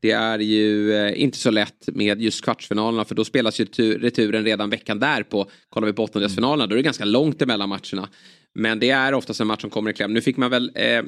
Det 0.01 0.11
är 0.11 0.39
ju 0.39 0.93
eh, 0.93 1.21
inte 1.21 1.37
så 1.37 1.51
lätt 1.51 1.89
med 1.93 2.21
just 2.21 2.43
kvartsfinalerna 2.43 3.05
för 3.05 3.15
då 3.15 3.25
spelas 3.25 3.59
ju 3.59 3.65
returen 3.97 4.43
redan 4.43 4.69
veckan 4.69 4.99
därpå. 4.99 5.49
Kollar 5.69 5.87
vi 5.87 5.93
på 5.93 6.03
åttondelsfinalerna 6.03 6.67
då 6.67 6.73
är 6.73 6.77
det 6.77 6.83
ganska 6.83 7.05
långt 7.05 7.41
emellan 7.41 7.69
matcherna. 7.69 8.09
Men 8.53 8.79
det 8.79 8.89
är 8.89 9.13
oftast 9.13 9.39
en 9.39 9.47
match 9.47 9.61
som 9.61 9.69
kommer 9.69 9.91
i 9.91 9.93
kläm. 9.93 10.13
Nu 10.13 10.21
fick 10.21 10.37
man 10.37 10.49
väl 10.49 10.71
eh, 10.75 11.03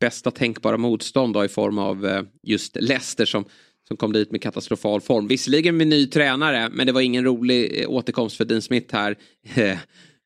bästa 0.00 0.30
tänkbara 0.30 0.76
motstånd 0.76 1.34
då, 1.34 1.44
i 1.44 1.48
form 1.48 1.78
av 1.78 2.06
eh, 2.06 2.22
just 2.42 2.76
Leicester 2.76 3.26
som, 3.26 3.44
som 3.88 3.96
kom 3.96 4.12
dit 4.12 4.30
med 4.30 4.42
katastrofal 4.42 5.00
form. 5.00 5.28
Visserligen 5.28 5.76
med 5.76 5.86
ny 5.86 6.06
tränare 6.06 6.68
men 6.72 6.86
det 6.86 6.92
var 6.92 7.00
ingen 7.00 7.24
rolig 7.24 7.82
eh, 7.82 7.90
återkomst 7.90 8.36
för 8.36 8.44
Dean 8.44 8.62
Smith 8.62 8.94
här. 8.94 9.16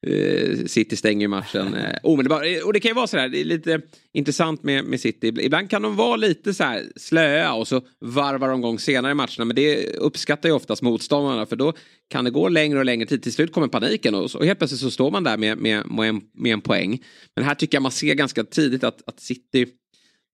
eh, 0.07 0.67
City 0.67 0.97
stänger 0.97 1.29
matchen 1.29 1.75
eh, 1.75 1.97
omedelbart. 2.03 2.45
Eh, 2.45 2.67
och 2.67 2.73
det 2.73 2.81
kan 2.81 2.89
ju 2.89 2.95
vara 2.95 3.07
sådär, 3.07 3.29
det 3.29 3.41
är 3.41 3.45
lite 3.45 3.81
intressant 4.13 4.63
med, 4.63 4.85
med 4.85 5.01
City. 5.01 5.35
Ibland 5.41 5.71
kan 5.71 5.83
de 5.83 5.97
vara 5.97 6.17
lite 6.17 6.55
så 6.55 6.65
här 6.65 6.85
slöa 6.97 7.53
och 7.53 7.69
så 7.69 7.81
varvar 8.01 8.49
de 8.49 8.59
igång 8.61 8.79
senare 8.79 9.13
i 9.13 9.15
matcherna. 9.15 9.45
Men 9.45 9.57
det 9.57 9.87
uppskattar 9.87 10.49
ju 10.49 10.55
oftast 10.55 10.83
motståndarna 10.83 11.47
för 11.47 11.57
då 11.57 11.73
kan 12.11 12.25
det 12.25 12.31
gå 12.31 12.49
längre 12.49 12.79
och 12.79 12.85
längre 12.85 13.07
tid. 13.07 13.23
Till 13.23 13.33
slut 13.33 13.53
kommer 13.53 13.69
paniken 13.69 14.15
och, 14.15 14.35
och 14.35 14.45
helt 14.45 14.59
plötsligt 14.59 14.81
så 14.81 14.91
står 14.91 15.11
man 15.11 15.25
där 15.25 15.37
med, 15.37 15.59
med, 15.59 15.91
med, 15.91 16.09
en, 16.09 16.21
med 16.35 16.53
en 16.53 16.61
poäng. 16.61 17.03
Men 17.37 17.45
här 17.45 17.55
tycker 17.55 17.77
jag 17.77 17.83
man 17.83 17.93
ser 17.93 18.15
ganska 18.15 18.45
tidigt 18.45 18.85
att, 18.85 19.09
att 19.09 19.21
City 19.21 19.67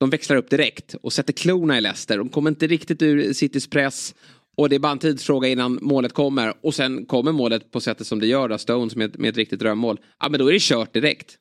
de 0.01 0.11
växlar 0.11 0.37
upp 0.37 0.51
direkt 0.51 0.95
och 0.95 1.13
sätter 1.13 1.33
klorna 1.33 1.79
i 1.79 1.81
Leicester. 1.81 2.19
De 2.19 2.29
kommer 2.29 2.51
inte 2.51 2.67
riktigt 2.67 3.03
ur 3.03 3.33
Citys 3.33 3.71
press. 3.71 4.15
Och 4.59 4.69
det 4.69 4.75
är 4.75 4.81
bara 4.81 4.93
en 4.93 4.99
tidsfråga 4.99 5.49
innan 5.49 5.79
målet 5.83 6.13
kommer. 6.13 6.55
Och 6.61 6.75
sen 6.75 7.07
kommer 7.07 7.33
målet 7.33 7.71
på 7.71 7.81
sättet 7.81 8.07
som 8.07 8.21
det 8.21 8.27
gör, 8.27 8.49
då, 8.49 8.59
Stones 8.59 8.97
med, 8.97 9.19
med 9.19 9.31
ett 9.31 9.37
riktigt 9.37 9.61
drömmål. 9.61 10.01
Ja, 10.21 10.29
men 10.29 10.41
då 10.41 10.49
är 10.49 10.53
det 10.53 10.63
kört 10.63 10.93
direkt. 10.93 11.37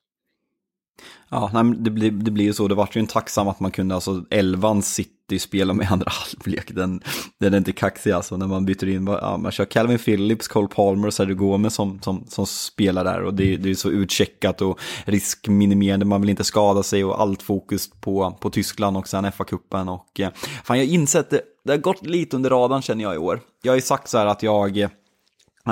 Ja, 1.29 1.49
nej, 1.53 1.75
det, 1.77 1.89
blir, 1.89 2.12
det 2.12 2.31
blir 2.31 2.45
ju 2.45 2.53
så. 2.53 2.67
Det 2.67 2.75
vart 2.75 2.95
ju 2.95 2.99
en 2.99 3.07
tacksam 3.07 3.47
att 3.47 3.60
man 3.60 3.71
kunde, 3.71 3.95
alltså 3.95 4.25
elvan 4.29 4.81
City 4.81 5.39
spela 5.39 5.73
med 5.73 5.91
andra 5.91 6.07
halvlek. 6.12 6.75
Den, 6.75 7.01
den 7.39 7.53
är 7.53 7.57
inte 7.57 7.71
kaxig 7.71 8.12
alltså 8.12 8.38
när 8.38 8.47
man 8.47 8.65
byter 8.65 8.88
in, 8.88 9.07
ja, 9.07 9.38
man 9.38 9.51
kör 9.51 9.65
Calvin 9.65 9.99
Phillips, 9.99 10.47
Cole 10.47 10.67
Palmer 10.67 11.07
och 11.07 11.13
Sergio 11.13 11.36
Gomez 11.36 11.73
som, 11.73 11.99
som, 12.01 12.25
som 12.27 12.45
spelar 12.45 13.03
där. 13.03 13.23
Och 13.23 13.33
det, 13.33 13.57
det 13.57 13.69
är 13.69 13.75
så 13.75 13.89
utcheckat 13.89 14.62
och 14.62 14.79
riskminimerande, 15.05 16.05
man 16.05 16.21
vill 16.21 16.29
inte 16.29 16.43
skada 16.43 16.83
sig 16.83 17.03
och 17.03 17.21
allt 17.21 17.41
fokus 17.41 17.89
på, 18.01 18.38
på 18.41 18.49
Tyskland 18.49 18.97
och 18.97 19.07
sen 19.07 19.25
FA-cupen. 19.25 19.89
Och 19.89 20.19
eh, 20.19 20.29
fan, 20.63 20.77
jag 20.79 20.86
har 20.86 20.93
insett 20.93 21.29
det, 21.29 21.41
det 21.65 21.71
har 21.71 21.77
gått 21.77 22.05
lite 22.05 22.36
under 22.36 22.49
radarn 22.49 22.81
känner 22.81 23.03
jag 23.03 23.15
i 23.15 23.17
år. 23.17 23.41
Jag 23.63 23.71
har 23.71 23.77
ju 23.77 23.81
sagt 23.81 24.10
så 24.10 24.17
här 24.17 24.25
att 24.25 24.43
jag 24.43 24.89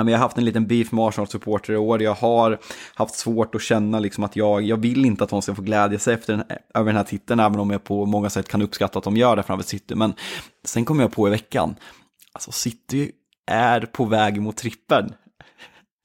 men 0.04 0.12
jag 0.12 0.18
har 0.18 0.24
haft 0.24 0.38
en 0.38 0.44
liten 0.44 0.66
beef 0.66 0.92
med 0.92 1.04
Arsenal-supporter 1.04 1.72
i 1.72 1.76
år. 1.76 2.02
Jag 2.02 2.14
har 2.14 2.58
haft 2.94 3.14
svårt 3.14 3.54
att 3.54 3.62
känna 3.62 3.98
liksom 3.98 4.24
att 4.24 4.36
jag, 4.36 4.62
jag 4.62 4.76
vill 4.76 5.04
inte 5.04 5.24
att 5.24 5.30
de 5.30 5.42
ska 5.42 5.54
få 5.54 5.62
glädja 5.62 5.98
sig 5.98 6.14
efter 6.14 6.32
den, 6.36 6.44
över 6.74 6.86
den 6.86 6.96
här 6.96 7.04
titeln, 7.04 7.40
även 7.40 7.60
om 7.60 7.70
jag 7.70 7.84
på 7.84 8.06
många 8.06 8.30
sätt 8.30 8.48
kan 8.48 8.62
uppskatta 8.62 8.98
att 8.98 9.04
de 9.04 9.16
gör 9.16 9.36
det 9.36 9.42
framför 9.42 9.66
City. 9.66 9.94
Men 9.94 10.14
sen 10.64 10.84
kom 10.84 11.00
jag 11.00 11.12
på 11.12 11.28
i 11.28 11.30
veckan, 11.30 11.76
alltså 12.32 12.52
City 12.52 13.12
är 13.46 13.80
på 13.80 14.04
väg 14.04 14.40
mot 14.40 14.56
trippeln. 14.56 15.12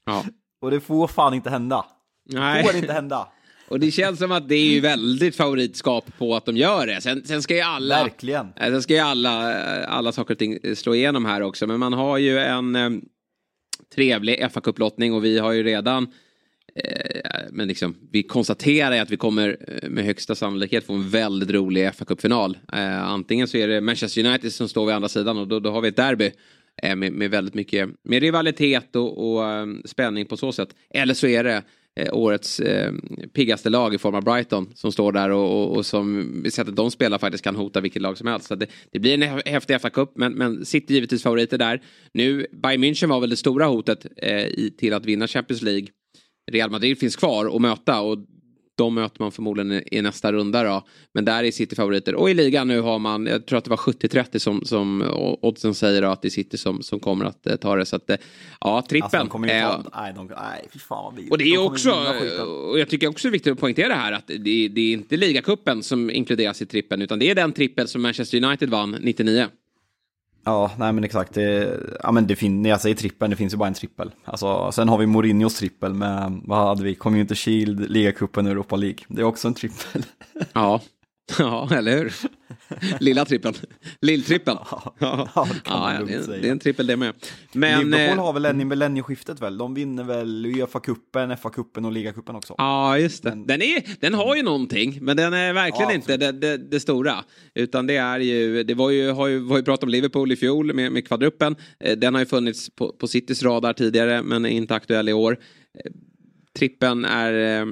Ja. 0.06 0.23
Och 0.62 0.71
det 0.71 0.80
får 0.80 1.08
fan 1.08 1.34
inte 1.34 1.49
hända. 1.49 1.86
Nej. 2.30 2.63
Får 2.63 2.75
inte 2.75 2.93
hända. 2.93 3.27
Och 3.71 3.80
det 3.80 3.91
känns 3.91 4.19
som 4.19 4.32
att 4.32 4.49
det 4.49 4.56
är 4.56 4.73
ju 4.73 4.80
väldigt 4.80 5.36
favoritskap 5.36 6.06
på 6.17 6.36
att 6.36 6.45
de 6.45 6.58
gör 6.58 6.88
det. 6.88 7.01
Sen, 7.01 7.25
sen 7.25 7.41
ska 7.41 7.56
ju 7.56 7.62
alla... 7.62 8.04
Verkligen. 8.04 8.54
Sen 8.58 8.82
ska 8.82 8.93
ju 8.93 8.99
alla, 8.99 9.63
alla 9.86 10.12
saker 10.12 10.34
och 10.34 10.39
ting 10.39 10.75
slå 10.75 10.95
igenom 10.95 11.25
här 11.25 11.41
också. 11.41 11.67
Men 11.67 11.80
man 11.80 11.93
har 11.93 12.17
ju 12.17 12.39
en 12.39 12.75
eh, 12.75 12.89
trevlig 13.95 14.51
fa 14.51 14.62
kupplottning 14.62 15.13
och 15.13 15.25
vi 15.25 15.39
har 15.39 15.51
ju 15.51 15.63
redan 15.63 16.08
eh, 16.75 17.21
men 17.51 17.67
liksom, 17.67 17.95
vi 18.12 18.23
konstaterar 18.23 19.01
att 19.01 19.12
vi 19.12 19.17
kommer 19.17 19.58
eh, 19.67 19.89
med 19.89 20.06
högsta 20.06 20.36
sannolikhet 20.36 20.86
få 20.86 20.93
en 20.93 21.10
väldigt 21.10 21.49
rolig 21.49 21.95
fa 21.95 22.06
kuppfinal 22.06 22.58
eh, 22.73 23.04
antingen 23.04 23.47
så 23.47 23.58
är 23.58 23.67
det 23.67 23.82
Manchester 23.82 24.25
United 24.25 24.54
som 24.54 24.69
står 24.69 24.86
vid 24.86 24.95
andra 24.95 25.10
sidan 25.10 25.38
och 25.38 25.47
då, 25.47 25.60
då 25.60 25.71
har 25.71 25.82
vi 25.82 25.88
ett 25.88 25.95
derby. 25.95 26.32
Eh, 26.84 26.95
med, 26.95 27.13
med, 27.13 27.32
väldigt 27.32 27.54
mycket 27.54 27.89
med 28.04 28.21
rivalitet 28.21 28.95
och, 28.95 29.34
och 29.34 29.43
um, 29.43 29.82
spänning 29.86 30.25
på 30.25 30.38
så 30.38 30.51
sätt. 30.51 30.69
Eller 30.89 31.13
så 31.13 31.27
är 31.27 31.43
det 31.43 31.63
Eh, 31.99 32.13
årets 32.13 32.60
eh, 32.60 32.93
piggaste 33.34 33.69
lag 33.69 33.93
i 33.93 33.97
form 33.97 34.15
av 34.15 34.23
Brighton 34.23 34.71
som 34.75 34.91
står 34.91 35.12
där 35.12 35.30
och, 35.30 35.62
och, 35.62 35.77
och 35.77 35.86
som 35.86 36.43
sättet 36.49 36.75
de 36.75 36.91
spelar 36.91 37.17
faktiskt 37.17 37.43
kan 37.43 37.56
hota 37.56 37.82
vilket 37.82 38.01
lag 38.01 38.17
som 38.17 38.27
helst. 38.27 38.47
Så 38.47 38.56
det, 38.56 38.67
det, 38.91 38.99
blir 38.99 39.13
en 39.13 39.41
häftig 39.45 39.75
FA-cup 39.75 40.12
men, 40.15 40.34
men 40.34 40.65
City 40.65 40.93
givetvis 40.93 41.23
favoriter 41.23 41.58
där. 41.58 41.82
Nu, 42.13 42.47
Bayern 42.51 42.84
München 42.84 43.08
var 43.08 43.19
väl 43.19 43.30
det 43.30 43.36
stora 43.36 43.65
hotet 43.65 44.06
eh, 44.17 44.45
i, 44.45 44.73
till 44.77 44.93
att 44.93 45.06
vinna 45.06 45.27
Champions 45.27 45.62
League. 45.62 45.88
Real 46.51 46.71
Madrid 46.71 46.99
finns 46.99 47.15
kvar 47.15 47.56
att 47.56 47.62
möta 47.62 48.01
och 48.01 48.17
de 48.77 48.95
möter 48.95 49.21
man 49.21 49.31
förmodligen 49.31 49.84
i 49.91 50.01
nästa 50.01 50.31
runda 50.34 50.63
då. 50.63 50.84
Men 51.13 51.25
där 51.25 51.43
är 51.43 51.51
City 51.51 51.75
favoriter. 51.75 52.15
Och 52.15 52.29
i 52.29 52.34
ligan 52.34 52.67
nu 52.67 52.81
har 52.81 52.99
man, 52.99 53.25
jag 53.25 53.45
tror 53.45 53.57
att 53.57 53.63
det 53.63 53.69
var 53.69 53.77
70-30 53.77 54.39
som, 54.39 54.65
som 54.65 55.01
oddsen 55.41 55.73
säger 55.73 56.01
då, 56.01 56.07
att 56.07 56.21
det 56.21 56.27
är 56.27 56.29
City 56.29 56.57
som, 56.57 56.81
som 56.81 56.99
kommer 56.99 57.25
att 57.25 57.47
eh, 57.47 57.55
ta 57.55 57.75
det. 57.75 57.86
Så 57.86 57.95
att, 57.95 58.10
eh, 58.10 58.17
ja, 58.60 58.86
trippen. 58.89 59.21
Alltså, 59.21 59.38
de 59.38 59.43
eh, 59.49 59.79
nej, 59.95 60.13
de, 60.15 60.27
nej, 60.27 60.67
fy 60.73 60.79
fan 60.79 61.15
vad 61.15 61.31
Och 61.31 61.38
det 61.38 61.43
är 61.43 61.57
de 61.57 61.65
också, 61.65 61.91
och 62.71 62.79
jag 62.79 62.89
tycker 62.89 63.07
också 63.07 63.27
det 63.27 63.29
är 63.29 63.31
viktigt 63.31 63.53
att 63.53 63.60
poängtera 63.60 63.93
här 63.93 64.12
att 64.12 64.27
det, 64.27 64.67
det 64.67 64.81
är 64.81 64.93
inte 64.93 65.17
ligacupen 65.17 65.84
som 65.84 66.10
inkluderas 66.10 66.62
i 66.62 66.65
trippen, 66.65 67.01
utan 67.01 67.19
det 67.19 67.29
är 67.29 67.36
den 67.36 67.53
trippel 67.53 67.88
som 67.88 68.01
Manchester 68.01 68.43
United 68.43 68.69
vann 68.69 68.97
99. 69.01 69.47
Ja, 70.43 70.71
nej 70.77 70.93
men 70.93 71.04
exakt. 71.04 71.34
Det, 71.34 71.80
ja, 72.04 72.12
men 72.12 72.27
det 72.27 72.36
fin, 72.36 72.62
när 72.62 72.69
jag 72.69 72.82
säger 72.82 72.95
trippel, 72.95 73.30
det 73.30 73.36
finns 73.36 73.54
ju 73.54 73.58
bara 73.58 73.67
en 73.67 73.73
trippel. 73.73 74.12
Alltså, 74.25 74.71
sen 74.71 74.89
har 74.89 74.97
vi 74.97 75.06
Mourinhos 75.06 75.56
trippel 75.56 75.93
med, 75.93 76.41
vad 76.43 76.67
hade 76.67 76.84
vi, 76.84 76.95
Community 76.95 77.36
Shield, 77.36 77.89
ligacupen 77.89 78.45
och 78.45 78.51
Europa 78.51 78.75
League. 78.75 78.99
Det 79.08 79.21
är 79.21 79.25
också 79.25 79.47
en 79.47 79.54
trippel. 79.54 80.06
Ja, 80.54 80.82
ja 81.39 81.69
eller 81.75 81.97
hur? 81.97 82.13
Lilla 82.99 83.25
trippeln. 83.25 83.55
Lilltrippeln. 84.01 84.57
Ja, 84.99 85.29
ja, 85.35 85.47
det, 85.53 85.61
ja, 85.65 85.99
det, 86.07 86.13
är, 86.13 86.41
det 86.41 86.47
är 86.47 86.51
en 86.51 86.59
trippel 86.59 86.87
det 86.87 86.97
med. 86.97 87.13
Men, 87.53 87.91
Liverpool 87.91 88.17
eh, 88.17 88.23
har 88.23 88.33
väl 88.33 88.61
i 88.61 88.65
millennieskiftet 88.65 89.41
väl? 89.41 89.57
De 89.57 89.73
vinner 89.73 90.03
väl 90.03 90.45
Uefa-cupen, 90.45 91.35
FA-cupen 91.35 91.85
och 91.85 91.91
ligacupen 91.91 92.35
också. 92.35 92.55
Ja, 92.57 92.97
just 92.97 93.23
det. 93.23 93.29
Den, 93.29 93.47
den, 93.47 93.61
är, 93.61 93.83
den 93.99 94.13
har 94.13 94.35
ju 94.35 94.43
någonting, 94.43 94.99
men 95.01 95.17
den 95.17 95.33
är 95.33 95.53
verkligen 95.53 95.89
ja, 95.89 95.95
inte 95.95 96.17
det, 96.17 96.31
det, 96.31 96.57
det, 96.57 96.79
stora. 96.79 97.15
Utan 97.55 97.87
det 97.87 97.97
är 97.97 98.19
ju, 98.19 98.63
det 98.63 98.73
var 98.73 98.89
ju, 98.89 99.11
har 99.11 99.27
ju, 99.27 99.39
var 99.39 99.57
ju 99.57 99.63
pratat 99.63 99.83
om 99.83 99.89
Liverpool 99.89 100.31
i 100.31 100.35
fjol 100.35 100.73
med, 100.73 100.91
med 100.91 101.07
kvadruppen. 101.07 101.55
Eh, 101.79 101.97
den 101.97 102.13
har 102.13 102.21
ju 102.21 102.25
funnits 102.25 102.69
på, 102.69 102.91
på 102.91 103.07
Citys 103.07 103.43
radar 103.43 103.73
tidigare, 103.73 104.23
men 104.23 104.45
är 104.45 104.49
inte 104.49 104.75
aktuell 104.75 105.09
i 105.09 105.13
år. 105.13 105.37
Eh, 105.85 105.91
trippen 106.59 107.05
är 107.05 107.65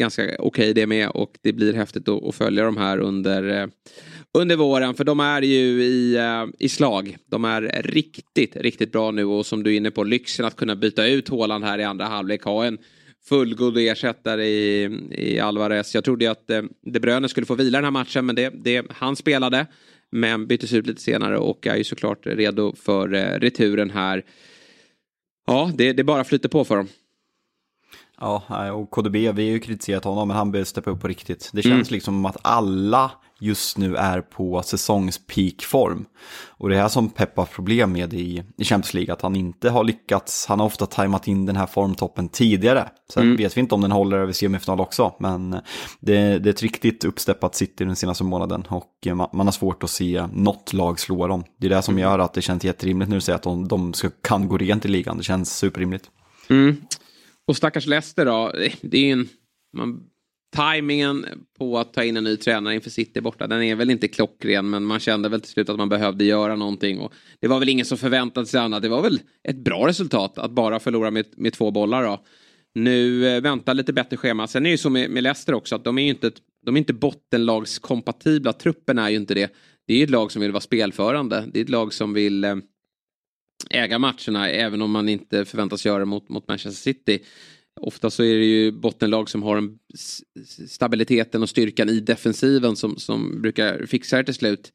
ganska 0.00 0.22
okej 0.22 0.38
okay 0.38 0.72
det 0.72 0.86
med 0.86 1.08
och 1.08 1.32
det 1.42 1.52
blir 1.52 1.74
häftigt 1.74 2.08
att, 2.08 2.24
att 2.24 2.34
följa 2.34 2.64
de 2.64 2.76
här 2.76 2.98
under 2.98 3.62
eh, 3.62 3.66
under 4.38 4.56
våren. 4.56 4.94
För 4.94 5.04
de 5.04 5.20
är 5.20 5.42
ju 5.42 5.82
i, 5.82 6.16
eh, 6.16 6.46
i 6.58 6.68
slag. 6.68 7.16
De 7.26 7.44
är 7.44 7.82
riktigt, 7.84 8.56
riktigt 8.56 8.92
bra 8.92 9.10
nu 9.10 9.24
och 9.24 9.46
som 9.46 9.62
du 9.62 9.72
är 9.72 9.76
inne 9.76 9.90
på, 9.90 10.04
lyxen 10.04 10.46
att 10.46 10.56
kunna 10.56 10.76
byta 10.76 11.06
ut 11.06 11.28
Håland 11.28 11.64
här 11.64 11.78
i 11.78 11.84
andra 11.84 12.04
halvlek. 12.04 12.42
Ha 12.42 12.64
en 12.64 12.78
fullgod 13.28 13.78
ersättare 13.78 14.46
i, 14.46 14.90
i 15.10 15.40
Alvarez. 15.40 15.94
Jag 15.94 16.04
trodde 16.04 16.24
ju 16.24 16.30
att 16.30 16.50
eh, 16.50 16.62
De 16.82 17.00
Bruyne 17.00 17.28
skulle 17.28 17.46
få 17.46 17.54
vila 17.54 17.78
den 17.78 17.84
här 17.84 17.90
matchen 17.90 18.26
men 18.26 18.36
det, 18.36 18.52
det, 18.64 18.86
han 18.90 19.16
spelade. 19.16 19.66
Men 20.12 20.46
byttes 20.46 20.72
ut 20.72 20.86
lite 20.86 21.02
senare 21.02 21.38
och 21.38 21.66
är 21.66 21.76
ju 21.76 21.84
såklart 21.84 22.26
redo 22.26 22.74
för 22.76 23.08
returen 23.40 23.90
här. 23.90 24.24
Ja, 25.46 25.72
det, 25.74 25.92
det 25.92 26.04
bara 26.04 26.24
flyter 26.24 26.48
på 26.48 26.64
för 26.64 26.76
dem. 26.76 26.88
Ja, 28.20 28.72
och 28.72 28.90
KDB, 28.90 29.14
vi 29.16 29.26
har 29.26 29.40
ju 29.40 29.58
kritiserat 29.58 30.04
honom, 30.04 30.28
men 30.28 30.36
han 30.36 30.52
behöver 30.52 30.64
steppa 30.64 30.90
upp 30.90 31.00
på 31.00 31.08
riktigt. 31.08 31.50
Det 31.52 31.62
känns 31.62 31.74
mm. 31.74 31.86
liksom 31.88 32.14
som 32.14 32.26
att 32.26 32.36
alla 32.42 33.10
just 33.40 33.78
nu 33.78 33.96
är 33.96 34.20
på 34.20 34.62
säsongspeakform. 34.62 36.04
Och 36.48 36.68
det 36.68 36.76
är 36.76 36.80
här 36.80 36.88
som 36.88 37.08
Pep 37.08 37.36
har 37.36 37.44
problem 37.44 37.92
med 37.92 38.14
i, 38.14 38.42
i 38.56 38.64
Champions 38.64 38.94
League, 38.94 39.12
att 39.12 39.22
han 39.22 39.36
inte 39.36 39.70
har 39.70 39.84
lyckats, 39.84 40.46
han 40.46 40.60
har 40.60 40.66
ofta 40.66 40.86
tajmat 40.86 41.28
in 41.28 41.46
den 41.46 41.56
här 41.56 41.66
formtoppen 41.66 42.28
tidigare. 42.28 42.88
Sen 43.12 43.22
mm. 43.22 43.36
vet 43.36 43.56
vi 43.56 43.60
inte 43.60 43.74
om 43.74 43.80
den 43.80 43.92
håller 43.92 44.18
över 44.18 44.32
semifinal 44.32 44.80
också, 44.80 45.14
men 45.18 45.50
det, 46.00 46.38
det 46.38 46.48
är 46.48 46.50
ett 46.50 46.62
riktigt 46.62 47.04
uppsteppat 47.04 47.54
City 47.54 47.84
den 47.84 47.96
senaste 47.96 48.24
månaden 48.24 48.64
och 48.68 49.06
man, 49.14 49.28
man, 49.32 49.46
har 49.46 49.52
svårt 49.52 49.82
att 49.82 49.90
se 49.90 50.26
något 50.32 50.72
lag 50.72 51.00
slå 51.00 51.26
dem. 51.26 51.44
Det 51.58 51.66
är 51.66 51.70
det 51.70 51.82
som 51.82 51.94
mm. 51.94 52.02
gör 52.02 52.18
att 52.18 52.34
det 52.34 52.42
känns 52.42 52.64
jätterimligt 52.64 53.10
nu 53.10 53.16
att 53.16 53.24
säga 53.24 53.36
att 53.36 53.42
de, 53.42 53.68
de 53.68 53.94
ska, 53.94 54.10
kan 54.22 54.48
gå 54.48 54.58
rent 54.58 54.84
i 54.84 54.88
ligan, 54.88 55.16
det 55.18 55.24
känns 55.24 55.56
superrimligt. 55.56 56.04
Mm. 56.50 56.76
Och 57.50 57.56
stackars 57.56 57.86
Leicester 57.86 58.26
då, 58.26 58.52
det 58.80 58.96
är 58.96 59.02
ju 59.02 59.12
en, 59.12 59.28
man 59.76 60.04
Timingen 60.56 61.26
på 61.58 61.78
att 61.78 61.92
ta 61.92 62.04
in 62.04 62.16
en 62.16 62.24
ny 62.24 62.36
tränare 62.36 62.74
inför 62.74 62.90
City 62.90 63.20
borta, 63.20 63.46
den 63.46 63.62
är 63.62 63.74
väl 63.74 63.90
inte 63.90 64.08
klockren 64.08 64.70
men 64.70 64.84
man 64.84 65.00
kände 65.00 65.28
väl 65.28 65.40
till 65.40 65.50
slut 65.50 65.68
att 65.68 65.76
man 65.76 65.88
behövde 65.88 66.24
göra 66.24 66.56
någonting. 66.56 66.98
Och 67.00 67.12
det 67.40 67.48
var 67.48 67.58
väl 67.58 67.68
ingen 67.68 67.86
som 67.86 67.98
förväntade 67.98 68.46
sig 68.46 68.60
annat. 68.60 68.82
Det 68.82 68.88
var 68.88 69.02
väl 69.02 69.20
ett 69.48 69.56
bra 69.56 69.86
resultat 69.86 70.38
att 70.38 70.50
bara 70.50 70.80
förlora 70.80 71.10
med, 71.10 71.26
med 71.36 71.52
två 71.52 71.70
bollar 71.70 72.02
då. 72.02 72.24
Nu 72.74 73.28
eh, 73.28 73.40
väntar 73.40 73.74
lite 73.74 73.92
bättre 73.92 74.16
schema. 74.16 74.46
Sen 74.46 74.62
är 74.62 74.70
det 74.70 74.70
ju 74.70 74.78
så 74.78 74.90
med, 74.90 75.10
med 75.10 75.22
Leicester 75.22 75.54
också 75.54 75.74
att 75.74 75.84
de 75.84 75.98
är 75.98 76.02
ju 76.02 76.08
inte, 76.08 76.30
de 76.66 76.76
är 76.76 76.78
inte 76.78 76.92
bottenlagskompatibla. 76.92 78.52
Truppen 78.52 78.98
är 78.98 79.08
ju 79.08 79.16
inte 79.16 79.34
det. 79.34 79.52
Det 79.86 79.94
är 79.94 79.98
ju 79.98 80.04
ett 80.04 80.10
lag 80.10 80.32
som 80.32 80.42
vill 80.42 80.52
vara 80.52 80.60
spelförande. 80.60 81.48
Det 81.52 81.60
är 81.60 81.64
ett 81.64 81.70
lag 81.70 81.92
som 81.92 82.12
vill 82.12 82.44
eh, 82.44 82.56
äga 83.70 83.98
matcherna 83.98 84.48
även 84.48 84.82
om 84.82 84.90
man 84.90 85.08
inte 85.08 85.44
förväntas 85.44 85.86
göra 85.86 86.04
mot, 86.04 86.28
mot 86.28 86.48
Manchester 86.48 86.82
City. 86.82 87.18
Ofta 87.80 88.10
så 88.10 88.22
är 88.22 88.38
det 88.38 88.44
ju 88.44 88.72
bottenlag 88.72 89.28
som 89.28 89.42
har 89.42 89.56
en 89.56 89.78
stabiliteten 90.68 91.42
och 91.42 91.48
styrkan 91.48 91.88
i 91.88 92.00
defensiven 92.00 92.76
som, 92.76 92.96
som 92.96 93.42
brukar 93.42 93.86
fixa 93.86 94.16
det 94.16 94.24
till 94.24 94.34
slut. 94.34 94.72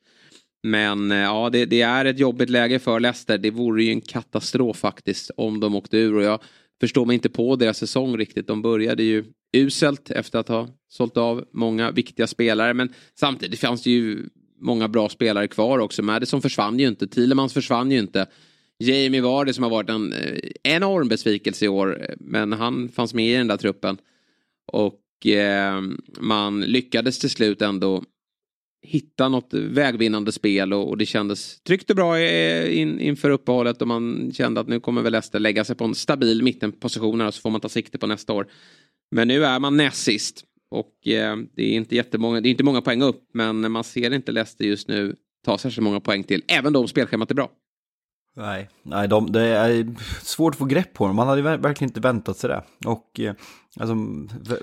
Men 0.64 1.12
eh, 1.12 1.18
ja, 1.18 1.50
det, 1.50 1.66
det, 1.66 1.82
är 1.82 2.06
ett 2.06 2.20
jobbigt 2.20 2.50
läge 2.50 2.80
för 2.80 3.00
Leicester. 3.00 3.38
Det 3.38 3.52
vore 3.52 3.84
ju 3.84 3.92
en 3.92 4.02
katastrof 4.02 4.78
faktiskt 4.78 5.32
om 5.38 5.60
de 5.60 5.76
åkte 5.76 5.98
ur 5.98 6.16
och 6.16 6.24
jag 6.24 6.40
förstår 6.80 7.06
mig 7.06 7.14
inte 7.14 7.30
på 7.30 7.56
deras 7.56 7.78
säsong 7.78 8.18
riktigt. 8.18 8.48
De 8.48 8.62
började 8.62 9.04
ju 9.04 9.24
uselt 9.58 10.12
efter 10.12 10.40
att 10.40 10.48
ha 10.48 10.68
sålt 10.90 11.18
av 11.18 11.46
många 11.52 11.92
viktiga 11.92 12.28
spelare 12.28 12.74
men 12.74 12.94
samtidigt 13.20 13.60
fanns 13.60 13.84
det 13.84 13.90
ju 13.90 14.30
många 14.62 14.88
bra 14.88 15.10
spelare 15.10 15.48
kvar 15.48 15.80
också. 15.80 16.04
Madison 16.04 16.42
försvann 16.42 16.80
ju 16.80 16.88
inte, 16.88 17.08
Thielemans 17.08 17.54
försvann 17.54 17.92
ju 17.92 18.00
inte. 18.00 18.28
Jamie 18.80 19.22
Vardy 19.22 19.54
som 19.54 19.64
har 19.64 19.72
varit 19.72 19.90
en 19.90 20.14
eh, 20.14 20.40
enorm 20.64 21.08
besvikelse 21.08 21.66
i 21.66 21.68
år. 21.68 22.16
Men 22.20 22.54
han 22.54 22.90
fanns 22.90 23.14
med 23.14 23.34
i 23.34 23.38
den 23.38 23.48
där 23.48 23.58
truppen. 23.58 23.98
Och 24.72 25.26
eh, 25.26 25.82
man 26.20 26.62
lyckades 26.62 27.20
till 27.20 27.30
slut 27.30 27.62
ändå 27.62 28.04
hitta 28.86 29.30
något 29.30 29.54
vägvinnande 29.54 30.32
spel 30.32 30.74
och, 30.74 30.90
och 30.90 30.98
det 30.98 31.06
kändes 31.06 31.62
tryggt 31.62 31.90
och 31.90 31.96
bra 31.96 32.20
eh, 32.20 32.80
in, 32.80 33.00
inför 33.00 33.30
uppehållet 33.30 33.82
och 33.82 33.88
man 33.88 34.32
kände 34.34 34.62
att 34.62 34.68
nu 34.68 34.80
kommer 34.80 35.02
väl 35.02 35.12
Leicester 35.12 35.40
lägga 35.40 35.64
sig 35.64 35.76
på 35.76 35.86
en 35.86 35.96
stabil 35.96 36.44
mittenposition 36.44 37.22
här 37.22 37.32
så 37.32 37.42
får 37.42 37.50
man 37.50 37.62
ta 37.62 37.70
sikte 37.70 37.98
på 37.98 38.08
nästa 38.08 38.34
år. 38.34 38.48
Men 39.12 39.28
nu 39.28 39.46
är 39.46 39.60
man 39.60 39.78
näst 39.78 40.04
sist 40.04 40.44
och 40.72 41.08
eh, 41.08 41.38
det 41.56 41.64
är 41.64 41.76
inte 41.76 41.96
jättemånga, 41.96 42.42
det 42.42 42.50
är 42.50 42.52
inte 42.52 42.64
många 42.64 42.82
poäng 42.82 43.02
upp 43.02 43.30
men 43.34 43.72
man 43.72 43.84
ser 43.84 44.14
inte 44.14 44.32
Leicester 44.32 44.66
just 44.66 44.88
nu 44.88 45.16
ta 45.46 45.58
särskilt 45.58 45.84
många 45.84 46.00
poäng 46.00 46.24
till, 46.24 46.44
även 46.48 46.74
då 46.74 46.80
om 46.80 46.88
spelschemat 46.88 47.32
är 47.32 47.36
bra. 47.36 47.52
Nej, 48.38 48.70
nej 48.84 49.08
de, 49.08 49.32
det 49.32 49.42
är 49.42 49.96
svårt 50.22 50.54
att 50.54 50.60
få 50.60 50.66
grepp 50.66 50.94
på 50.94 51.08
dem. 51.08 51.16
Man 51.16 51.28
hade 51.28 51.42
verkligen 51.42 51.90
inte 51.90 52.00
väntat 52.00 52.38
sig 52.38 52.50
det. 52.50 52.64
Och, 52.86 53.20
eh, 53.20 53.34
alltså, 53.80 53.94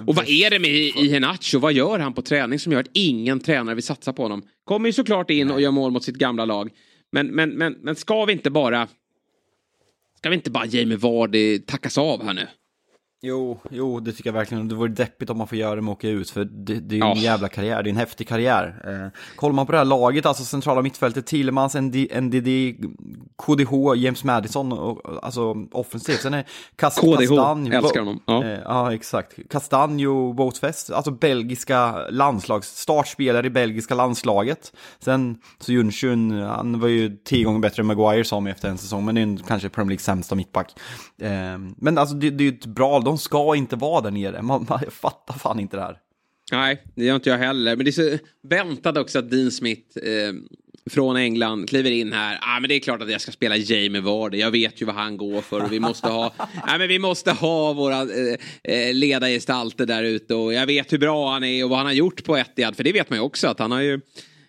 och 0.07 0.15
vad 0.15 0.29
är 0.29 0.51
det 0.51 0.59
med 0.59 0.71
Iheanacho? 0.71 1.59
Vad 1.59 1.73
gör 1.73 1.99
han 1.99 2.13
på 2.13 2.23
träning 2.23 2.59
som 2.59 2.73
gör 2.73 2.81
att 2.81 2.91
ingen 2.93 3.41
tränare 3.41 3.75
vill 3.75 3.85
satsa 3.85 4.13
på 4.13 4.23
honom? 4.23 4.43
Kommer 4.65 4.89
ju 4.89 4.93
såklart 4.93 5.31
in 5.31 5.51
och 5.51 5.61
gör 5.61 5.71
mål 5.71 5.93
mot 5.93 6.05
sitt 6.05 6.17
gamla 6.17 6.45
lag. 6.45 6.71
Men, 7.13 7.27
men, 7.27 7.51
men, 7.51 7.73
men 7.73 7.97
ska 7.97 8.25
vi 8.25 8.33
inte 8.33 8.51
bara... 8.51 8.89
Ska 10.19 10.29
vi 10.29 10.35
inte 10.35 10.51
bara 10.51 10.67
Jamie 10.67 10.97
Vardy 10.97 11.59
tackas 11.59 11.99
av 11.99 12.25
här 12.25 12.35
nu? 12.35 12.47
Jo, 13.25 13.61
jo, 13.71 14.01
det 14.01 14.13
tycker 14.13 14.31
jag 14.31 14.35
verkligen. 14.35 14.69
Det 14.69 14.75
vore 14.75 14.89
deppigt 14.89 15.31
om 15.31 15.39
man 15.39 15.47
får 15.47 15.59
göra 15.59 15.75
det 15.75 15.83
med 15.83 15.93
att 15.93 15.99
åka 15.99 16.09
ut, 16.09 16.31
för 16.31 16.45
det, 16.45 16.75
det 16.75 16.95
är 16.95 16.97
ju 16.97 17.07
en 17.07 17.13
oh. 17.13 17.23
jävla 17.23 17.49
karriär, 17.49 17.83
det 17.83 17.89
är 17.89 17.91
en 17.91 17.97
häftig 17.97 18.29
karriär. 18.29 18.83
Eh, 18.87 19.37
kollar 19.37 19.55
man 19.55 19.67
på 19.67 19.73
det 19.73 19.79
här 19.79 19.85
laget, 19.85 20.27
alltså 20.27 20.45
centrala 20.45 20.83
mittfältet, 20.83 21.27
Tillemans, 21.27 21.75
NDD, 21.75 22.49
KDH, 23.37 23.97
James 23.97 24.25
Madison, 24.25 24.73
och, 24.73 25.25
alltså 25.25 25.57
offensivt. 25.73 26.21
Sen 26.21 26.35
är 26.35 26.45
Kast 26.77 27.01
KDH, 27.01 27.19
Kastanj, 27.19 27.75
älskar 27.75 28.01
honom. 28.01 28.21
Ja. 28.27 28.45
Eh, 28.45 28.59
ja, 28.65 28.95
exakt. 28.95 29.39
Castanjo, 29.51 30.33
Boatfest, 30.33 30.91
alltså 30.91 31.11
belgiska 31.11 32.09
landslags, 32.11 32.77
startspelare 32.77 33.47
i 33.47 33.51
belgiska 33.51 33.95
landslaget. 33.95 34.73
Sen 34.99 35.39
så 35.59 35.73
Junshun, 35.73 36.43
han 36.43 36.81
var 36.81 36.89
ju 36.89 37.17
tio 37.25 37.45
gånger 37.45 37.61
bättre 37.61 37.81
än 37.81 37.87
Maguire 37.87 38.25
som 38.25 38.47
efter 38.47 38.69
en 38.69 38.79
säsong, 38.79 39.05
men 39.05 39.15
det 39.15 39.21
är 39.21 39.23
en, 39.23 39.39
kanske 39.39 39.69
Premier 39.69 39.89
Leagues 39.89 40.05
sämsta 40.05 40.35
mittback. 40.35 40.75
Eh, 41.21 41.31
men 41.77 41.99
alltså 41.99 42.15
det, 42.15 42.31
det 42.31 42.45
är 42.45 42.51
ju 42.51 42.59
ett 42.59 42.67
bra 42.67 43.01
de 43.13 43.19
ska 43.19 43.57
inte 43.57 43.77
vara 43.77 44.01
där 44.01 44.11
nere. 44.11 44.43
Man, 44.43 44.67
man 44.69 44.81
fattar 44.91 45.35
fan 45.35 45.61
inte 45.61 45.77
det 45.77 45.83
här. 45.83 45.97
Nej, 46.53 46.83
det 46.95 47.05
gör 47.05 47.15
inte 47.15 47.31
jag 47.31 47.39
heller. 47.39 47.77
Men 47.77 47.85
det 47.85 47.91
är 47.91 48.19
så 48.19 48.25
väntat 48.49 48.97
också 48.97 49.19
att 49.19 49.31
Dean 49.31 49.51
Smith 49.51 49.99
eh, 49.99 50.35
från 50.91 51.17
England 51.17 51.69
kliver 51.69 51.91
in 51.91 52.13
här. 52.13 52.39
Ah, 52.43 52.61
men 52.61 52.69
det 52.69 52.75
är 52.75 52.81
klart 52.81 53.03
att 53.03 53.11
jag 53.11 53.21
ska 53.21 53.33
spela 53.33 53.57
Jamie 53.57 54.01
Vardy. 54.01 54.39
Jag 54.39 54.51
vet 54.51 54.83
ju 54.83 54.87
vad 54.87 54.95
han 54.95 55.17
går 55.17 55.41
för. 55.41 55.65
Och 55.65 55.73
vi 55.73 55.81
måste 55.81 56.09
ha, 56.09 56.33
ah, 56.63 56.79
men 56.79 56.89
vi 56.89 56.99
måste 56.99 57.33
ha 57.33 57.73
våra 57.73 58.01
eh, 58.01 58.37
eh, 58.65 58.95
ledargestalter 58.95 59.87
där 59.87 60.05
ute. 60.05 60.35
Och 60.35 60.53
jag 60.53 60.67
vet 60.67 60.93
hur 60.93 60.99
bra 60.99 61.33
han 61.33 61.45
är 61.45 61.65
och 61.65 61.71
vad 61.71 61.79
han 61.79 61.87
har 61.87 61.93
gjort 61.93 62.25
på 62.25 62.37
Etihad. 62.37 62.77
För 62.77 62.85
det 62.85 62.93
vet 62.93 63.11
man 63.11 63.19
ju 63.19 63.23
också 63.23 63.49
att 63.49 63.59
han 63.59 63.73
har 63.73 63.81
ju... 63.81 64.01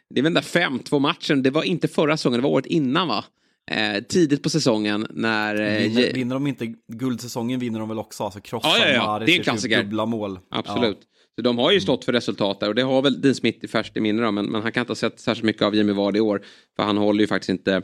Det 0.09 0.19
är 0.19 0.23
väl 0.23 0.33
den 0.33 0.43
där 0.43 0.69
5-2 0.69 0.99
matchen. 0.99 1.43
Det 1.43 1.49
var 1.49 1.63
inte 1.63 1.87
förra 1.87 2.17
säsongen, 2.17 2.39
det 2.39 2.43
var 2.43 2.49
året 2.49 2.65
innan 2.65 3.07
va? 3.07 3.25
Eh, 3.71 4.03
tidigt 4.03 4.43
på 4.43 4.49
säsongen 4.49 5.07
när... 5.09 5.55
Eh, 5.55 5.77
vinner, 5.77 6.13
vinner 6.13 6.35
de 6.35 6.47
inte 6.47 6.73
guldsäsongen 6.87 7.59
vinner 7.59 7.79
de 7.79 7.89
väl 7.89 7.99
också, 7.99 8.23
alltså 8.23 8.39
krossar 8.39 8.69
ja, 8.69 8.87
ja, 8.87 8.93
ja. 8.93 9.25
Det 9.25 9.31
är 9.31 9.37
en 9.37 9.43
klassiker. 9.43 9.83
dubbla 9.83 10.05
mål. 10.05 10.39
Absolut. 10.49 10.97
Ja. 11.01 11.07
Så 11.35 11.41
de 11.41 11.57
har 11.57 11.71
ju 11.71 11.81
stått 11.81 12.05
för 12.05 12.13
resultat 12.13 12.59
där 12.59 12.69
och 12.69 12.75
det 12.75 12.81
har 12.81 13.01
väl 13.01 13.21
Dean 13.21 13.35
Smith 13.35 13.65
i 13.65 13.67
färskt 13.67 13.97
i 13.97 14.01
minne 14.01 14.31
men, 14.31 14.45
men 14.45 14.61
han 14.61 14.71
kan 14.71 14.81
inte 14.81 14.91
ha 14.91 14.95
sett 14.95 15.19
särskilt 15.19 15.45
mycket 15.45 15.61
av 15.61 15.75
Jimmy 15.75 15.93
Ward 15.93 16.17
i 16.17 16.19
år. 16.19 16.41
För 16.75 16.83
han 16.83 16.97
håller 16.97 17.21
ju 17.21 17.27
faktiskt 17.27 17.49
inte 17.49 17.81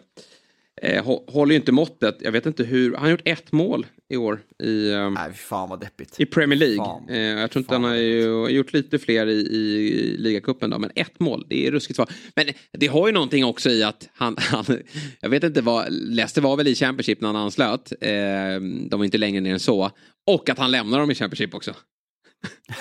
eh, 0.82 1.18
håller 1.28 1.52
ju 1.52 1.60
inte 1.60 1.72
måttet. 1.72 2.18
Jag 2.22 2.32
vet 2.32 2.46
inte 2.46 2.64
hur, 2.64 2.94
han 2.94 3.04
har 3.04 3.10
gjort 3.10 3.22
ett 3.26 3.52
mål 3.52 3.86
i 4.10 4.18
år 4.18 4.42
i, 4.64 4.92
eh, 4.92 5.10
Nej, 5.10 5.34
fan 5.34 5.70
vad 5.70 5.80
deppigt. 5.80 6.20
i 6.20 6.26
Premier 6.26 6.60
League. 6.60 6.86
Eh, 7.10 7.40
jag 7.40 7.52
tror 7.52 7.62
inte 7.62 7.74
han 7.74 7.84
har 7.84 7.96
ju, 7.96 8.48
gjort 8.48 8.74
lite 8.74 9.00
fler 9.00 9.28
i, 9.28 9.40
i 9.40 10.16
ligacupen 10.18 10.70
men 10.70 10.92
ett 10.96 11.20
mål, 11.20 11.46
det 11.50 11.68
är 11.68 11.72
ruskigt 11.72 11.96
svar. 11.96 12.10
Men 12.36 12.46
det 12.72 12.88
har 12.88 13.08
ju 13.08 13.14
någonting 13.14 13.46
också 13.46 13.70
i 13.70 13.84
att 13.84 14.10
han, 14.14 14.36
han 14.40 14.66
jag 15.22 15.30
vet 15.30 15.44
inte 15.44 15.62
vad, 15.62 15.86
Leicester 15.92 16.42
var 16.42 16.58
väl 16.58 16.68
i 16.68 16.76
Championship 16.76 17.22
när 17.22 17.28
han 17.28 17.36
anslöt. 17.36 17.92
Eh, 18.02 18.10
de 18.90 18.90
var 18.92 19.04
inte 19.04 19.18
längre 19.18 19.42
ner 19.42 19.54
än 19.54 19.60
så. 19.60 19.92
Och 20.28 20.50
att 20.50 20.58
han 20.58 20.72
lämnar 20.72 21.00
dem 21.00 21.12
i 21.12 21.16
Championship 21.16 21.56
också. 21.56 21.76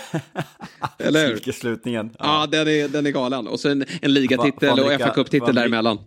Eller 0.99 1.29
hur? 1.29 1.53
Slutningen. 1.53 2.11
Ja, 2.19 2.41
ja 2.41 2.47
den, 2.47 2.69
är, 2.69 2.89
den 2.89 3.07
är 3.07 3.11
galen. 3.11 3.47
Och 3.47 3.61
sen 3.61 3.85
en 4.03 4.15
ligatitel 4.15 4.81
och 4.81 5.01
fa 5.01 5.15
Cup-titel 5.15 5.55
däremellan. 5.55 5.99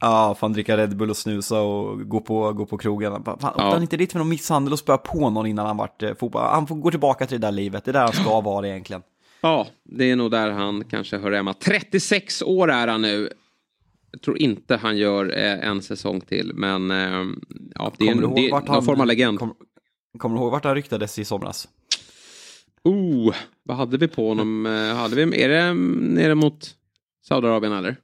Ja, 0.00 0.36
fan 0.40 0.52
dricka 0.52 0.76
Red 0.76 0.96
Bull 0.96 1.10
och 1.10 1.16
snusa 1.16 1.60
och 1.60 2.08
gå 2.08 2.20
på, 2.20 2.52
gå 2.52 2.66
på 2.66 2.78
krogen. 2.78 3.24
Fan, 3.24 3.38
ja. 3.40 3.52
han 3.56 3.82
inte 3.82 3.96
dit 3.96 4.12
för 4.12 4.18
någon 4.18 4.28
misshandel 4.28 4.72
och 4.72 4.78
spöa 4.78 4.98
på 4.98 5.30
någon 5.30 5.46
innan 5.46 5.66
han 5.66 5.76
vart 5.76 6.02
eh, 6.02 6.14
fotboll. 6.14 6.42
Han 6.42 6.66
får 6.66 6.74
gå 6.74 6.90
tillbaka 6.90 7.26
till 7.26 7.40
det 7.40 7.46
där 7.46 7.52
livet, 7.52 7.84
det 7.84 7.90
är 7.90 7.92
där 7.92 8.00
han 8.00 8.12
ska 8.12 8.40
vara 8.40 8.68
egentligen. 8.68 9.02
Ja, 9.40 9.66
det 9.84 10.10
är 10.10 10.16
nog 10.16 10.30
där 10.30 10.50
han 10.50 10.84
kanske 10.84 11.18
hör 11.18 11.32
hemma. 11.32 11.54
36 11.54 12.42
år 12.42 12.70
är 12.70 12.88
han 12.88 13.02
nu. 13.02 13.28
Jag 14.10 14.22
tror 14.22 14.38
inte 14.38 14.76
han 14.76 14.96
gör 14.96 15.38
eh, 15.38 15.68
en 15.68 15.82
säsong 15.82 16.20
till, 16.20 16.52
men 16.54 16.90
eh, 16.90 17.26
ja, 17.74 17.92
det 17.98 18.06
är 18.06 18.10
en, 18.10 18.16
det, 18.16 18.50
någon 18.50 18.62
han, 18.66 18.82
form 18.82 19.00
av 19.00 19.06
legend. 19.06 19.38
Kom, 19.38 19.54
kommer 20.18 20.36
du 20.36 20.42
ihåg 20.42 20.52
vart 20.52 20.64
han 20.64 20.74
ryktades 20.74 21.18
i 21.18 21.24
somras? 21.24 21.68
Oh, 22.84 23.34
vad 23.62 23.76
hade 23.76 23.96
vi 23.96 24.08
på 24.08 24.28
honom? 24.28 24.64
Hade 24.96 25.16
vi, 25.16 25.42
är 25.42 25.48
det 25.48 25.74
nere 26.14 26.34
mot 26.34 26.74
Saudiarabien 27.28 27.72
eller? 27.72 27.96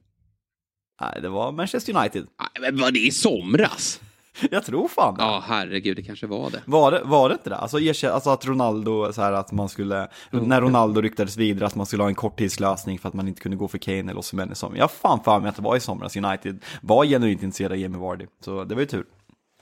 Nej, 1.01 1.19
det 1.21 1.29
var 1.29 1.51
Manchester 1.51 1.97
United. 1.97 2.27
Nej, 2.39 2.71
men 2.71 2.81
var 2.81 2.91
det 2.91 2.99
i 2.99 3.11
somras? 3.11 4.01
Jag 4.51 4.65
tror 4.65 4.87
fan. 4.87 5.15
Ja, 5.17 5.43
herregud, 5.47 5.95
det 5.95 6.03
kanske 6.03 6.27
var 6.27 6.49
det. 6.49 6.61
Var 6.65 6.91
det, 6.91 7.01
var 7.03 7.29
det 7.29 7.33
inte 7.33 7.49
det? 7.49 7.55
Alltså, 7.55 7.77
alltså 8.07 8.29
att 8.29 8.45
Ronaldo, 8.45 9.13
så 9.13 9.21
här 9.21 9.33
att 9.33 9.51
man 9.51 9.69
skulle, 9.69 10.07
mm. 10.33 10.45
när 10.45 10.61
Ronaldo 10.61 11.01
ryktades 11.01 11.37
vidare 11.37 11.65
att 11.65 11.75
man 11.75 11.85
skulle 11.85 12.03
ha 12.03 12.07
en 12.07 12.15
korttidslösning 12.15 12.99
för 12.99 13.09
att 13.09 13.13
man 13.13 13.27
inte 13.27 13.41
kunde 13.41 13.57
gå 13.57 13.67
för 13.67 13.77
Kane 13.77 13.99
eller 13.99 14.17
Osimhen 14.17 14.51
i 14.51 14.55
somras. 14.55 14.79
Jag 14.79 14.91
fan 14.91 15.23
för 15.23 15.39
mig 15.39 15.49
att 15.49 15.55
det 15.55 15.61
var 15.61 15.75
i 15.75 15.79
somras 15.79 16.15
United 16.15 16.63
var 16.81 17.05
genuint 17.05 17.43
intresserade 17.43 17.75
av 17.75 17.79
Jamie 17.79 17.99
Vardy, 17.99 18.25
så 18.45 18.63
det 18.63 18.75
var 18.75 18.81
ju 18.81 18.87
tur. 18.87 19.05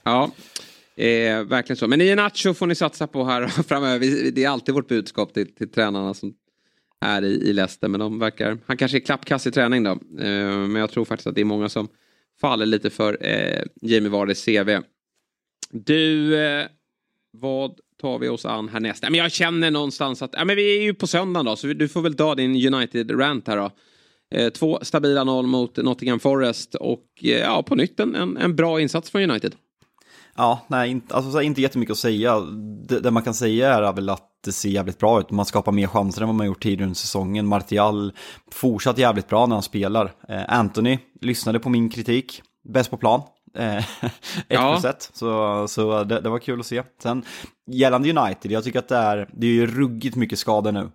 Ja, 0.04 0.30
eh, 0.96 1.42
verkligen 1.42 1.76
så. 1.76 1.88
Men 1.88 2.00
i 2.00 2.14
Nacho 2.14 2.54
får 2.54 2.66
ni 2.66 2.74
satsa 2.74 3.06
på 3.06 3.24
här 3.24 3.46
framöver. 3.68 4.30
Det 4.30 4.44
är 4.44 4.48
alltid 4.48 4.74
vårt 4.74 4.88
budskap 4.88 5.34
till, 5.34 5.54
till 5.54 5.72
tränarna 5.72 6.14
som 6.14 6.34
här 7.04 7.24
i, 7.24 7.34
i 7.34 7.52
Leicester. 7.52 7.88
Men 7.88 8.00
de 8.00 8.18
verkar, 8.18 8.58
han 8.66 8.76
kanske 8.76 8.98
är 8.98 9.00
klappkass 9.00 9.46
i 9.46 9.50
träning 9.50 9.82
då. 9.82 9.90
Eh, 9.90 9.98
men 10.46 10.74
jag 10.74 10.90
tror 10.90 11.04
faktiskt 11.04 11.26
att 11.26 11.34
det 11.34 11.40
är 11.40 11.44
många 11.44 11.68
som 11.68 11.88
faller 12.40 12.66
lite 12.66 12.90
för 12.90 13.18
eh, 13.20 13.62
Jamie 13.80 14.10
Vardys 14.10 14.44
CV. 14.44 14.80
Du, 15.70 16.36
eh, 16.44 16.66
vad 17.30 17.78
tar 18.00 18.18
vi 18.18 18.28
oss 18.28 18.44
an 18.44 18.68
härnäst? 18.68 19.02
Men 19.02 19.14
jag 19.14 19.32
känner 19.32 19.70
någonstans 19.70 20.22
att 20.22 20.46
men 20.46 20.56
vi 20.56 20.78
är 20.78 20.82
ju 20.82 20.94
på 20.94 21.06
söndagen 21.06 21.46
då, 21.46 21.56
så 21.56 21.66
du 21.66 21.88
får 21.88 22.02
väl 22.02 22.14
ta 22.14 22.34
din 22.34 22.74
United-rant 22.74 23.48
här 23.48 23.56
då. 23.56 23.70
Eh, 24.34 24.50
två 24.50 24.78
stabila 24.82 25.24
noll 25.24 25.46
mot 25.46 25.76
Nottingham 25.76 26.20
Forest 26.20 26.74
och 26.74 27.06
eh, 27.22 27.30
ja, 27.30 27.62
på 27.62 27.74
nytt 27.74 28.00
en, 28.00 28.36
en 28.36 28.56
bra 28.56 28.80
insats 28.80 29.10
från 29.10 29.30
United. 29.30 29.54
Ja, 30.36 30.60
nej, 30.68 30.90
inte, 30.90 31.14
alltså, 31.14 31.42
inte 31.42 31.60
jättemycket 31.60 31.92
att 31.92 31.98
säga. 31.98 32.40
Det, 32.88 33.00
det, 33.00 33.10
man 33.10 33.22
kan 33.22 33.34
säga 33.34 33.74
är 33.74 33.92
väl 33.92 34.08
att 34.08 34.30
det 34.44 34.52
ser 34.52 34.68
jävligt 34.68 34.98
bra 34.98 35.20
ut. 35.20 35.30
Man 35.30 35.46
skapar 35.46 35.72
mer 35.72 35.86
chanser 35.86 36.22
än 36.22 36.28
vad 36.28 36.34
man 36.34 36.46
gjort 36.46 36.62
tidigare 36.62 36.84
under 36.84 36.94
säsongen. 36.94 37.46
Martial 37.46 38.12
fortsatt 38.50 38.98
jävligt 38.98 39.28
bra 39.28 39.46
när 39.46 39.56
han 39.56 39.62
spelar. 39.62 40.12
Eh, 40.28 40.42
Anthony 40.48 40.98
lyssnade 41.20 41.60
på 41.60 41.68
min 41.68 41.88
kritik. 41.88 42.42
Bäst 42.68 42.90
på 42.90 42.96
plan. 42.96 43.22
Eh, 43.56 43.76
ett 44.04 44.12
ja. 44.48 44.72
plus 44.72 44.84
ett. 44.84 45.10
Så, 45.12 45.68
så 45.68 46.04
det, 46.04 46.20
det, 46.20 46.28
var 46.28 46.38
kul 46.38 46.60
att 46.60 46.66
se. 46.66 46.82
Sen 47.02 47.24
gällande 47.66 48.10
United, 48.10 48.50
jag 48.50 48.64
tycker 48.64 48.78
att 48.78 48.88
det 48.88 48.96
är, 48.96 49.28
det 49.32 49.46
är 49.46 49.50
ju 49.50 49.66
ruggigt 49.66 50.16
mycket 50.16 50.38
skador 50.38 50.72
nu. 50.72 50.90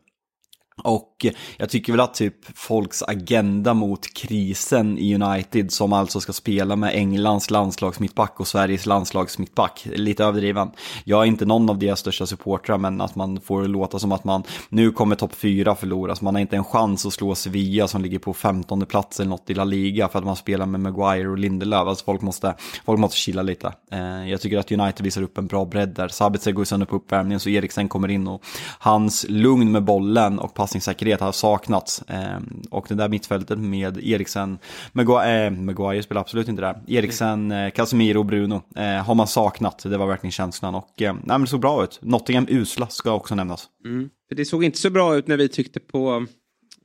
Och 0.84 1.26
jag 1.58 1.70
tycker 1.70 1.94
väl 1.94 2.00
att 2.00 2.14
typ 2.14 2.58
folks 2.58 3.04
agenda 3.04 3.74
mot 3.74 4.14
krisen 4.14 4.98
i 4.98 5.16
United 5.16 5.72
som 5.72 5.94
alltså 5.94 6.20
ska 6.20 6.34
spela 6.34 6.76
med 6.76 6.96
Englands 6.96 7.52
landslagsmittback 7.52 8.40
och 8.40 8.48
Sveriges 8.48 8.86
landslagsmittback, 8.86 9.88
lite 9.96 10.24
överdriven. 10.24 10.72
Jag 11.04 11.22
är 11.22 11.26
inte 11.26 11.46
någon 11.46 11.70
av 11.70 11.80
deras 11.80 12.00
största 12.00 12.26
supportrar 12.26 12.78
men 12.78 13.02
att 13.02 13.16
man 13.16 13.42
får 13.42 13.64
låta 13.64 14.00
som 14.00 14.12
att 14.12 14.24
man 14.24 14.44
nu 14.70 14.92
kommer 14.92 15.16
topp 15.16 15.36
fyra 15.36 15.76
förloras. 15.76 16.22
Man 16.22 16.36
har 16.36 16.42
inte 16.42 16.56
en 16.56 16.64
chans 16.64 17.06
att 17.06 17.14
slå 17.14 17.36
Sevilla 17.36 17.88
som 17.88 18.02
ligger 18.02 18.20
på 18.20 18.34
15 18.34 18.86
plats 18.86 19.20
eller 19.20 19.30
något 19.30 19.50
i 19.50 19.54
La 19.54 19.64
Liga 19.64 20.08
för 20.08 20.20
att 20.20 20.26
man 20.26 20.36
spelar 20.36 20.66
med 20.66 20.80
Maguire 20.80 21.30
och 21.30 21.38
Lindelöf. 21.38 21.88
Alltså 21.88 22.06
folk 22.06 22.22
måste, 22.22 22.56
folk 22.86 23.00
måste 23.00 23.18
chilla 23.18 23.42
lite. 23.42 23.74
Eh, 23.92 24.30
jag 24.30 24.42
tycker 24.42 24.58
att 24.58 24.72
United 24.72 25.04
visar 25.04 25.22
upp 25.22 25.38
en 25.38 25.48
bra 25.48 25.66
bredd 25.66 25.90
där. 25.90 26.08
Sabitzer 26.08 26.52
går 26.52 26.64
sönder 26.64 26.88
på 26.88 26.96
uppvärmningen 26.96 27.40
så 27.40 27.50
Eriksen 27.50 27.90
kommer 27.90 28.08
in 28.08 28.28
och 28.28 28.42
hans 28.80 29.26
lugn 29.30 29.72
med 29.72 29.84
bollen 29.84 30.40
och 30.40 30.54
passningssäkerhet 30.70 31.20
har 31.20 31.32
saknats. 31.32 32.04
Eh, 32.08 32.40
och 32.70 32.86
det 32.90 32.96
där 32.96 33.10
mittfältet 33.10 33.60
med 33.60 33.98
Eriksen, 34.04 34.58
Maguire, 34.92 35.46
eh, 35.46 35.52
Maguire 35.52 36.04
spelar 36.04 36.22
absolut 36.22 36.48
inte 36.48 36.62
där, 36.62 36.82
Eriksen, 36.88 37.52
eh, 37.52 37.72
Casemiro 37.72 38.20
och 38.20 38.26
Bruno 38.26 38.62
eh, 38.76 38.84
har 38.84 39.16
man 39.16 39.28
saknat. 39.28 39.84
Det 39.84 39.98
var 39.98 40.08
verkligen 40.08 40.32
känslan 40.32 40.76
och 40.76 41.02
eh, 41.02 41.14
nej, 41.14 41.22
men 41.26 41.42
det 41.42 41.48
såg 41.48 41.62
bra 41.62 41.84
ut. 41.84 42.00
Nottingham 42.02 42.46
usla 42.50 42.88
ska 42.88 43.12
också 43.12 43.36
nämnas. 43.36 43.68
Mm. 43.86 44.10
För 44.30 44.36
det 44.36 44.46
såg 44.46 44.64
inte 44.64 44.78
så 44.78 44.90
bra 44.90 45.16
ut 45.16 45.28
när 45.28 45.38
vi 45.38 45.48
tyckte 45.48 45.80
på 45.80 46.26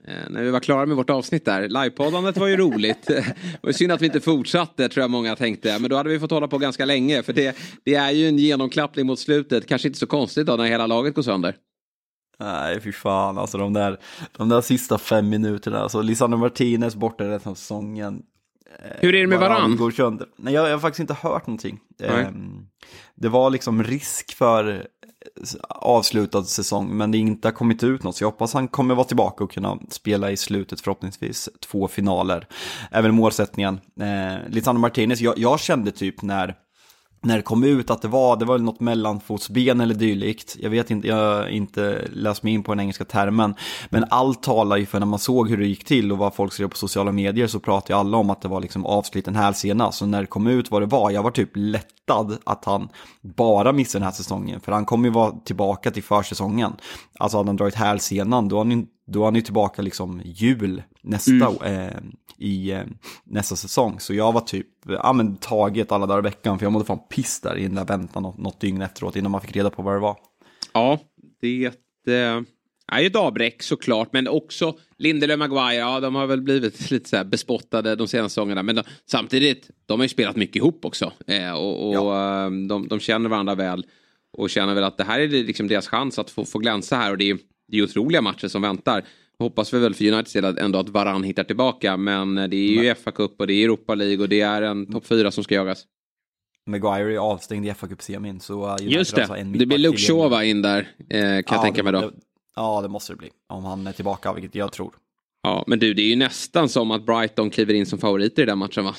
eh, 0.08 0.30
när 0.30 0.42
vi 0.42 0.50
var 0.50 0.60
klara 0.60 0.86
med 0.86 0.96
vårt 0.96 1.10
avsnitt 1.10 1.44
där. 1.44 1.68
Livepoddandet 1.68 2.36
var 2.36 2.46
ju 2.46 2.56
roligt. 2.56 3.02
det 3.06 3.34
var 3.62 3.72
synd 3.72 3.92
att 3.92 4.02
vi 4.02 4.06
inte 4.06 4.20
fortsatte 4.20 4.88
tror 4.88 5.02
jag 5.02 5.10
många 5.10 5.36
tänkte. 5.36 5.78
Men 5.78 5.90
då 5.90 5.96
hade 5.96 6.10
vi 6.10 6.20
fått 6.20 6.30
hålla 6.30 6.48
på 6.48 6.58
ganska 6.58 6.84
länge. 6.84 7.22
För 7.22 7.32
det, 7.32 7.56
det 7.84 7.94
är 7.94 8.10
ju 8.10 8.28
en 8.28 8.38
genomklappning 8.38 9.06
mot 9.06 9.18
slutet. 9.18 9.66
Kanske 9.66 9.88
inte 9.88 9.98
så 9.98 10.06
konstigt 10.06 10.46
då 10.46 10.56
när 10.56 10.64
hela 10.64 10.86
laget 10.86 11.14
går 11.14 11.22
sönder. 11.22 11.56
Nej, 12.38 12.80
fy 12.80 12.92
fan, 12.92 13.38
alltså 13.38 13.58
de 13.58 13.72
där, 13.72 13.98
de 14.36 14.48
där 14.48 14.60
sista 14.60 14.98
fem 14.98 15.28
minuterna, 15.28 15.78
alltså 15.80 16.02
Lisandro 16.02 16.38
Martinez 16.38 16.94
borta 16.94 17.24
resten 17.24 17.50
av 17.50 17.54
säsongen. 17.54 18.22
Eh, 18.82 18.90
Hur 19.00 19.14
är 19.14 19.20
det 19.20 19.26
med 19.26 19.38
varann? 19.38 19.76
Går 19.76 19.90
sönder. 19.90 20.26
Nej, 20.36 20.54
jag, 20.54 20.66
jag 20.68 20.72
har 20.72 20.78
faktiskt 20.78 21.00
inte 21.00 21.14
hört 21.14 21.46
någonting. 21.46 21.80
Eh, 22.02 22.28
det 23.14 23.28
var 23.28 23.50
liksom 23.50 23.84
risk 23.84 24.34
för 24.34 24.86
avslutad 25.68 26.44
säsong, 26.44 26.96
men 26.96 27.10
det 27.10 27.18
inte 27.18 27.48
har 27.48 27.52
kommit 27.52 27.84
ut 27.84 28.02
något. 28.02 28.16
Så 28.16 28.24
jag 28.24 28.30
hoppas 28.30 28.54
han 28.54 28.68
kommer 28.68 28.94
vara 28.94 29.06
tillbaka 29.06 29.44
och 29.44 29.52
kunna 29.52 29.78
spela 29.90 30.30
i 30.30 30.36
slutet, 30.36 30.80
förhoppningsvis 30.80 31.48
två 31.66 31.88
finaler. 31.88 32.46
Även 32.90 33.14
målsättningen. 33.14 33.80
Eh, 34.00 34.48
Lisandro 34.48 34.80
Martinez, 34.80 35.20
jag, 35.20 35.38
jag 35.38 35.60
kände 35.60 35.90
typ 35.90 36.22
när 36.22 36.54
när 37.24 37.36
det 37.36 37.42
kom 37.42 37.64
ut 37.64 37.90
att 37.90 38.02
det 38.02 38.08
var, 38.08 38.36
det 38.36 38.44
var 38.44 38.58
något 38.58 38.80
mellanfotsben 38.80 39.80
eller 39.80 39.94
dylikt. 39.94 40.56
Jag 40.60 40.70
vet 40.70 40.90
inte, 40.90 41.08
jag 41.08 41.16
har 41.16 41.46
inte 41.46 42.08
läst 42.12 42.42
mig 42.42 42.52
in 42.52 42.62
på 42.62 42.72
den 42.72 42.80
engelska 42.80 43.04
termen. 43.04 43.54
Men 43.90 44.04
allt 44.10 44.42
talar 44.42 44.76
ju 44.76 44.86
för 44.86 44.98
när 44.98 45.06
man 45.06 45.18
såg 45.18 45.50
hur 45.50 45.56
det 45.56 45.66
gick 45.66 45.84
till 45.84 46.12
och 46.12 46.18
vad 46.18 46.34
folk 46.34 46.52
skrev 46.52 46.68
på 46.68 46.76
sociala 46.76 47.12
medier 47.12 47.46
så 47.46 47.60
pratade 47.60 47.92
ju 47.92 47.98
alla 47.98 48.16
om 48.16 48.30
att 48.30 48.42
det 48.42 48.48
var 48.48 48.60
liksom 48.60 48.86
avsliten 48.86 49.36
hälsena. 49.36 49.92
Så 49.92 50.06
när 50.06 50.20
det 50.20 50.26
kom 50.26 50.46
ut 50.46 50.70
vad 50.70 50.82
det 50.82 50.86
var, 50.86 51.10
jag 51.10 51.22
var 51.22 51.30
typ 51.30 51.50
lättad 51.54 52.38
att 52.44 52.64
han 52.64 52.88
bara 53.22 53.72
missade 53.72 54.00
den 54.00 54.06
här 54.06 54.12
säsongen. 54.12 54.60
För 54.60 54.72
han 54.72 54.84
kommer 54.84 55.08
ju 55.08 55.14
vara 55.14 55.32
tillbaka 55.44 55.90
till 55.90 56.02
försäsongen. 56.02 56.72
Alltså 57.18 57.36
hade 57.36 57.48
han 57.48 57.56
dragit 57.56 57.74
hälsenan, 57.74 58.48
då 58.48 58.56
har 58.56 58.64
han 58.64 58.86
då 59.06 59.20
är 59.20 59.24
han 59.24 59.34
ju 59.34 59.40
tillbaka 59.40 59.82
liksom 59.82 60.22
jul 60.24 60.82
nästa, 61.02 61.32
mm. 61.32 61.62
eh, 61.62 61.96
i 62.38 62.70
eh, 62.70 62.82
nästa 63.24 63.56
säsong. 63.56 64.00
Så 64.00 64.14
jag 64.14 64.32
var 64.32 64.40
typ, 64.40 64.66
ja 64.86 65.12
men 65.12 65.36
taget 65.36 65.92
alla 65.92 66.06
dagar 66.06 66.18
i 66.18 66.22
veckan, 66.22 66.58
för 66.58 66.66
jag 66.66 66.72
mådde 66.72 66.84
fan 66.84 67.08
piss 67.10 67.40
där 67.40 67.56
i 67.56 67.62
den 67.62 67.74
där 67.74 67.84
väntan 67.84 68.22
något, 68.22 68.38
något 68.38 68.60
dygn 68.60 68.82
efteråt 68.82 69.16
innan 69.16 69.30
man 69.30 69.40
fick 69.40 69.56
reda 69.56 69.70
på 69.70 69.82
vad 69.82 69.94
det 69.94 70.00
var. 70.00 70.16
Ja, 70.72 70.98
det 71.40 71.64
eh, 72.06 72.40
är 72.92 73.00
ju 73.00 73.06
ett 73.06 73.16
avbräck 73.16 73.62
såklart, 73.62 74.12
men 74.12 74.28
också 74.28 74.74
Lindelöf 74.98 75.38
Maguire, 75.38 75.74
ja 75.74 76.00
de 76.00 76.14
har 76.14 76.26
väl 76.26 76.42
blivit 76.42 76.90
lite 76.90 77.08
så 77.08 77.24
bespottade 77.24 77.96
de 77.96 78.08
senaste 78.08 78.34
säsongerna, 78.34 78.62
men 78.62 78.74
de, 78.74 78.82
samtidigt, 79.10 79.70
de 79.86 80.00
har 80.00 80.04
ju 80.04 80.08
spelat 80.08 80.36
mycket 80.36 80.56
ihop 80.56 80.84
också. 80.84 81.12
Eh, 81.26 81.52
och, 81.52 81.88
och 81.88 81.94
ja. 81.94 82.44
Eh, 82.44 82.50
de, 82.50 82.88
de 82.88 83.00
känner 83.00 83.28
varandra 83.28 83.54
väl 83.54 83.86
och 84.32 84.50
känner 84.50 84.74
väl 84.74 84.84
att 84.84 84.96
det 84.96 85.04
här 85.04 85.20
är 85.20 85.28
liksom 85.28 85.68
deras 85.68 85.88
chans 85.88 86.18
att 86.18 86.30
få, 86.30 86.44
få 86.44 86.58
glänsa 86.58 86.96
här 86.96 87.10
och 87.10 87.18
det 87.18 87.30
är 87.30 87.38
det 87.68 87.78
är 87.78 87.82
otroliga 87.82 88.22
matcher 88.22 88.48
som 88.48 88.62
väntar. 88.62 89.04
Hoppas 89.38 89.74
vi 89.74 89.78
väl 89.78 89.94
för 89.94 90.04
Uniteds 90.04 90.32
del 90.32 90.58
ändå 90.58 90.78
att 90.78 90.88
Varann 90.88 91.22
hittar 91.22 91.44
tillbaka. 91.44 91.96
Men 91.96 92.34
det 92.34 92.56
är 92.56 92.82
ju 92.82 92.94
FA-cup 92.94 93.34
och 93.38 93.46
det 93.46 93.54
är 93.54 93.64
Europa 93.64 93.94
League 93.94 94.22
och 94.22 94.28
det 94.28 94.40
är 94.40 94.62
en 94.62 94.92
topp 94.92 95.06
fyra 95.06 95.30
som 95.30 95.44
ska 95.44 95.54
jagas. 95.54 95.86
Maguire 96.66 97.14
är 97.14 97.18
avstängd 97.18 97.66
i 97.66 97.70
FA-cupsemin 97.70 98.38
så 98.38 98.68
United 98.68 98.90
Just 98.90 99.16
det, 99.16 99.22
en 99.22 99.52
det 99.52 99.66
blir 99.66 99.78
Luke 99.78 99.98
Shaw 99.98 100.44
in 100.44 100.62
där 100.62 100.78
eh, 100.80 101.18
kan 101.18 101.20
ja, 101.20 101.42
jag 101.48 101.62
tänka 101.62 101.82
mig 101.82 101.92
då. 101.92 102.00
Det, 102.00 102.10
ja, 102.56 102.82
det 102.82 102.88
måste 102.88 103.12
det 103.12 103.16
bli. 103.16 103.30
Om 103.48 103.64
han 103.64 103.86
är 103.86 103.92
tillbaka, 103.92 104.32
vilket 104.32 104.54
jag 104.54 104.72
tror. 104.72 104.94
Ja, 105.42 105.64
men 105.66 105.78
du, 105.78 105.94
det 105.94 106.02
är 106.02 106.06
ju 106.08 106.16
nästan 106.16 106.68
som 106.68 106.90
att 106.90 107.06
Brighton 107.06 107.50
kliver 107.50 107.74
in 107.74 107.86
som 107.86 107.98
favoriter 107.98 108.42
i 108.42 108.46
den 108.46 108.58
matchen 108.58 108.84
va? 108.84 108.94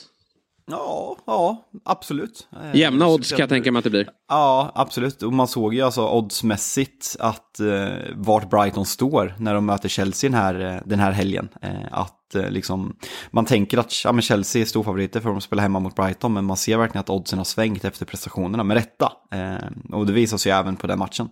Ja, 0.71 1.17
ja, 1.25 1.65
absolut. 1.85 2.47
Eh, 2.63 2.79
Jämna 2.79 3.07
odds 3.07 3.29
kan 3.29 3.39
jag 3.39 3.49
tänka 3.49 3.71
mig 3.71 3.79
att 3.79 3.83
det 3.83 3.89
blir. 3.89 4.09
Ja, 4.29 4.71
absolut. 4.75 5.23
Och 5.23 5.33
man 5.33 5.47
såg 5.47 5.73
ju 5.73 5.81
alltså 5.81 6.09
oddsmässigt 6.09 7.15
att 7.19 7.59
eh, 7.59 7.87
vart 8.15 8.49
Brighton 8.49 8.85
står 8.85 9.35
när 9.37 9.53
de 9.53 9.65
möter 9.65 9.89
Chelsea 9.89 10.29
den 10.29 10.39
här, 10.39 10.75
eh, 10.75 10.81
den 10.85 10.99
här 10.99 11.11
helgen. 11.11 11.49
Eh, 11.61 11.71
att 11.91 12.35
eh, 12.35 12.49
liksom, 12.49 12.95
man 13.31 13.45
tänker 13.45 13.77
att 13.77 14.03
ja, 14.03 14.11
men 14.11 14.21
Chelsea 14.21 14.61
är 14.61 14.65
storfavoriter 14.65 15.19
för 15.19 15.29
att 15.29 15.35
de 15.35 15.41
spelar 15.41 15.63
hemma 15.63 15.79
mot 15.79 15.95
Brighton, 15.95 16.33
men 16.33 16.45
man 16.45 16.57
ser 16.57 16.77
verkligen 16.77 16.99
att 16.99 17.09
oddsen 17.09 17.37
har 17.37 17.45
svängt 17.45 17.85
efter 17.85 18.05
prestationerna 18.05 18.63
med 18.63 18.75
rätta. 18.75 19.11
Eh, 19.31 19.95
och 19.97 20.05
det 20.05 20.13
visar 20.13 20.37
sig 20.37 20.51
även 20.51 20.75
på 20.75 20.87
den 20.87 20.99
matchen. 20.99 21.29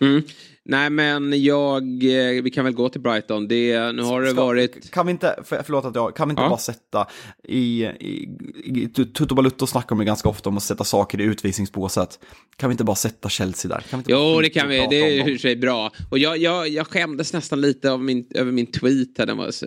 Mm. 0.00 0.22
Nej 0.66 0.90
men 0.90 1.42
jag, 1.42 1.82
eh, 1.82 2.42
vi 2.42 2.50
kan 2.50 2.64
väl 2.64 2.74
gå 2.74 2.88
till 2.88 3.00
Brighton. 3.00 3.48
Det, 3.48 3.92
nu 3.92 4.02
har 4.02 4.22
det 4.22 4.30
Ska, 4.30 4.44
varit... 4.44 4.90
Kan 4.90 5.06
vi 5.06 5.12
inte, 5.12 5.36
för, 5.44 5.62
förlåt 5.62 5.84
att 5.84 5.94
jag, 5.94 6.16
kan 6.16 6.28
vi 6.28 6.32
inte 6.32 6.42
ja. 6.42 6.48
bara 6.48 6.58
sätta 6.58 7.06
i, 7.48 7.84
i, 7.84 8.28
i 8.64 8.88
Tutto 8.94 9.34
Balutto 9.34 9.66
snackar 9.66 9.96
de 9.96 10.04
ganska 10.04 10.28
ofta 10.28 10.48
om 10.48 10.56
att 10.56 10.62
sätta 10.62 10.84
saker 10.84 11.20
i 11.20 11.24
utvisningsbåset. 11.24 12.18
Kan 12.56 12.70
vi 12.70 12.72
inte 12.72 12.84
bara 12.84 12.96
sätta 12.96 13.28
Chelsea 13.28 13.68
där? 13.68 13.80
Kan 13.90 14.04
jo 14.06 14.40
det 14.40 14.50
kan 14.50 14.68
vi, 14.68 14.86
det 14.90 14.96
är 14.96 15.28
i 15.28 15.38
sig 15.38 15.56
bra. 15.56 15.90
Och 16.10 16.18
jag, 16.18 16.38
jag, 16.38 16.68
jag 16.68 16.86
skämdes 16.86 17.32
nästan 17.32 17.60
lite 17.60 17.92
av 17.92 18.02
min, 18.02 18.26
över 18.34 18.52
min 18.52 18.66
tweet 18.66 19.18
här, 19.18 19.26
den 19.26 19.36
var 19.36 19.50
så 19.50 19.66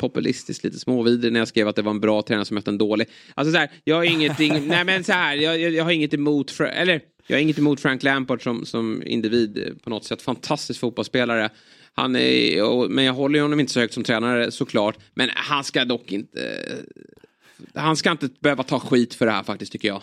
populistiskt 0.00 0.64
lite 0.64 0.78
småvidrig 0.78 1.32
när 1.32 1.40
jag 1.40 1.48
skrev 1.48 1.68
att 1.68 1.76
det 1.76 1.82
var 1.82 1.90
en 1.90 2.00
bra 2.00 2.22
tränare 2.22 2.44
som 2.44 2.54
mötte 2.54 2.70
en 2.70 2.78
dålig. 2.78 3.08
Alltså 3.34 3.52
så 3.52 3.58
här, 3.58 3.70
jag 3.84 3.96
har 3.96 4.04
ingenting, 4.04 4.52
nej 4.68 4.84
men 4.84 5.04
så 5.04 5.12
här, 5.12 5.36
jag, 5.36 5.60
jag, 5.60 5.72
jag 5.72 5.84
har 5.84 5.90
inget 5.90 6.14
emot, 6.14 6.50
för, 6.50 6.64
eller 6.64 7.00
jag 7.26 7.36
har 7.36 7.42
inget 7.42 7.58
emot 7.58 7.80
Frank 7.80 8.02
Lampard 8.02 8.42
som, 8.42 8.66
som 8.66 9.02
individ 9.06 9.58
eh, 9.58 9.74
på 9.74 9.90
något 9.90 10.04
sätt. 10.04 10.22
Fantastisk 10.22 10.80
fotbollsspelare. 10.80 11.50
Han 11.92 12.16
är, 12.16 12.88
men 12.88 13.04
jag 13.04 13.12
håller 13.12 13.40
honom 13.40 13.60
inte 13.60 13.72
så 13.72 13.80
högt 13.80 13.94
som 13.94 14.04
tränare 14.04 14.50
såklart. 14.50 14.98
Men 15.14 15.30
han 15.34 15.64
ska 15.64 15.84
dock 15.84 16.12
inte... 16.12 16.42
Eh, 16.42 17.82
han 17.82 17.96
ska 17.96 18.10
inte 18.10 18.28
behöva 18.40 18.62
ta 18.62 18.80
skit 18.80 19.14
för 19.14 19.26
det 19.26 19.32
här 19.32 19.42
faktiskt 19.42 19.72
tycker 19.72 19.88
jag. 19.88 20.02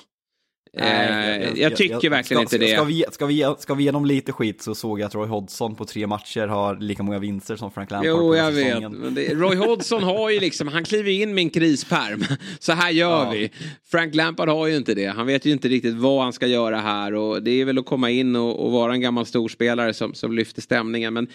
Nej, 0.73 1.41
jag, 1.43 1.57
jag, 1.57 1.75
tycker 1.75 1.99
jag, 2.01 2.09
verkligen 2.09 2.47
ska, 2.47 2.55
inte 2.55 2.65
det. 2.65 2.73
Ska 2.73 2.83
vi, 2.83 3.05
ska, 3.11 3.25
vi, 3.25 3.55
ska 3.59 3.73
vi 3.73 3.83
ge 3.83 3.91
dem 3.91 4.05
lite 4.05 4.31
skit 4.31 4.61
så 4.61 4.75
såg 4.75 4.99
jag 4.99 5.07
att 5.07 5.15
Roy 5.15 5.27
Hodgson 5.27 5.75
på 5.75 5.85
tre 5.85 6.07
matcher 6.07 6.47
har 6.47 6.75
lika 6.75 7.03
många 7.03 7.19
vinster 7.19 7.55
som 7.55 7.71
Frank 7.71 7.91
Lampard 7.91 8.07
Jo, 8.07 8.35
jag 8.35 8.51
vet. 8.51 8.91
Men 8.91 9.13
det, 9.15 9.33
Roy 9.33 9.55
Hodgson 9.55 10.03
har 10.03 10.29
ju 10.29 10.39
liksom, 10.39 10.67
han 10.67 10.83
kliver 10.83 11.11
in 11.11 11.33
med 11.33 11.41
en 11.41 11.49
krisperm. 11.49 12.23
Så 12.59 12.73
här 12.73 12.91
gör 12.91 13.25
ja. 13.25 13.31
vi. 13.31 13.51
Frank 13.91 14.15
Lampard 14.15 14.49
har 14.49 14.67
ju 14.67 14.75
inte 14.75 14.93
det. 14.93 15.05
Han 15.05 15.27
vet 15.27 15.45
ju 15.45 15.51
inte 15.51 15.67
riktigt 15.67 15.95
vad 15.95 16.23
han 16.23 16.33
ska 16.33 16.47
göra 16.47 16.77
här 16.77 17.13
och 17.13 17.43
det 17.43 17.61
är 17.61 17.65
väl 17.65 17.77
att 17.77 17.85
komma 17.85 18.09
in 18.09 18.35
och, 18.35 18.65
och 18.65 18.71
vara 18.71 18.93
en 18.93 19.01
gammal 19.01 19.25
storspelare 19.25 19.93
som, 19.93 20.13
som 20.13 20.33
lyfter 20.33 20.61
stämningen. 20.61 21.13
Men 21.13 21.27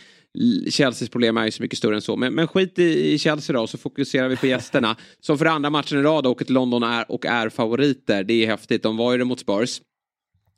Chelseas 0.70 1.08
problem 1.08 1.36
är 1.36 1.44
ju 1.44 1.50
så 1.50 1.62
mycket 1.62 1.78
större 1.78 1.94
än 1.94 2.02
så. 2.02 2.16
Men, 2.16 2.34
men 2.34 2.48
skit 2.48 2.78
i, 2.78 3.12
i 3.12 3.18
Chelsea 3.18 3.56
då, 3.56 3.66
så 3.66 3.78
fokuserar 3.78 4.28
vi 4.28 4.36
på 4.36 4.46
gästerna. 4.46 4.96
som 5.20 5.38
för 5.38 5.46
andra 5.46 5.70
matchen 5.70 5.98
i 5.98 6.02
rad 6.02 6.26
åker 6.26 6.44
till 6.44 6.54
London 6.54 6.82
är, 6.82 7.12
och 7.12 7.26
är 7.26 7.48
favoriter. 7.48 8.24
Det 8.24 8.44
är 8.44 8.46
häftigt. 8.46 8.82
De 8.82 8.96
var 8.96 9.12
ju 9.12 9.18
det 9.18 9.24
mot 9.24 9.40
Spurs. 9.40 9.80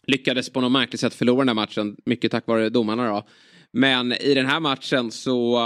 Lyckades 0.06 0.50
på 0.50 0.60
något 0.60 0.72
märkligt 0.72 1.00
sätt 1.00 1.14
förlora 1.14 1.38
den 1.38 1.48
här 1.48 1.54
matchen, 1.54 1.96
mycket 2.06 2.30
tack 2.30 2.46
vare 2.46 2.68
domarna 2.68 3.08
då. 3.08 3.26
Men 3.72 4.12
i 4.12 4.34
den 4.34 4.46
här 4.46 4.60
matchen 4.60 5.10
så... 5.10 5.58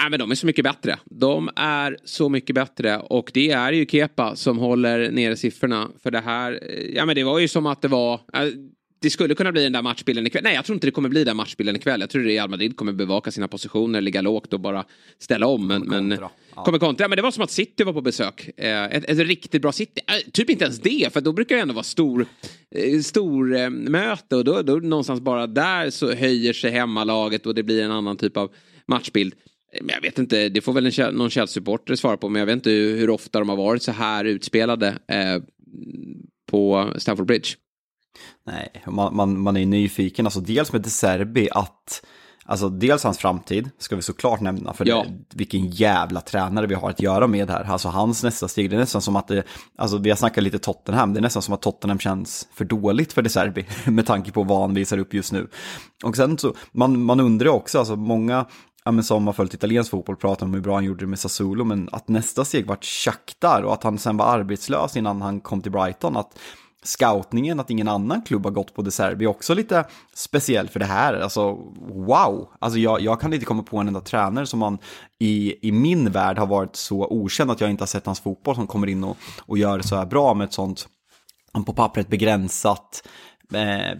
Nej, 0.00 0.10
men 0.10 0.18
de 0.18 0.30
är 0.30 0.34
så 0.34 0.46
mycket 0.46 0.64
bättre. 0.64 0.98
De 1.04 1.50
är 1.56 1.96
så 2.04 2.28
mycket 2.28 2.54
bättre 2.54 2.98
och 2.98 3.30
det 3.34 3.50
är 3.50 3.72
ju 3.72 3.86
Kepa 3.86 4.36
som 4.36 4.58
håller 4.58 5.10
nere 5.10 5.36
siffrorna. 5.36 5.88
För 6.02 6.10
det 6.10 6.20
här, 6.20 6.60
ja 6.94 7.06
men 7.06 7.14
det 7.14 7.24
var 7.24 7.38
ju 7.38 7.48
som 7.48 7.66
att 7.66 7.82
det 7.82 7.88
var, 7.88 8.20
det 9.02 9.10
skulle 9.10 9.34
kunna 9.34 9.52
bli 9.52 9.62
den 9.62 9.72
där 9.72 9.82
matchbilden 9.82 10.26
ikväll. 10.26 10.44
Nej, 10.44 10.54
jag 10.54 10.64
tror 10.64 10.74
inte 10.74 10.86
det 10.86 10.90
kommer 10.90 11.08
bli 11.08 11.24
den 11.24 11.36
matchbilden 11.36 11.76
ikväll. 11.76 12.00
Jag 12.00 12.10
tror 12.10 12.22
Real 12.22 12.50
Madrid 12.50 12.76
kommer 12.76 12.92
bevaka 12.92 13.30
sina 13.30 13.48
positioner, 13.48 14.00
ligga 14.00 14.20
lågt 14.20 14.52
och 14.52 14.60
bara 14.60 14.84
ställa 15.18 15.46
om. 15.46 15.66
Men, 15.66 15.80
kommer 15.80 15.98
kontra. 15.98 16.30
Ja. 16.56 16.64
Kommer 16.64 16.78
kontra. 16.78 17.08
Men 17.08 17.16
det 17.16 17.22
var 17.22 17.30
som 17.30 17.44
att 17.44 17.50
City 17.50 17.84
var 17.84 17.92
på 17.92 18.00
besök. 18.00 18.50
Eh, 18.56 18.84
ett, 18.84 19.04
ett 19.10 19.18
riktigt 19.18 19.62
bra 19.62 19.72
City. 19.72 20.00
Eh, 20.06 20.30
typ 20.30 20.50
inte 20.50 20.64
ens 20.64 20.80
det, 20.80 21.12
för 21.12 21.20
då 21.20 21.32
brukar 21.32 21.56
det 21.56 21.62
ändå 21.62 21.74
vara 21.74 21.84
stor, 21.84 22.26
eh, 22.74 23.00
stor 23.00 23.70
möte 23.70 24.36
och 24.36 24.44
då, 24.44 24.62
då 24.62 24.74
någonstans 24.74 25.20
bara 25.20 25.46
där 25.46 25.90
så 25.90 26.12
höjer 26.12 26.52
sig 26.52 26.70
hemmalaget 26.70 27.46
och 27.46 27.54
det 27.54 27.62
blir 27.62 27.82
en 27.82 27.90
annan 27.90 28.16
typ 28.16 28.36
av 28.36 28.50
matchbild. 28.86 29.34
Men 29.80 29.94
jag 29.94 30.02
vet 30.02 30.18
inte, 30.18 30.48
det 30.48 30.60
får 30.60 30.72
väl 30.72 30.86
en, 30.86 31.14
någon 31.14 31.30
Chelsea-supporter 31.30 31.94
svara 31.94 32.16
på, 32.16 32.28
men 32.28 32.40
jag 32.40 32.46
vet 32.46 32.52
inte 32.52 32.70
hur 32.70 33.10
ofta 33.10 33.38
de 33.38 33.48
har 33.48 33.56
varit 33.56 33.82
så 33.82 33.92
här 33.92 34.24
utspelade 34.24 34.88
eh, 34.88 35.42
på 36.50 36.92
Stamford 36.96 37.26
Bridge. 37.26 37.48
Nej, 38.46 38.82
man, 38.86 39.16
man, 39.16 39.40
man 39.40 39.56
är 39.56 39.66
nyfiken, 39.66 40.26
alltså 40.26 40.40
dels 40.40 40.72
med 40.72 40.82
De 40.82 40.90
Serbi 40.90 41.48
att 41.50 42.02
Alltså 42.44 42.68
dels 42.68 43.04
hans 43.04 43.18
framtid 43.18 43.70
ska 43.78 43.96
vi 43.96 44.02
såklart 44.02 44.40
nämna, 44.40 44.72
för 44.72 44.88
ja. 44.88 45.04
det, 45.08 45.36
vilken 45.36 45.70
jävla 45.70 46.20
tränare 46.20 46.66
vi 46.66 46.74
har 46.74 46.90
att 46.90 47.00
göra 47.00 47.26
med 47.26 47.50
här. 47.50 47.64
Alltså 47.64 47.88
hans 47.88 48.22
nästa 48.22 48.48
steg, 48.48 48.70
det 48.70 48.76
är 48.76 48.80
nästan 48.80 49.02
som 49.02 49.16
att 49.16 49.28
det, 49.28 49.42
alltså 49.76 49.98
vi 49.98 50.10
har 50.10 50.16
snackat 50.16 50.44
lite 50.44 50.58
Tottenham, 50.58 51.12
det 51.12 51.20
är 51.20 51.22
nästan 51.22 51.42
som 51.42 51.54
att 51.54 51.62
Tottenham 51.62 51.98
känns 51.98 52.48
för 52.54 52.64
dåligt 52.64 53.12
för 53.12 53.22
De 53.22 53.28
Serbi, 53.28 53.66
med 53.86 54.06
tanke 54.06 54.32
på 54.32 54.42
vad 54.42 54.60
han 54.60 54.74
visar 54.74 54.98
upp 54.98 55.14
just 55.14 55.32
nu. 55.32 55.48
Och 56.04 56.16
sen 56.16 56.38
så, 56.38 56.54
man, 56.72 57.04
man 57.04 57.20
undrar 57.20 57.50
också, 57.50 57.78
alltså 57.78 57.96
många 57.96 58.46
ja, 58.84 58.92
men 58.92 59.04
som 59.04 59.26
har 59.26 59.34
följt 59.34 59.54
italiensk 59.54 59.90
fotboll 59.90 60.16
pratar 60.16 60.46
om 60.46 60.54
hur 60.54 60.60
bra 60.60 60.74
han 60.74 60.84
gjorde 60.84 61.00
det 61.00 61.08
med 61.08 61.18
Sassuolo, 61.18 61.64
men 61.64 61.88
att 61.92 62.08
nästa 62.08 62.44
steg 62.44 62.66
vart 62.66 62.84
Shakhtar 62.84 63.62
och 63.62 63.72
att 63.72 63.82
han 63.82 63.98
sen 63.98 64.16
var 64.16 64.26
arbetslös 64.26 64.96
innan 64.96 65.22
han 65.22 65.40
kom 65.40 65.62
till 65.62 65.72
Brighton, 65.72 66.16
att 66.16 66.38
scoutningen, 66.82 67.60
att 67.60 67.70
ingen 67.70 67.88
annan 67.88 68.22
klubb 68.22 68.44
har 68.44 68.50
gått 68.50 68.74
på 68.74 68.82
De 68.82 68.90
Serbi, 68.90 69.26
också 69.26 69.54
lite 69.54 69.84
speciell 70.14 70.68
för 70.68 70.80
det 70.80 70.86
här. 70.86 71.14
Alltså, 71.14 71.52
wow! 71.88 72.48
Alltså 72.58 72.78
jag, 72.78 73.00
jag 73.00 73.20
kan 73.20 73.32
inte 73.32 73.46
komma 73.46 73.62
på 73.62 73.78
en 73.78 73.88
enda 73.88 74.00
tränare 74.00 74.46
som 74.46 74.58
man 74.58 74.78
i, 75.18 75.68
i 75.68 75.72
min 75.72 76.10
värld 76.10 76.38
har 76.38 76.46
varit 76.46 76.76
så 76.76 77.06
okänd 77.06 77.50
att 77.50 77.60
jag 77.60 77.70
inte 77.70 77.82
har 77.82 77.86
sett 77.86 78.06
hans 78.06 78.20
fotboll 78.20 78.54
som 78.54 78.66
kommer 78.66 78.86
in 78.86 79.04
och, 79.04 79.16
och 79.46 79.58
gör 79.58 79.78
det 79.78 79.84
så 79.84 79.96
här 79.96 80.06
bra 80.06 80.34
med 80.34 80.44
ett 80.44 80.52
sånt 80.52 80.88
på 81.66 81.72
pappret 81.72 82.08
begränsat 82.08 83.08
eh, 83.54 83.98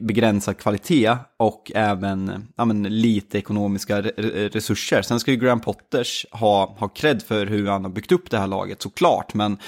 begränsad 0.00 0.58
kvalitet 0.58 1.16
och 1.36 1.72
även 1.74 2.48
ja, 2.56 2.64
men, 2.64 2.82
lite 2.82 3.38
ekonomiska 3.38 4.02
resurser. 4.02 5.02
Sen 5.02 5.20
ska 5.20 5.30
ju 5.30 5.36
Graham 5.36 5.60
Potters 5.60 6.26
ha, 6.30 6.76
ha 6.78 6.88
cred 6.88 7.22
för 7.22 7.46
hur 7.46 7.66
han 7.66 7.84
har 7.84 7.90
byggt 7.90 8.12
upp 8.12 8.30
det 8.30 8.38
här 8.38 8.46
laget 8.46 8.82
såklart, 8.82 9.34
men 9.34 9.58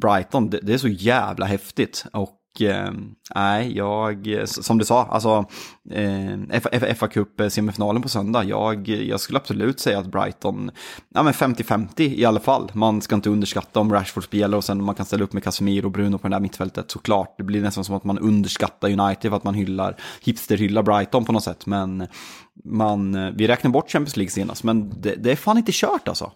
Brighton, 0.00 0.50
det, 0.50 0.60
det 0.62 0.74
är 0.74 0.78
så 0.78 0.88
jävla 0.88 1.46
häftigt. 1.46 2.04
Och 2.12 2.62
eh, 2.62 2.92
nej, 3.34 3.76
jag, 3.76 4.44
som 4.46 4.78
du 4.78 4.84
sa, 4.84 5.04
alltså 5.04 5.44
eh, 5.90 6.94
FA 6.94 7.08
Cup-semifinalen 7.08 7.96
eh, 7.96 8.02
på 8.02 8.08
söndag, 8.08 8.44
jag, 8.44 8.88
jag 8.88 9.20
skulle 9.20 9.38
absolut 9.38 9.80
säga 9.80 9.98
att 9.98 10.06
Brighton, 10.06 10.70
ja 11.14 11.22
men 11.22 11.32
50-50 11.32 12.00
i 12.00 12.24
alla 12.24 12.40
fall. 12.40 12.70
Man 12.72 13.02
ska 13.02 13.14
inte 13.14 13.30
underskatta 13.30 13.80
om 13.80 13.92
Rashford 13.92 14.24
spelar 14.24 14.58
och 14.58 14.64
sen 14.64 14.84
man 14.84 14.94
kan 14.94 15.06
ställa 15.06 15.24
upp 15.24 15.32
med 15.32 15.44
Casemiro 15.44 15.86
och 15.86 15.92
Bruno 15.92 16.18
på 16.18 16.28
det 16.28 16.34
där 16.34 16.40
mittfältet 16.40 16.90
såklart. 16.90 17.34
Det 17.38 17.44
blir 17.44 17.62
nästan 17.62 17.84
som 17.84 17.94
att 17.94 18.04
man 18.04 18.18
underskattar 18.18 19.00
United 19.00 19.30
för 19.30 19.36
att 19.36 19.44
man 19.44 19.54
hyllar, 19.54 19.96
hipster-hyllar 20.24 20.82
Brighton 20.82 21.24
på 21.24 21.32
något 21.32 21.44
sätt. 21.44 21.66
Men 21.66 22.06
man, 22.64 23.14
eh, 23.14 23.30
vi 23.34 23.48
räknar 23.48 23.70
bort 23.70 23.90
Champions 23.90 24.16
League 24.16 24.30
senast, 24.30 24.64
men 24.64 25.00
det, 25.00 25.14
det 25.14 25.32
är 25.32 25.36
fan 25.36 25.58
inte 25.58 25.72
kört 25.72 26.08
alltså. 26.08 26.32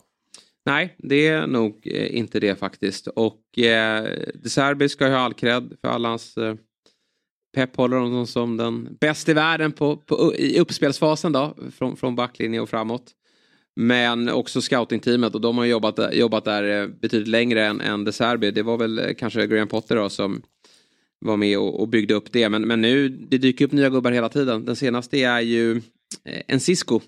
Nej, 0.67 0.97
det 0.99 1.29
är 1.29 1.47
nog 1.47 1.81
eh, 1.85 2.17
inte 2.17 2.41
det 2.41 2.59
faktiskt. 2.59 3.07
Och 3.07 3.59
eh, 3.59 4.09
De 4.35 4.49
Serbi 4.49 4.89
ska 4.89 5.09
ha 5.09 5.17
all 5.17 5.35
cred 5.35 5.77
för 5.81 5.89
alla 5.89 6.09
hans... 6.09 6.37
Eh, 6.37 6.55
Pep 7.55 7.77
håller 7.77 7.97
honom 7.97 8.27
som 8.27 8.57
den 8.57 8.97
bästa 9.01 9.31
i 9.31 9.35
världen 9.35 9.73
på, 9.73 9.97
på, 9.97 10.35
i 10.35 10.61
uppspelsfasen 10.61 11.33
då, 11.33 11.57
från, 11.79 11.97
från 11.97 12.17
backlinje 12.17 12.61
och 12.61 12.69
framåt. 12.69 13.15
Men 13.77 14.29
också 14.29 14.61
scoutingteamet 14.61 15.35
och 15.35 15.41
de 15.41 15.59
har 15.59 15.65
jobbat, 15.65 16.15
jobbat 16.15 16.45
där 16.45 16.83
eh, 16.83 16.89
betydligt 16.89 17.29
längre 17.29 17.67
än, 17.67 17.81
än 17.81 18.05
De 18.05 18.13
Serbi. 18.13 18.51
Det 18.51 18.63
var 18.63 18.77
väl 18.77 18.99
eh, 18.99 19.15
kanske 19.19 19.47
Graham 19.47 19.69
Potter 19.69 19.97
då 19.97 20.09
som 20.09 20.43
var 21.19 21.37
med 21.37 21.59
och, 21.59 21.81
och, 21.81 21.89
byggde 21.89 22.15
upp 22.15 22.33
det. 22.33 22.49
Men, 22.49 22.63
men 22.63 22.81
nu, 22.81 23.09
det 23.09 23.39
dyker 23.39 23.65
upp 23.65 23.73
nya 23.73 23.91
gubbar 23.91 24.13
hela 24.13 24.29
tiden. 24.29 24.65
Den 24.65 24.77
senaste 24.77 25.19
är 25.19 25.41
ju 25.41 25.77
eh, 26.25 26.43
en 26.47 26.61
Cisco 26.61 27.01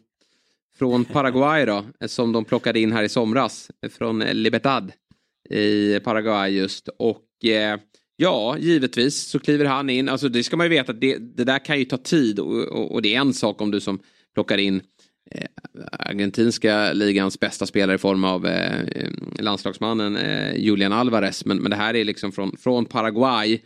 från 0.83 1.05
Paraguay 1.05 1.65
då, 1.65 1.85
som 2.07 2.33
de 2.33 2.45
plockade 2.45 2.81
in 2.81 2.93
här 2.93 3.03
i 3.03 3.09
somras. 3.09 3.71
Från 3.91 4.19
Libertad 4.19 4.93
i 5.51 6.01
Paraguay 6.01 6.53
just. 6.53 6.89
Och 6.99 7.45
eh, 7.45 7.79
ja, 8.17 8.57
givetvis 8.59 9.29
så 9.29 9.39
kliver 9.39 9.65
han 9.65 9.91
in. 9.91 10.09
Alltså 10.09 10.29
det 10.29 10.43
ska 10.43 10.57
man 10.57 10.67
ju 10.67 10.71
veta, 10.71 10.93
det, 10.93 11.19
det 11.37 11.45
där 11.45 11.65
kan 11.65 11.79
ju 11.79 11.85
ta 11.85 11.97
tid 11.97 12.39
och, 12.39 12.63
och, 12.63 12.93
och, 12.93 13.03
det 13.03 13.15
är 13.15 13.21
en 13.21 13.33
sak 13.33 13.61
om 13.61 13.71
du 13.71 13.81
som 13.81 13.99
plockar 14.35 14.59
in 14.59 14.83
eh, 15.31 15.47
argentinska 15.93 16.93
ligans 16.93 17.41
bästa 17.41 17.67
spelare 17.67 17.95
i 17.95 17.99
form 17.99 18.25
av 18.25 18.47
eh, 18.47 19.09
landslagsmannen 19.39 20.17
eh, 20.17 20.57
Julian 20.57 20.93
Alvarez. 20.93 21.45
Men, 21.45 21.59
men 21.59 21.71
det 21.71 21.77
här 21.77 21.97
är 21.97 22.05
liksom 22.05 22.33
från, 22.33 22.57
från 22.57 22.85
Paraguay. 22.85 23.61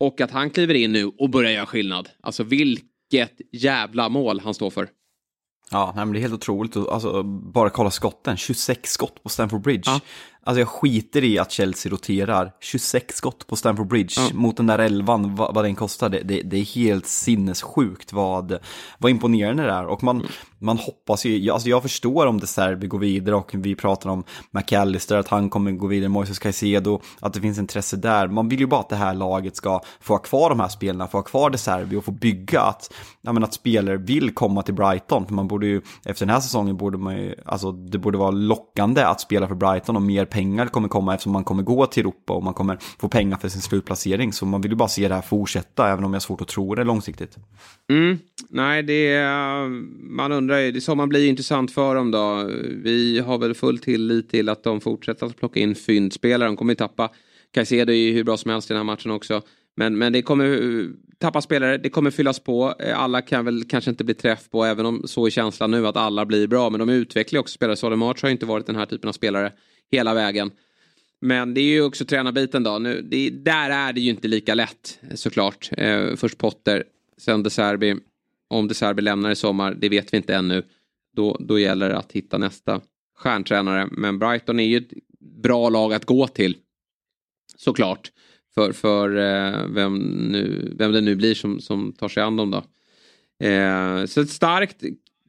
Och 0.00 0.20
att 0.20 0.30
han 0.30 0.50
kliver 0.50 0.74
in 0.74 0.92
nu 0.92 1.04
och 1.04 1.30
börjar 1.30 1.52
göra 1.52 1.66
skillnad. 1.66 2.08
Alltså 2.20 2.44
vilket 2.44 3.40
jävla 3.52 4.08
mål 4.08 4.40
han 4.40 4.54
står 4.54 4.70
för. 4.70 4.88
Ja, 5.72 5.92
nej, 5.96 6.04
men 6.04 6.12
det 6.12 6.18
är 6.18 6.20
helt 6.20 6.34
otroligt. 6.34 6.76
Alltså, 6.76 7.22
bara 7.22 7.70
kolla 7.70 7.90
skotten, 7.90 8.36
26 8.36 8.90
skott 8.90 9.22
på 9.22 9.28
Stamford 9.28 9.60
Bridge. 9.62 9.90
Ja. 9.90 10.00
Alltså 10.44 10.60
jag 10.60 10.68
skiter 10.68 11.24
i 11.24 11.38
att 11.38 11.50
Chelsea 11.50 11.92
roterar 11.92 12.52
26 12.60 13.16
skott 13.16 13.46
på 13.46 13.56
Stamford 13.56 13.86
Bridge 13.86 14.14
ja. 14.16 14.30
mot 14.34 14.56
den 14.56 14.66
där 14.66 14.78
elvan, 14.78 15.36
vad, 15.36 15.54
vad 15.54 15.64
den 15.64 15.74
kostar. 15.74 16.08
Det, 16.08 16.20
det, 16.20 16.42
det, 16.42 16.56
är 16.56 16.64
helt 16.64 17.06
sinnessjukt 17.06 18.12
vad, 18.12 18.58
vad 18.98 19.10
imponerande 19.10 19.62
det 19.62 19.72
är. 19.72 19.86
Och 19.86 20.02
man, 20.02 20.16
mm. 20.16 20.28
man 20.58 20.78
hoppas 20.78 21.24
ju, 21.24 21.50
alltså 21.50 21.68
jag 21.68 21.82
förstår 21.82 22.26
om 22.26 22.40
De 22.40 22.46
Serbi 22.46 22.86
går 22.86 22.98
vidare 22.98 23.36
och 23.36 23.50
vi 23.52 23.74
pratar 23.74 24.10
om 24.10 24.24
McAllister, 24.50 25.16
att 25.16 25.28
han 25.28 25.50
kommer 25.50 25.72
gå 25.72 25.86
vidare, 25.86 26.08
Moises 26.08 26.38
Caicedo, 26.38 27.00
att 27.20 27.32
det 27.34 27.40
finns 27.40 27.58
intresse 27.58 27.96
där. 27.96 28.28
Man 28.28 28.48
vill 28.48 28.60
ju 28.60 28.66
bara 28.66 28.80
att 28.80 28.88
det 28.88 28.96
här 28.96 29.14
laget 29.14 29.56
ska 29.56 29.80
få 30.00 30.14
ha 30.14 30.18
kvar 30.18 30.48
de 30.48 30.60
här 30.60 30.68
spelarna, 30.68 31.08
få 31.08 31.18
ha 31.18 31.22
kvar 31.22 31.50
De 31.50 31.58
Serbi 31.58 31.96
och 31.96 32.04
få 32.04 32.12
bygga 32.12 32.62
att, 32.62 32.94
ja, 33.20 33.32
men 33.32 33.44
att 33.44 33.54
spelare 33.54 33.96
vill 33.96 34.34
komma 34.34 34.62
till 34.62 34.74
Brighton. 34.74 35.26
För 35.26 35.34
man 35.34 35.48
borde 35.48 35.66
ju, 35.66 35.82
efter 36.04 36.26
den 36.26 36.34
här 36.34 36.40
säsongen 36.40 36.76
borde 36.76 36.98
man 36.98 37.16
ju, 37.16 37.34
alltså 37.46 37.72
det 37.72 37.98
borde 37.98 38.18
vara 38.18 38.30
lockande 38.30 39.02
att 39.02 39.20
spela 39.20 39.48
för 39.48 39.54
Brighton 39.54 39.96
och 39.96 40.02
mer 40.02 40.31
pengar 40.32 40.66
kommer 40.66 40.88
komma 40.88 41.14
eftersom 41.14 41.32
man 41.32 41.44
kommer 41.44 41.62
gå 41.62 41.86
till 41.86 42.00
Europa 42.00 42.32
och 42.32 42.42
man 42.42 42.54
kommer 42.54 42.78
få 42.98 43.08
pengar 43.08 43.36
för 43.36 43.48
sin 43.48 43.60
slutplacering. 43.60 44.32
Så 44.32 44.46
man 44.46 44.60
vill 44.60 44.70
ju 44.70 44.76
bara 44.76 44.88
se 44.88 45.08
det 45.08 45.14
här 45.14 45.22
fortsätta, 45.22 45.88
även 45.92 46.04
om 46.04 46.12
jag 46.12 46.16
har 46.16 46.20
svårt 46.20 46.40
att 46.40 46.48
tro 46.48 46.74
det 46.74 46.84
långsiktigt. 46.84 47.36
Mm. 47.90 48.18
Nej, 48.48 48.82
det 48.82 49.08
är, 49.08 49.68
man 50.10 50.32
undrar 50.32 50.58
ju, 50.58 50.72
det 50.72 50.78
är 50.78 50.80
så 50.80 50.94
man 50.94 51.08
blir 51.08 51.28
intressant 51.28 51.72
för 51.72 51.94
dem 51.94 52.10
då. 52.10 52.50
Vi 52.82 53.18
har 53.18 53.38
väl 53.38 53.54
full 53.54 53.78
tillit 53.78 54.30
till 54.30 54.48
att 54.48 54.64
de 54.64 54.80
fortsätter 54.80 55.26
att 55.26 55.36
plocka 55.36 55.60
in 55.60 55.74
fyndspelare. 55.74 56.48
De 56.48 56.56
kommer 56.56 56.72
ju 56.72 56.76
tappa 56.76 57.10
Caicedo 57.54 57.92
är 57.92 57.96
ju 57.96 58.12
hur 58.12 58.24
bra 58.24 58.36
som 58.36 58.50
helst 58.50 58.70
i 58.70 58.74
den 58.74 58.78
här 58.78 58.84
matchen 58.84 59.10
också. 59.10 59.42
Men, 59.76 59.98
men 59.98 60.12
det 60.12 60.22
kommer 60.22 60.88
tappa 61.18 61.40
spelare, 61.40 61.78
det 61.78 61.90
kommer 61.90 62.10
fyllas 62.10 62.38
på. 62.38 62.74
Alla 62.94 63.22
kan 63.22 63.44
väl 63.44 63.64
kanske 63.64 63.90
inte 63.90 64.04
bli 64.04 64.14
träff 64.14 64.50
på, 64.50 64.64
även 64.64 64.86
om 64.86 65.02
så 65.04 65.26
är 65.26 65.30
känslan 65.30 65.70
nu 65.70 65.86
att 65.86 65.96
alla 65.96 66.26
blir 66.26 66.46
bra. 66.46 66.70
Men 66.70 66.78
de 66.78 66.88
utvecklar 66.88 67.40
också 67.40 67.52
spelare. 67.52 67.76
Solomon 67.76 68.06
har 68.06 68.22
har 68.22 68.30
inte 68.30 68.46
varit 68.46 68.66
den 68.66 68.76
här 68.76 68.86
typen 68.86 69.08
av 69.08 69.12
spelare 69.12 69.52
hela 69.92 70.14
vägen. 70.14 70.50
Men 71.20 71.54
det 71.54 71.60
är 71.60 71.72
ju 71.72 71.82
också 71.82 72.04
tränarbiten 72.04 72.62
då. 72.62 72.78
Nu, 72.78 73.02
det, 73.02 73.30
där 73.30 73.70
är 73.70 73.92
det 73.92 74.00
ju 74.00 74.10
inte 74.10 74.28
lika 74.28 74.54
lätt 74.54 74.98
såklart. 75.14 75.70
Eh, 75.76 76.16
först 76.16 76.38
Potter, 76.38 76.84
sen 77.18 77.42
De 77.42 77.50
Serbi. 77.50 77.96
Om 78.48 78.68
De 78.68 78.74
Serbi 78.74 79.02
lämnar 79.02 79.30
i 79.30 79.36
sommar, 79.36 79.74
det 79.74 79.88
vet 79.88 80.12
vi 80.12 80.16
inte 80.16 80.34
ännu. 80.34 80.62
Då, 81.16 81.36
då 81.40 81.58
gäller 81.58 81.88
det 81.88 81.98
att 81.98 82.12
hitta 82.12 82.38
nästa 82.38 82.80
stjärntränare. 83.16 83.88
Men 83.92 84.18
Brighton 84.18 84.60
är 84.60 84.64
ju 84.64 84.76
ett 84.76 84.92
bra 85.42 85.68
lag 85.68 85.92
att 85.92 86.04
gå 86.04 86.26
till. 86.26 86.56
Såklart. 87.56 88.12
För, 88.54 88.72
för 88.72 89.16
eh, 89.16 89.66
vem, 89.66 89.98
nu, 90.32 90.72
vem 90.78 90.92
det 90.92 91.00
nu 91.00 91.16
blir 91.16 91.34
som, 91.34 91.60
som 91.60 91.92
tar 91.92 92.08
sig 92.08 92.22
an 92.22 92.36
dem 92.36 92.50
då. 92.50 92.64
Eh, 93.46 94.04
så 94.04 94.20
ett 94.20 94.30
starkt 94.30 94.82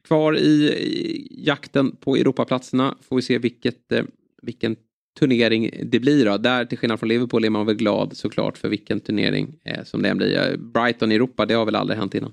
kvar 0.04 0.36
i, 0.36 0.68
i 0.68 1.42
jakten 1.44 1.96
på 1.96 2.16
Europaplatserna. 2.16 2.96
Får 3.08 3.16
vi 3.16 3.22
se 3.22 3.38
vilket 3.38 3.92
eh, 3.92 4.04
vilken 4.44 4.76
turnering 5.18 5.70
det 5.84 6.00
blir 6.00 6.24
då. 6.24 6.36
Där 6.36 6.64
till 6.64 6.78
skillnad 6.78 6.98
från 6.98 7.08
Liverpool 7.08 7.44
är 7.44 7.50
man 7.50 7.66
väl 7.66 7.76
glad 7.76 8.16
såklart 8.16 8.58
för 8.58 8.68
vilken 8.68 9.00
turnering 9.00 9.54
eh, 9.64 9.84
som 9.84 10.02
det 10.02 10.14
blir. 10.14 10.56
Brighton 10.56 11.12
i 11.12 11.14
Europa, 11.14 11.46
det 11.46 11.54
har 11.54 11.64
väl 11.64 11.76
aldrig 11.76 11.98
hänt 11.98 12.14
innan. 12.14 12.32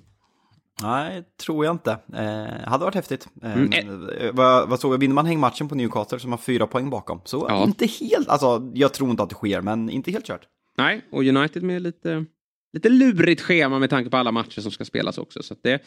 Nej, 0.82 1.24
tror 1.46 1.66
jag 1.66 1.74
inte. 1.74 1.92
Eh, 1.92 2.70
hade 2.70 2.86
varit 2.86 2.96
häftigt. 2.96 3.28
Eh, 3.44 3.54
mm. 3.54 4.08
Eh, 4.20 4.32
vad, 4.34 4.70
vad 4.70 4.80
såg 4.80 4.94
jag? 4.94 4.98
Vinner 4.98 5.16
man 5.16 5.26
hängmatchen 5.26 5.70
på 5.70 5.76
Newcastle 5.76 6.20
som 6.20 6.32
har 6.32 6.38
fyra 6.38 6.68
poäng 6.68 6.90
bakom. 6.90 7.22
Så 7.26 7.46
ja. 7.50 7.64
inte 7.64 7.86
helt, 7.86 8.30
alltså 8.30 8.72
jag 8.74 8.94
tror 8.94 9.10
inte 9.10 9.24
att 9.24 9.30
det 9.30 9.36
sker, 9.36 9.62
men 9.62 9.90
inte 9.90 10.12
helt 10.12 10.26
kört. 10.26 10.48
Nej, 10.78 11.02
och 11.12 11.24
United 11.24 11.64
med 11.64 11.82
lite, 11.82 12.26
lite 12.74 12.90
lurigt 12.90 13.42
schema 13.42 13.80
med 13.80 13.90
tanke 13.90 14.10
på 14.10 14.18
alla 14.18 14.32
matcher 14.32 14.62
som 14.62 14.72
ska 14.72 14.86
spelas 14.86 15.18
också. 15.18 15.44
Så 15.44 15.56
det, 15.64 15.82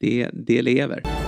det, 0.00 0.30
det 0.32 0.62
lever. 0.62 1.27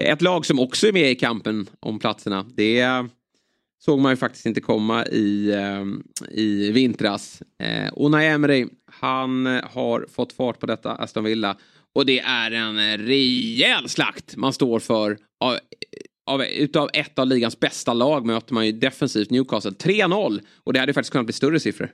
Ett 0.00 0.22
lag 0.22 0.46
som 0.46 0.60
också 0.60 0.88
är 0.88 0.92
med 0.92 1.10
i 1.10 1.14
kampen 1.14 1.66
om 1.80 1.98
platserna. 1.98 2.46
Det 2.54 2.86
såg 3.78 3.98
man 3.98 4.12
ju 4.12 4.16
faktiskt 4.16 4.46
inte 4.46 4.60
komma 4.60 5.06
i, 5.06 5.50
eh, 5.50 5.84
i 6.30 6.72
vintras. 6.72 7.42
Eh, 7.62 7.92
Unai 7.96 8.26
Emery, 8.26 8.66
han 8.92 9.46
har 9.46 10.06
fått 10.14 10.32
fart 10.32 10.60
på 10.60 10.66
detta 10.66 10.92
Aston 10.92 11.24
Villa. 11.24 11.56
Och 11.94 12.06
det 12.06 12.20
är 12.20 12.50
en 12.50 12.98
rejäl 12.98 13.88
slakt 13.88 14.36
man 14.36 14.52
står 14.52 14.80
för 14.80 15.18
av, 16.26 16.42
eh, 16.42 16.48
utav 16.48 16.90
ett 16.92 17.18
av 17.18 17.26
ligans 17.26 17.60
bästa 17.60 17.92
lag 17.92 18.26
möter 18.26 18.54
man 18.54 18.66
ju 18.66 18.72
defensivt 18.72 19.30
Newcastle. 19.30 19.70
3-0 19.70 20.40
och 20.64 20.72
det 20.72 20.80
hade 20.80 20.92
faktiskt 20.92 21.12
kunnat 21.12 21.26
bli 21.26 21.32
större 21.32 21.60
siffror. 21.60 21.92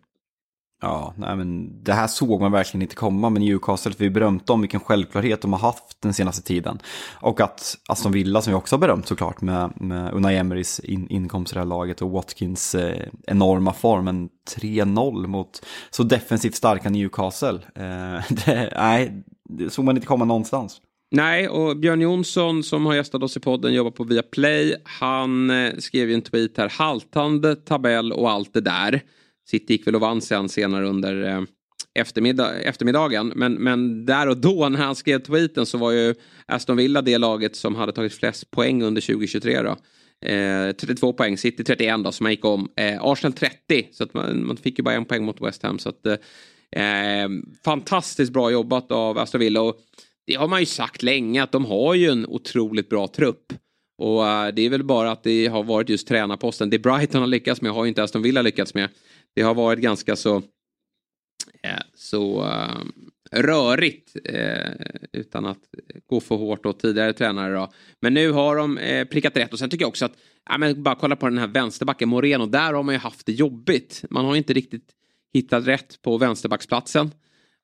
Ja, 0.81 1.15
nej 1.17 1.37
men 1.37 1.83
det 1.85 1.93
här 1.93 2.07
såg 2.07 2.41
man 2.41 2.53
verkligen 2.53 2.83
inte 2.83 2.95
komma 2.95 3.31
med 3.31 3.43
Newcastle. 3.43 3.93
För 3.93 4.05
vi 4.05 4.11
berömt 4.11 4.47
dem, 4.47 4.61
vilken 4.61 4.81
självklarhet 4.81 5.41
de 5.41 5.53
har 5.53 5.61
haft 5.61 6.03
den 6.03 6.15
senaste 6.15 6.43
tiden. 6.43 6.79
Och 7.21 7.41
att 7.41 7.77
Aston 7.89 8.13
Villa, 8.13 8.43
som 8.43 8.53
vi 8.53 8.57
också 8.57 8.77
har 8.77 8.81
berömt 8.81 9.09
såklart, 9.09 9.41
med, 9.41 9.73
med 9.81 10.15
Unai 10.15 10.37
Emerys 10.37 10.81
in, 10.81 11.09
inkomst 11.09 11.53
i 11.53 11.55
det 11.55 11.61
här 11.61 11.67
laget 11.67 12.03
och 12.03 12.11
Watkins 12.11 12.75
eh, 12.75 13.09
enorma 13.27 13.73
form. 13.73 14.09
en 14.09 14.29
3-0 14.57 15.27
mot 15.27 15.67
så 15.91 16.03
defensivt 16.03 16.55
starka 16.55 16.91
Newcastle. 16.91 17.59
Eh, 17.75 18.25
det, 18.47 18.73
nej, 18.77 19.25
det 19.49 19.71
såg 19.71 19.85
man 19.85 19.97
inte 19.97 20.07
komma 20.07 20.25
någonstans. 20.25 20.81
Nej, 21.11 21.49
och 21.49 21.77
Björn 21.77 22.01
Jonsson 22.01 22.63
som 22.63 22.87
har 22.87 22.95
gästat 22.95 23.23
oss 23.23 23.37
i 23.37 23.41
podden 23.41 23.75
jobbar 23.75 23.91
på 23.91 24.05
Viaplay. 24.05 24.75
Han 24.85 25.51
eh, 25.51 25.75
skrev 25.79 26.09
ju 26.09 26.15
en 26.15 26.23
tweet 26.23 26.59
här, 26.59 26.69
haltande 26.69 27.57
tabell 27.57 28.13
och 28.13 28.31
allt 28.31 28.55
det 28.55 28.61
där. 28.61 29.03
City 29.47 29.73
gick 29.73 29.87
väl 29.87 29.95
och 29.95 30.01
vann 30.01 30.21
sen 30.21 30.49
senare 30.49 30.87
under 30.87 31.25
eh, 31.25 31.43
eftermiddag, 31.95 32.55
eftermiddagen. 32.55 33.33
Men, 33.37 33.55
men 33.55 34.07
där 34.07 34.29
och 34.29 34.37
då 34.37 34.69
när 34.69 34.79
han 34.79 34.97
skrev 34.97 35.19
tweeten 35.19 35.67
så 35.67 35.79
var 35.79 35.91
ju 35.91 36.15
Aston 36.47 36.77
Villa 36.77 37.03
det 37.03 37.19
laget 37.19 37.57
som 37.57 37.75
hade 37.75 37.93
tagit 37.93 38.15
flest 38.15 38.51
poäng 38.51 38.83
under 38.83 39.01
2023 39.01 39.63
då. 39.63 39.77
Eh, 40.29 40.73
32 40.73 41.13
poäng, 41.13 41.39
City 41.39 41.65
31 41.65 42.05
då 42.05 42.13
som 42.13 42.25
man 42.25 42.33
gick 42.33 42.45
om. 42.45 42.69
Eh, 42.77 42.99
Arsenal 43.05 43.33
30 43.33 43.89
så 43.93 44.05
att 44.05 44.15
man, 44.15 44.47
man, 44.47 44.57
fick 44.57 44.79
ju 44.79 44.85
bara 44.85 44.95
en 44.95 45.05
poäng 45.05 45.25
mot 45.25 45.41
West 45.41 45.63
Ham. 45.63 45.79
Så 45.79 45.89
att, 45.89 46.07
eh, 46.07 46.83
eh, 46.83 47.29
fantastiskt 47.65 48.33
bra 48.33 48.51
jobbat 48.51 48.93
av 48.93 49.19
Aston 49.19 49.41
Villa. 49.41 49.61
Och 49.61 49.77
det 50.27 50.35
har 50.35 50.49
man 50.49 50.61
ju 50.61 50.67
sagt 50.67 51.03
länge 51.03 51.43
att 51.43 51.53
de 51.53 51.65
har 51.65 51.95
ju 51.95 52.11
en 52.11 52.27
otroligt 52.27 52.89
bra 52.89 53.09
trupp. 53.09 53.53
Och 53.99 54.29
eh, 54.29 54.55
det 54.55 54.63
är 54.63 54.71
väl 54.71 54.85
bara 54.85 55.11
att 55.11 55.23
det 55.23 55.47
har 55.47 55.63
varit 55.63 55.89
just 55.89 56.09
tränarposten. 56.09 56.71
Det 56.71 56.79
Brighton 56.79 57.21
har 57.21 57.29
lyckats 57.29 57.63
med 57.63 57.73
har 57.73 57.85
ju 57.85 57.89
inte 57.89 58.03
Aston 58.03 58.23
Villa 58.23 58.43
lyckats 58.43 58.75
med 58.75 58.89
det 59.35 59.43
har 59.43 59.55
varit 59.55 59.79
ganska 59.79 60.17
så, 60.17 60.37
eh, 61.63 61.83
så 61.95 62.45
eh, 62.45 62.81
rörigt 63.31 64.17
utan 65.13 65.47
att 65.47 65.59
gå 66.07 66.21
för 66.21 66.35
hårt 66.35 66.67
åt 66.67 66.81
tidigare 66.81 67.13
tränare. 67.13 67.55
Då. 67.55 67.73
Men 68.01 68.15
nu 68.15 68.31
har 68.33 68.57
de 68.57 68.79
prickat 69.11 69.37
rätt 69.37 69.53
och 69.53 69.59
sen 69.59 69.71
tycker 69.71 69.83
jag 69.83 69.89
också 69.89 70.05
att 70.05 70.17
ja, 70.49 70.59
men 70.59 70.83
bara 70.83 70.95
kolla 70.95 71.17
på 71.17 71.29
den 71.29 71.39
här 71.39 71.47
vänsterbacken 71.47 72.09
Moreno. 72.09 72.47
Där 72.47 72.73
har 72.73 72.83
man 72.83 72.95
ju 72.95 72.99
haft 72.99 73.27
det 73.27 73.33
jobbigt. 73.33 74.05
Man 74.11 74.25
har 74.25 74.37
inte 74.37 74.53
riktigt 74.53 74.91
hittat 75.35 75.67
rätt 75.67 76.03
på 76.03 76.19
vänsterbacksplatsen. 76.19 77.11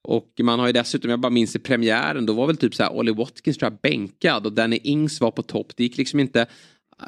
Och 0.04 0.40
man 0.42 0.58
har 0.58 0.66
ju 0.66 0.72
dessutom, 0.72 1.10
jag 1.10 1.20
bara 1.20 1.30
minns 1.30 1.56
i 1.56 1.58
premiären, 1.58 2.26
då 2.26 2.32
var 2.32 2.46
väl 2.46 2.56
typ 2.56 2.74
så 2.74 2.82
här 2.82 2.92
Ollie 2.92 3.14
Watkins 3.14 3.58
tror 3.58 3.72
jag 3.72 3.80
bänkad 3.80 4.46
och 4.46 4.52
Danny 4.52 4.80
Ings 4.82 5.20
var 5.20 5.30
på 5.30 5.42
topp. 5.42 5.72
Det 5.76 5.82
gick 5.82 5.98
liksom 5.98 6.20
inte 6.20 6.40
äh, 6.40 7.06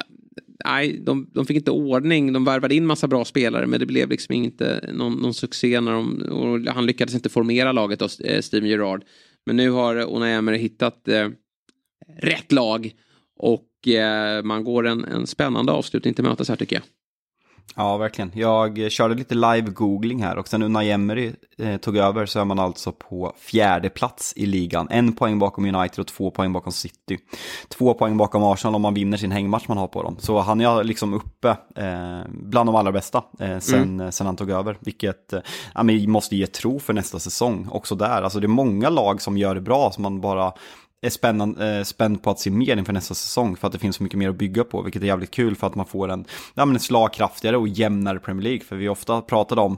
nej, 0.65 0.99
de, 1.05 1.29
de 1.33 1.45
fick 1.45 1.57
inte 1.57 1.71
ordning. 1.71 2.33
De 2.33 2.45
värvade 2.45 2.75
in 2.75 2.85
massa 2.85 3.07
bra 3.07 3.25
spelare 3.25 3.67
men 3.67 3.79
det 3.79 3.85
blev 3.85 4.09
liksom 4.09 4.35
inte 4.35 4.89
någon, 4.93 5.13
någon 5.13 5.33
succé 5.33 5.81
när 5.81 5.91
de, 5.91 6.67
han 6.67 6.85
lyckades 6.85 7.15
inte 7.15 7.29
formera 7.29 7.71
laget 7.71 7.99
då, 7.99 8.07
eh, 8.23 8.41
Steven 8.41 8.69
Gerrard. 8.69 9.03
Men 9.45 9.55
nu 9.55 9.69
har 9.69 9.95
Unai 9.95 10.33
Emery 10.33 10.57
hittat 10.57 11.07
eh, 11.07 11.29
rätt 12.17 12.51
lag 12.51 12.91
och 13.37 13.87
eh, 13.87 14.43
man 14.43 14.63
går 14.63 14.87
en, 14.87 15.03
en 15.03 15.27
spännande 15.27 15.71
avslutning 15.71 16.13
till 16.13 16.23
mötes 16.23 16.49
här 16.49 16.55
tycker 16.55 16.75
jag. 16.75 16.83
Ja, 17.77 17.97
verkligen. 17.97 18.31
Jag 18.33 18.91
körde 18.91 19.15
lite 19.15 19.35
live-googling 19.35 20.23
här 20.23 20.37
och 20.37 20.47
sen 20.47 20.73
när 20.73 20.83
Emery 20.83 21.33
eh, 21.57 21.77
tog 21.77 21.97
över 21.97 22.25
så 22.25 22.39
är 22.39 22.45
man 22.45 22.59
alltså 22.59 22.91
på 22.91 23.33
fjärde 23.37 23.89
plats 23.89 24.33
i 24.35 24.45
ligan. 24.45 24.87
En 24.91 25.13
poäng 25.13 25.39
bakom 25.39 25.75
United 25.75 25.99
och 25.99 26.07
två 26.07 26.31
poäng 26.31 26.53
bakom 26.53 26.71
City. 26.71 27.17
Två 27.67 27.93
poäng 27.93 28.17
bakom 28.17 28.43
Arsenal 28.43 28.75
om 28.75 28.81
man 28.81 28.93
vinner 28.93 29.17
sin 29.17 29.31
hängmatch 29.31 29.67
man 29.67 29.77
har 29.77 29.87
på 29.87 30.03
dem. 30.03 30.15
Så 30.19 30.39
han 30.39 30.61
är 30.61 30.83
liksom 30.83 31.13
uppe 31.13 31.49
eh, 31.75 32.19
bland 32.29 32.69
de 32.69 32.75
allra 32.75 32.91
bästa 32.91 33.23
eh, 33.39 33.59
sen, 33.59 33.99
mm. 33.99 34.11
sen 34.11 34.27
han 34.27 34.35
tog 34.35 34.49
över. 34.49 34.77
Vilket 34.79 35.33
eh, 35.33 35.39
ja, 35.73 35.83
men 35.83 36.11
måste 36.11 36.35
ge 36.35 36.47
tro 36.47 36.79
för 36.79 36.93
nästa 36.93 37.19
säsong 37.19 37.67
också 37.71 37.95
där. 37.95 38.21
Alltså 38.21 38.39
det 38.39 38.45
är 38.45 38.47
många 38.47 38.89
lag 38.89 39.21
som 39.21 39.37
gör 39.37 39.55
det 39.55 39.61
bra 39.61 39.91
som 39.91 40.03
man 40.03 40.21
bara 40.21 40.53
är 41.05 41.09
spännande, 41.09 41.77
eh, 41.77 41.83
spänd 41.83 42.23
på 42.23 42.29
att 42.29 42.39
se 42.39 42.49
mer 42.49 42.77
inför 42.77 42.93
nästa 42.93 43.13
säsong 43.13 43.55
för 43.55 43.67
att 43.67 43.73
det 43.73 43.79
finns 43.79 43.95
så 43.95 44.03
mycket 44.03 44.19
mer 44.19 44.29
att 44.29 44.35
bygga 44.35 44.63
på, 44.63 44.81
vilket 44.81 45.01
är 45.01 45.05
jävligt 45.05 45.31
kul 45.31 45.55
för 45.55 45.67
att 45.67 45.75
man 45.75 45.85
får 45.85 46.09
en, 46.09 46.25
ja, 46.53 46.65
men 46.65 46.75
en 46.75 46.79
slagkraftigare 46.79 47.57
och 47.57 47.67
jämnare 47.67 48.19
Premier 48.19 48.43
League. 48.43 48.61
För 48.61 48.75
vi 48.75 48.89
ofta 48.89 49.21
pratat 49.21 49.57
om 49.57 49.77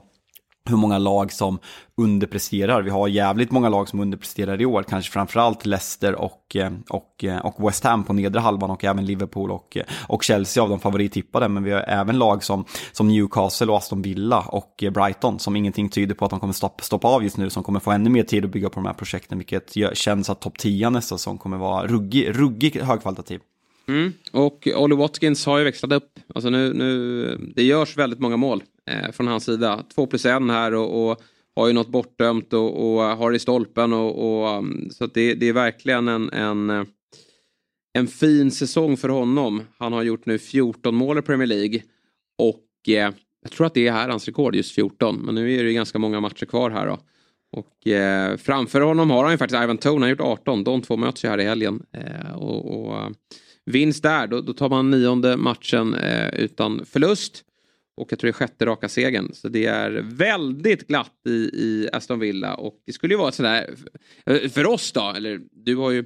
hur 0.67 0.77
många 0.77 0.97
lag 0.97 1.31
som 1.31 1.59
underpresterar. 2.01 2.81
Vi 2.81 2.89
har 2.89 3.07
jävligt 3.07 3.51
många 3.51 3.69
lag 3.69 3.89
som 3.89 3.99
underpresterar 3.99 4.61
i 4.61 4.65
år, 4.65 4.83
kanske 4.83 5.11
framförallt 5.11 5.65
Leicester 5.65 6.15
och, 6.15 6.55
eh, 6.55 6.71
och, 6.89 7.23
eh, 7.23 7.45
och 7.45 7.67
West 7.67 7.83
Ham 7.83 8.03
på 8.03 8.13
nedre 8.13 8.39
halvan 8.39 8.69
och 8.69 8.83
även 8.83 9.05
Liverpool 9.05 9.51
och, 9.51 9.77
eh, 9.77 9.83
och 10.07 10.23
Chelsea 10.23 10.63
av 10.63 10.69
de 10.69 10.79
favorittippade. 10.79 11.47
Men 11.47 11.63
vi 11.63 11.71
har 11.71 11.81
även 11.81 12.17
lag 12.17 12.43
som, 12.43 12.65
som 12.91 13.07
Newcastle 13.07 13.67
och 13.67 13.77
Aston 13.77 14.01
Villa 14.01 14.39
och 14.39 14.83
Brighton 14.93 15.39
som 15.39 15.55
ingenting 15.55 15.89
tyder 15.89 16.15
på 16.15 16.25
att 16.25 16.31
de 16.31 16.39
kommer 16.39 16.53
stoppa, 16.53 16.83
stoppa 16.83 17.07
av 17.07 17.23
just 17.23 17.37
nu, 17.37 17.49
som 17.49 17.63
kommer 17.63 17.79
få 17.79 17.91
ännu 17.91 18.09
mer 18.09 18.23
tid 18.23 18.45
att 18.45 18.51
bygga 18.51 18.69
på 18.69 18.75
de 18.75 18.85
här 18.85 18.93
projekten, 18.93 19.37
vilket 19.37 19.73
känns 19.93 20.29
att 20.29 20.41
topp 20.41 20.57
10 20.57 20.89
nästa 20.89 21.17
säsong 21.17 21.37
kommer 21.37 21.57
vara 21.57 21.87
ruggig, 21.87 22.39
ruggig 22.39 22.81
högkvalitativ. 22.81 23.39
Mm. 23.87 24.13
Och 24.31 24.67
Olly 24.75 24.95
Watkins 24.95 25.45
har 25.45 25.57
ju 25.57 25.63
växlat 25.63 25.91
upp. 25.91 26.19
Alltså 26.35 26.49
nu, 26.49 26.73
nu, 26.73 27.51
det 27.55 27.63
görs 27.63 27.97
väldigt 27.97 28.19
många 28.19 28.37
mål 28.37 28.63
eh, 28.87 29.11
från 29.11 29.27
hans 29.27 29.45
sida. 29.45 29.83
Två 29.95 30.07
plus 30.07 30.25
en 30.25 30.49
här 30.49 30.73
och, 30.73 31.09
och 31.09 31.21
har 31.55 31.67
ju 31.67 31.73
något 31.73 31.89
bortdömt 31.89 32.53
och, 32.53 32.95
och 32.95 33.01
har 33.01 33.33
i 33.33 33.39
stolpen. 33.39 33.93
Och, 33.93 34.41
och 34.41 34.49
mm, 34.49 34.89
så 34.89 35.05
det, 35.05 35.33
det, 35.33 35.49
är 35.49 35.53
verkligen 35.53 36.07
en, 36.07 36.29
en, 36.29 36.69
eh, 36.69 36.83
en 37.93 38.07
fin 38.07 38.51
säsong 38.51 38.97
för 38.97 39.09
honom. 39.09 39.61
Han 39.77 39.93
har 39.93 40.03
gjort 40.03 40.25
nu 40.25 40.39
14 40.39 40.95
mål 40.95 41.17
i 41.17 41.21
Premier 41.21 41.47
League. 41.47 41.81
Och 42.37 42.89
eh, 42.89 43.11
jag 43.41 43.51
tror 43.51 43.67
att 43.67 43.73
det 43.73 43.87
är 43.87 43.91
här 43.91 44.09
hans 44.09 44.25
rekord, 44.25 44.55
just 44.55 44.75
14. 44.75 45.21
Men 45.23 45.35
nu 45.35 45.53
är 45.53 45.63
det 45.63 45.73
ganska 45.73 45.99
många 45.99 46.19
matcher 46.19 46.45
kvar 46.45 46.69
här 46.69 46.87
då. 46.87 46.99
Och 47.51 47.87
eh, 47.87 48.37
framför 48.37 48.81
honom 48.81 49.11
har 49.11 49.23
han 49.23 49.33
ju 49.33 49.37
faktiskt 49.37 49.63
Ivan 49.63 49.77
Tone, 49.77 49.95
han 49.95 50.01
har 50.01 50.09
gjort 50.09 50.21
18. 50.21 50.63
De 50.63 50.81
två 50.81 50.97
möts 50.97 51.25
ju 51.25 51.29
här 51.29 51.39
i 51.39 51.43
helgen. 51.43 51.83
Eh, 51.91 52.37
och, 52.37 52.87
och 52.87 52.97
eh, 52.97 53.09
Vinst 53.65 54.03
där, 54.03 54.27
då, 54.27 54.41
då 54.41 54.53
tar 54.53 54.69
man 54.69 54.89
nionde 54.89 55.37
matchen 55.37 55.93
eh, 55.93 56.29
utan 56.29 56.85
förlust. 56.85 57.43
Och 57.97 58.11
jag 58.11 58.19
tror 58.19 58.27
det 58.27 58.31
är 58.31 58.33
sjätte 58.33 58.65
raka 58.65 58.89
segern. 58.89 59.33
Så 59.33 59.49
det 59.49 59.65
är 59.65 59.91
väldigt 60.03 60.87
glatt 60.87 61.21
i, 61.27 61.49
i 61.53 61.89
Aston 61.93 62.19
Villa. 62.19 62.55
Och 62.55 62.75
det 62.85 62.93
skulle 62.93 63.13
ju 63.13 63.17
vara 63.17 63.31
sådär, 63.31 63.75
för 64.49 64.65
oss 64.65 64.91
då, 64.91 65.13
eller 65.15 65.39
du 65.51 65.75
har 65.75 65.91
ju 65.91 66.05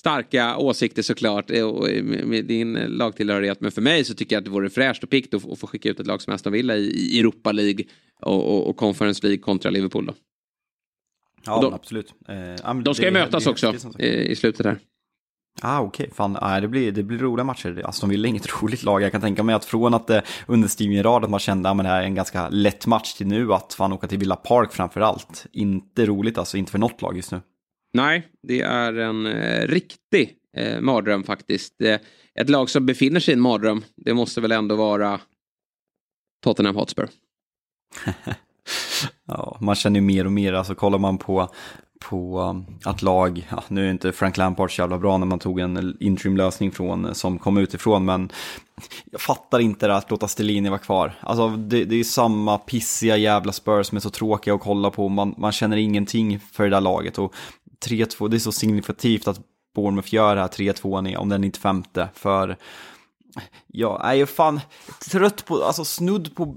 starka 0.00 0.56
åsikter 0.56 1.02
såklart 1.02 1.50
eh, 1.50 1.72
med 2.02 2.44
din 2.44 2.72
lagtillhörighet. 2.72 3.60
Men 3.60 3.70
för 3.70 3.82
mig 3.82 4.04
så 4.04 4.14
tycker 4.14 4.36
jag 4.36 4.40
att 4.40 4.44
det 4.44 4.50
vore 4.50 4.70
fräscht 4.70 5.02
och 5.02 5.10
pikt 5.10 5.34
att 5.34 5.58
få 5.58 5.66
skicka 5.66 5.88
ut 5.88 6.00
ett 6.00 6.06
lag 6.06 6.22
som 6.22 6.34
Aston 6.34 6.52
Villa 6.52 6.76
i 6.76 7.20
Europa 7.20 7.52
League 7.52 7.84
och, 8.20 8.54
och, 8.54 8.68
och 8.68 8.76
Conference 8.76 9.26
League 9.26 9.38
kontra 9.38 9.70
Liverpool 9.70 10.06
då. 10.06 10.14
Ja, 11.46 11.60
då, 11.62 11.72
absolut. 11.72 12.14
Eh, 12.28 12.74
de 12.82 12.94
ska 12.94 13.04
ju 13.04 13.10
mötas 13.10 13.46
också 13.46 13.74
i 13.98 14.36
slutet 14.36 14.66
här. 14.66 14.78
Ah, 15.62 15.80
okej. 15.80 16.04
Okay. 16.04 16.14
Fan, 16.14 16.36
ah, 16.40 16.60
det, 16.60 16.68
blir, 16.68 16.92
det 16.92 17.02
blir 17.02 17.18
roliga 17.18 17.44
matcher. 17.44 17.82
Aston 17.84 18.10
Villa 18.10 18.28
är 18.28 18.30
inget 18.30 18.62
roligt 18.62 18.82
lag. 18.82 19.02
Jag 19.02 19.12
kan 19.12 19.20
tänka 19.20 19.42
mig 19.42 19.54
att 19.54 19.64
från 19.64 19.94
att 19.94 20.06
det 20.06 20.22
under 20.46 20.68
Steven 20.68 20.92
Gerrard 20.94 21.24
att 21.24 21.30
man 21.30 21.40
kände 21.40 21.70
att 21.70 21.80
ah, 21.80 21.82
det 21.82 21.88
här 21.88 22.00
är 22.00 22.06
en 22.06 22.14
ganska 22.14 22.48
lätt 22.48 22.86
match 22.86 23.14
till 23.14 23.26
nu 23.26 23.52
att 23.52 23.74
fan 23.74 23.92
åka 23.92 24.06
till 24.06 24.18
Villa 24.18 24.36
Park 24.36 24.72
framför 24.72 25.00
allt. 25.00 25.46
Inte 25.52 26.06
roligt 26.06 26.38
alltså, 26.38 26.56
inte 26.56 26.72
för 26.72 26.78
något 26.78 27.02
lag 27.02 27.16
just 27.16 27.32
nu. 27.32 27.40
Nej, 27.92 28.28
det 28.42 28.60
är 28.60 28.92
en 28.92 29.26
eh, 29.26 29.68
riktig 29.68 30.36
eh, 30.56 30.80
mardröm 30.80 31.24
faktiskt. 31.24 31.80
Eh, 31.82 31.98
ett 32.34 32.50
lag 32.50 32.70
som 32.70 32.86
befinner 32.86 33.20
sig 33.20 33.32
i 33.32 33.36
en 33.36 33.40
mardröm, 33.40 33.84
det 33.96 34.14
måste 34.14 34.40
väl 34.40 34.52
ändå 34.52 34.76
vara 34.76 35.20
Tottenham 36.44 36.76
Hotspur. 36.76 37.08
ja, 39.26 39.58
man 39.60 39.74
känner 39.74 40.00
ju 40.00 40.06
mer 40.06 40.24
och 40.24 40.32
mer, 40.32 40.52
alltså 40.52 40.74
kollar 40.74 40.98
man 40.98 41.18
på 41.18 41.48
på 42.00 42.54
att 42.84 43.02
lag, 43.02 43.48
ja, 43.50 43.64
nu 43.68 43.86
är 43.86 43.90
inte 43.90 44.12
Frank 44.12 44.36
Lampard 44.36 44.76
så 44.76 44.82
jävla 44.82 44.98
bra 44.98 45.18
när 45.18 45.26
man 45.26 45.38
tog 45.38 45.60
en 45.60 45.96
interimlösning 46.00 46.72
från, 46.72 47.14
som 47.14 47.38
kom 47.38 47.56
utifrån, 47.58 48.04
men 48.04 48.32
jag 49.04 49.20
fattar 49.20 49.58
inte 49.58 49.86
det 49.86 49.96
att 49.96 50.10
låta 50.10 50.28
Stellini 50.28 50.68
vara 50.68 50.78
kvar. 50.78 51.14
Alltså 51.20 51.48
det, 51.48 51.84
det 51.84 52.00
är 52.00 52.04
samma 52.04 52.58
pissiga 52.58 53.16
jävla 53.16 53.52
Spurs 53.52 53.86
som 53.86 53.96
är 53.96 54.00
så 54.00 54.10
tråkiga 54.10 54.54
att 54.54 54.60
kolla 54.60 54.90
på, 54.90 55.08
man, 55.08 55.34
man 55.38 55.52
känner 55.52 55.76
ingenting 55.76 56.40
för 56.52 56.64
det 56.64 56.70
där 56.70 56.80
laget. 56.80 57.18
Och 57.18 57.34
3-2, 57.86 58.28
det 58.28 58.36
är 58.36 58.38
så 58.38 58.52
signifikativt 58.52 59.28
att 59.28 59.40
Bournemouth 59.74 60.14
gör 60.14 60.34
det 60.34 60.40
här 60.40 60.48
3-2 60.48 61.16
om 61.16 61.28
den 61.28 61.40
95 61.40 61.84
för 62.14 62.56
Ja, 63.66 64.00
jag 64.02 64.20
är 64.20 64.26
fan 64.26 64.60
trött 65.10 65.44
på, 65.46 65.64
alltså 65.64 65.84
snudd 65.84 66.34
på 66.34 66.56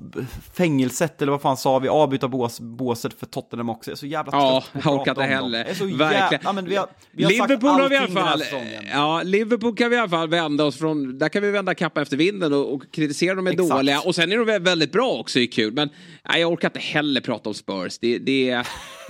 fängelset 0.54 1.22
eller 1.22 1.32
vad 1.32 1.42
fan 1.42 1.58
sa 1.58 1.80
vi, 1.80 1.88
avbyta 1.88 2.28
bås, 2.28 2.60
båset 2.60 3.20
för 3.20 3.26
Tottenham 3.26 3.70
också. 3.70 3.90
Jag 3.92 3.96
är 3.96 3.98
så 3.98 4.06
jävla 4.06 4.32
trött 4.32 4.42
ja, 4.42 4.64
på 4.72 4.78
att 4.78 4.84
prata 4.84 5.12
inte 5.12 5.24
heller. 5.24 5.98
Verkligen. 5.98 6.42
Ja, 6.44 6.54
men 6.54 6.66
vi 6.66 6.76
har, 6.76 6.88
vi 7.12 7.24
har 7.24 7.32
Liverpool 7.32 7.70
har 7.70 7.90
vi 7.90 7.96
i 7.96 7.98
alla 7.98 8.08
fall, 8.08 8.44
ja, 8.92 9.22
Liverpool 9.24 9.76
kan 9.76 9.90
vi 9.90 9.96
i 9.96 10.00
alla 10.00 10.10
fall 10.10 10.30
vända 10.30 10.66
oss 10.66 10.78
från, 10.78 11.18
där 11.18 11.30
kan 11.30 11.42
vi 11.42 11.52
vända 11.52 11.76
kappa 11.76 12.02
efter 12.02 12.18
vinden 12.18 12.54
och, 12.54 12.74
och 12.74 12.92
kritisera 12.92 13.36
dem 13.36 13.48
är 13.48 13.52
Exakt. 13.52 13.70
dåliga. 13.70 14.02
Och 14.02 14.16
sen 14.16 14.32
är 14.32 14.38
de 14.38 14.64
väldigt 14.64 14.92
bra 14.92 15.12
också, 15.12 15.40
är 15.40 15.46
kul. 15.46 15.74
Men 15.74 15.90
nej, 16.30 16.42
jag 16.42 16.52
orkar 16.52 16.68
inte 16.68 16.80
heller 16.80 17.22
prata 17.22 17.50
om 17.50 17.54
Spurs. 17.54 18.00
Det, 18.00 18.18
det, 18.18 18.64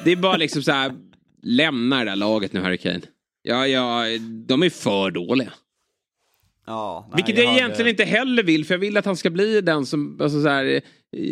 det 0.03 0.11
är 0.11 0.15
bara 0.15 0.37
liksom 0.37 0.63
så 0.63 0.71
här, 0.71 0.93
lämna 1.43 1.99
det 1.99 2.05
där 2.05 2.15
laget 2.15 2.53
nu 2.53 2.61
Harry 2.61 2.77
Kane. 2.77 3.01
Ja, 3.41 3.67
ja, 3.67 4.03
de 4.47 4.63
är 4.63 4.69
för 4.69 5.11
dåliga. 5.11 5.53
Ja, 6.65 7.07
nej, 7.07 7.15
Vilket 7.15 7.37
jag, 7.37 7.45
jag 7.45 7.57
egentligen 7.57 7.79
hade... 7.79 7.89
inte 7.89 8.03
heller 8.03 8.43
vill, 8.43 8.65
för 8.65 8.73
jag 8.73 8.79
vill 8.79 8.97
att 8.97 9.05
han 9.05 9.17
ska 9.17 9.29
bli 9.29 9.61
den 9.61 9.85
som, 9.85 10.17
alltså 10.21 10.41
så 10.41 10.49
här, 10.49 10.81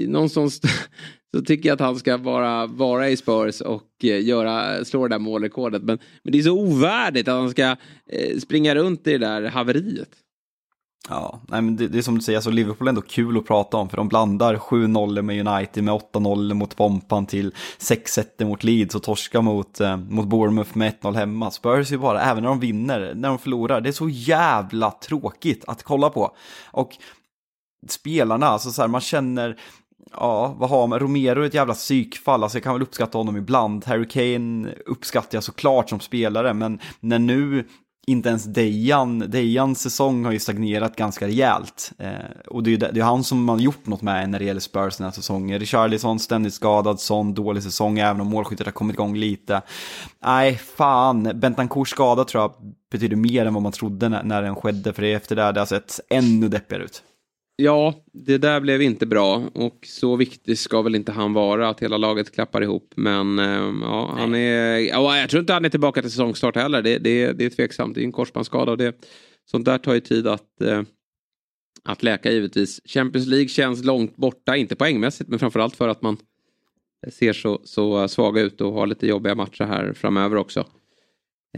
någonstans 0.08 0.62
så 1.36 1.42
tycker 1.42 1.70
jag 1.70 1.74
att 1.74 1.80
han 1.80 1.96
ska 1.96 2.18
bara 2.18 2.68
vara 2.68 3.10
i 3.10 3.18
Spurs 3.18 3.62
och 3.62 3.90
eh, 4.04 4.26
göra, 4.26 4.86
slå 4.86 5.08
det 5.08 5.14
där 5.14 5.20
målrekordet. 5.20 5.84
Men, 5.84 6.00
men 6.24 6.32
det 6.32 6.40
är 6.40 6.44
så 6.44 6.60
ovärdigt 6.60 7.28
att 7.28 7.36
han 7.36 7.50
ska 7.50 7.76
eh, 8.12 8.38
springa 8.40 8.76
runt 8.76 9.08
i 9.08 9.12
det 9.12 9.18
där 9.18 9.42
haveriet. 9.42 10.10
Ja, 11.10 11.40
nej, 11.48 11.62
men 11.62 11.76
det, 11.76 11.88
det 11.88 11.98
är 11.98 12.02
som 12.02 12.16
du 12.16 12.22
säger, 12.22 12.38
alltså 12.38 12.52
Liverpool 12.52 12.88
är 12.88 12.90
ändå 12.90 13.02
kul 13.02 13.38
att 13.38 13.46
prata 13.46 13.78
om 13.78 13.90
för 13.90 13.98
de 13.98 14.08
blandar 14.08 14.56
7-0 14.56 15.22
med 15.22 15.48
United 15.48 15.84
med 15.84 15.94
8-0 15.94 16.54
mot 16.54 16.76
Pompan 16.76 17.26
till 17.26 17.54
6-1 17.80 18.46
mot 18.46 18.64
Leeds 18.64 18.96
och 18.96 19.04
torska 19.04 19.42
mot, 19.42 19.80
eh, 19.80 19.98
mot 19.98 20.28
Bournemouth 20.28 20.78
med 20.78 20.94
1-0 21.02 21.16
hemma. 21.16 21.52
Spurs 21.52 21.92
ju 21.92 21.98
bara, 21.98 22.22
även 22.22 22.44
när 22.44 22.50
de 22.50 22.60
vinner, 22.60 23.14
när 23.16 23.30
de 23.30 23.40
förlorar, 23.40 23.82
det 23.82 23.90
är 23.90 23.94
så 23.94 24.10
jävla 24.10 24.92
tråkigt 24.92 25.66
att 25.68 25.84
kolla 25.84 26.10
på. 26.10 26.36
Och 26.66 26.98
spelarna, 27.90 28.48
alltså 28.48 28.72
så 28.72 28.82
här, 28.82 28.90
man 28.90 29.02
känner, 29.02 29.58
Ja, 30.14 30.56
vad 30.58 30.70
har 30.70 30.88
man? 30.88 31.00
Romero 31.00 31.42
är 31.42 31.46
ett 31.46 31.54
jävla 31.54 31.74
psykfall, 31.74 32.44
alltså 32.44 32.58
jag 32.58 32.64
kan 32.64 32.74
väl 32.74 32.82
uppskatta 32.82 33.18
honom 33.18 33.38
ibland. 33.38 33.86
Harry 33.86 34.08
Kane 34.08 34.70
uppskattar 34.86 35.36
jag 35.38 35.44
såklart 35.44 35.90
som 35.90 36.00
spelare, 36.00 36.54
men 36.54 36.80
när 37.00 37.20
nu 37.20 37.68
inte 38.08 38.30
ens 38.30 38.44
Dejan, 38.44 39.20
Dejans 39.20 39.82
säsong 39.82 40.26
har 40.26 40.32
ju 40.32 40.40
stagnerat 40.40 40.96
ganska 40.96 41.28
rejält. 41.28 41.92
Eh, 41.98 42.10
och 42.48 42.64
det 42.64 42.70
är 42.70 42.72
ju 42.72 42.78
det, 42.78 42.92
det 42.92 43.00
är 43.00 43.04
han 43.04 43.24
som 43.24 43.44
man 43.44 43.60
gjort 43.60 43.88
något 43.88 44.02
med 44.02 44.30
när 44.30 44.40
det 44.40 44.46
gäller 44.46 44.62
Spurs 44.62 44.98
den 44.98 45.06
här 45.06 45.12
säsongen. 45.12 45.60
Richarlison 45.60 46.20
ständigt 46.20 46.54
skadad, 46.54 47.00
sån 47.00 47.34
dålig 47.34 47.64
säsong, 47.64 48.00
även 48.00 48.22
om 48.22 48.28
målskyttet 48.28 48.68
har 48.68 48.72
kommit 48.72 48.94
igång 48.94 49.16
lite. 49.16 49.62
Nej, 50.26 50.58
fan, 50.58 51.32
Bentancourt 51.36 51.90
skada 51.90 52.24
tror 52.24 52.42
jag 52.42 52.54
betyder 52.92 53.16
mer 53.16 53.46
än 53.46 53.54
vad 53.54 53.64
man 53.64 53.72
trodde 53.72 54.10
när, 54.10 54.24
när 54.24 54.42
den 54.42 54.56
skedde, 54.56 54.94
för 54.94 55.02
det 55.02 55.14
efter 55.14 55.36
det, 55.36 55.52
det 55.52 55.60
har 55.60 55.66
sett 55.66 55.84
alltså 55.84 56.02
ännu 56.10 56.50
deppigare 56.50 56.84
ut. 56.84 57.04
Ja, 57.64 57.96
det 58.14 58.38
där 58.38 58.60
blev 58.60 58.82
inte 58.82 59.06
bra 59.06 59.50
och 59.54 59.78
så 59.88 60.16
viktig 60.16 60.58
ska 60.58 60.82
väl 60.82 60.96
inte 60.96 61.12
han 61.12 61.34
vara 61.34 61.70
att 61.70 61.80
hela 61.80 61.98
laget 61.98 62.32
klappar 62.32 62.64
ihop. 62.64 62.94
Men 62.96 63.40
eh, 63.40 63.74
ja, 63.82 64.16
han 64.18 64.36
är, 64.36 64.78
ja, 64.78 65.18
jag 65.20 65.30
tror 65.30 65.40
inte 65.40 65.54
han 65.54 65.66
är 65.66 65.70
tillbaka 65.70 66.02
till 66.02 66.12
säsongstart 66.12 66.56
heller. 66.56 66.82
Det, 66.82 66.98
det, 66.98 67.34
det 67.34 67.46
är 67.46 67.50
tveksamt, 67.50 67.96
det 67.96 68.02
är 68.02 68.06
en 68.06 68.12
korsbandsskada 68.12 68.72
och 68.72 68.78
det, 68.78 68.96
sånt 69.52 69.66
där 69.66 69.78
tar 69.78 69.94
ju 69.94 70.00
tid 70.00 70.28
att, 70.28 70.62
eh, 70.62 70.82
att 71.84 72.04
läka 72.04 72.32
givetvis. 72.32 72.82
Champions 72.86 73.28
League 73.28 73.48
känns 73.48 73.84
långt 73.84 74.16
borta, 74.16 74.56
inte 74.56 74.76
poängmässigt 74.76 75.30
men 75.30 75.40
framförallt 75.40 75.76
för 75.76 75.88
att 75.88 76.02
man 76.02 76.18
ser 77.12 77.34
så, 77.34 77.62
så 77.64 78.08
svaga 78.08 78.42
ut 78.42 78.62
och 78.62 78.74
har 78.74 78.88
lite 78.88 79.08
jobbiga 79.08 79.36
matcher 79.36 79.64
här 79.64 79.94
framöver 79.94 80.36
också. 80.36 80.66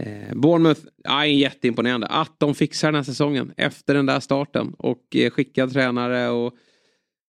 Eh, 0.00 0.34
Bournemouth, 0.34 0.80
ja, 1.04 1.26
jätteimponerande. 1.26 2.06
Att 2.06 2.34
de 2.38 2.54
fixar 2.54 2.88
den 2.88 2.94
här 2.94 3.02
säsongen 3.02 3.52
efter 3.56 3.94
den 3.94 4.06
där 4.06 4.20
starten. 4.20 4.74
Och 4.78 5.16
eh, 5.16 5.30
skickad 5.30 5.72
tränare 5.72 6.28
och... 6.28 6.54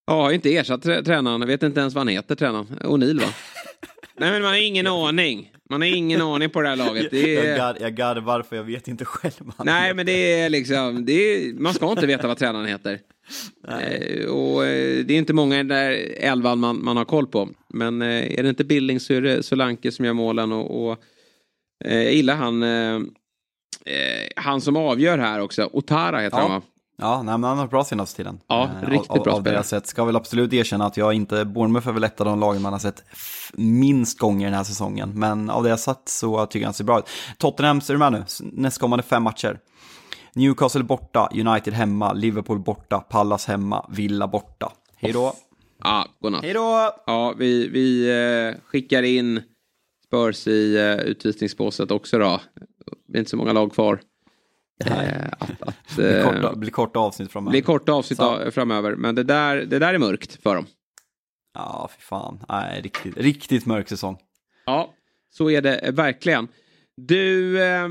Ja, 0.06 0.32
inte 0.32 0.56
ersatt 0.56 0.82
trä 0.82 1.02
tränaren. 1.02 1.40
Jag 1.40 1.48
vet 1.48 1.62
inte 1.62 1.80
ens 1.80 1.94
vad 1.94 2.00
han 2.00 2.08
heter, 2.08 2.34
tränaren. 2.34 2.66
O'Neill 2.66 3.20
va? 3.20 3.26
Nej 4.18 4.30
men 4.30 4.42
man 4.42 4.50
har 4.50 4.66
ingen 4.66 4.86
aning. 4.86 5.52
Man 5.70 5.80
har 5.80 5.88
ingen 5.88 6.22
aning 6.22 6.50
på 6.50 6.62
det 6.62 6.68
här 6.68 6.76
laget. 6.76 7.10
Det 7.10 7.36
är... 7.36 7.76
Jag 7.80 7.94
garvar 7.94 8.42
för 8.42 8.56
jag 8.56 8.64
vet 8.64 8.88
inte 8.88 9.04
själv. 9.04 9.52
Nej 9.64 9.82
heter. 9.82 9.94
men 9.94 10.06
det 10.06 10.40
är 10.40 10.50
liksom, 10.50 11.04
det 11.04 11.12
är... 11.12 11.54
man 11.54 11.74
ska 11.74 11.90
inte 11.90 12.06
veta 12.06 12.28
vad 12.28 12.38
tränaren 12.38 12.66
heter. 12.66 13.00
Eh, 13.68 14.26
och 14.26 14.66
eh, 14.66 15.04
det 15.04 15.14
är 15.14 15.18
inte 15.18 15.32
många 15.32 15.54
i 15.54 15.58
den 15.58 15.68
där 15.68 16.14
elvan 16.16 16.58
man, 16.58 16.84
man 16.84 16.96
har 16.96 17.04
koll 17.04 17.26
på. 17.26 17.48
Men 17.68 18.02
eh, 18.02 18.38
är 18.38 18.42
det 18.42 18.48
inte 18.48 18.64
Billing 18.64 19.00
så 19.00 19.14
är 19.14 19.20
det 19.20 19.42
Solanke 19.42 19.92
som 19.92 20.04
gör 20.04 20.12
målen 20.12 20.52
och, 20.52 20.90
och 20.90 21.02
jag 21.78 22.12
gillar 22.12 22.36
han, 22.36 22.62
eh, 22.62 22.94
eh, 23.94 24.28
han 24.36 24.60
som 24.60 24.76
avgör 24.76 25.18
här 25.18 25.40
också. 25.40 25.70
Otara 25.72 26.20
heter 26.20 26.36
ja. 26.38 26.42
han 26.42 26.50
va? 26.50 26.62
Ja, 26.98 27.22
nej, 27.22 27.38
men 27.38 27.44
han 27.44 27.58
har 27.58 27.66
bra 27.66 27.84
senaste 27.84 28.16
tiden. 28.16 28.40
Ja, 28.46 28.70
eh, 28.82 28.88
riktigt 28.88 29.24
bra 29.24 29.32
av, 29.34 29.48
av 29.48 29.62
sett. 29.62 29.86
Ska 29.86 30.04
väl 30.04 30.16
absolut 30.16 30.52
erkänna 30.52 30.86
att 30.86 30.96
jag 30.96 31.14
inte, 31.14 31.44
Bournemouth 31.44 31.88
är 31.88 31.92
väl 31.92 32.04
ett 32.04 32.20
av 32.20 32.26
de 32.26 32.40
lagen 32.40 32.62
man 32.62 32.72
har 32.72 32.80
sett 32.80 33.04
minst 33.54 34.18
gånger 34.18 34.46
den 34.46 34.54
här 34.54 34.64
säsongen. 34.64 35.12
Men 35.14 35.50
av 35.50 35.62
det 35.62 35.68
jag 35.68 35.80
sett 35.80 36.02
så 36.08 36.46
tycker 36.46 36.60
jag 36.60 36.66
han 36.66 36.74
ser 36.74 36.84
bra 36.84 36.98
ut. 36.98 37.08
Tottenham, 37.38 37.80
ser 37.80 37.94
du 37.94 37.98
med 37.98 38.12
nu? 38.12 38.24
Nästkommande 38.40 39.02
fem 39.02 39.22
matcher. 39.22 39.58
Newcastle 40.34 40.82
borta, 40.82 41.28
United 41.34 41.74
hemma, 41.74 42.12
Liverpool 42.12 42.58
borta, 42.58 43.00
Pallas 43.00 43.46
hemma, 43.46 43.86
Villa 43.90 44.28
borta. 44.28 44.72
Hej 44.96 45.12
då! 45.12 45.34
Ja, 45.82 46.06
godnatt. 46.20 46.42
Hej 46.42 46.52
då! 46.52 46.90
Ja, 47.06 47.34
vi, 47.38 47.68
vi 47.68 48.08
eh, 48.10 48.60
skickar 48.64 49.02
in 49.02 49.42
Spurs 50.06 50.46
i 50.46 50.78
uh, 50.78 51.00
utvisningsbåset 51.00 51.90
också 51.90 52.18
då. 52.18 52.40
Det 53.08 53.18
är 53.18 53.18
inte 53.18 53.30
så 53.30 53.36
många 53.36 53.52
lag 53.52 53.72
kvar. 53.72 54.00
Eh, 54.84 55.26
att, 55.38 55.62
att, 55.62 55.76
blir, 55.96 56.22
korta, 56.22 56.56
blir 56.56 56.70
korta 56.70 56.98
avsnitt 56.98 57.32
framöver. 57.32 57.50
Blir 57.50 57.62
korta 57.62 57.92
avsnitt 57.92 58.16
så. 58.16 58.50
framöver. 58.50 58.96
Men 58.96 59.14
det 59.14 59.22
där, 59.22 59.56
det 59.56 59.78
där 59.78 59.94
är 59.94 59.98
mörkt 59.98 60.42
för 60.42 60.54
dem. 60.54 60.66
Ja, 61.54 61.90
för 61.94 62.02
fan. 62.02 62.44
Nej, 62.48 62.80
riktigt, 62.82 63.16
riktigt 63.16 63.66
mörk 63.66 63.88
säsong. 63.88 64.18
Ja, 64.66 64.94
så 65.30 65.50
är 65.50 65.62
det 65.62 65.90
verkligen. 65.92 66.48
Du, 66.96 67.62
eh, 67.62 67.88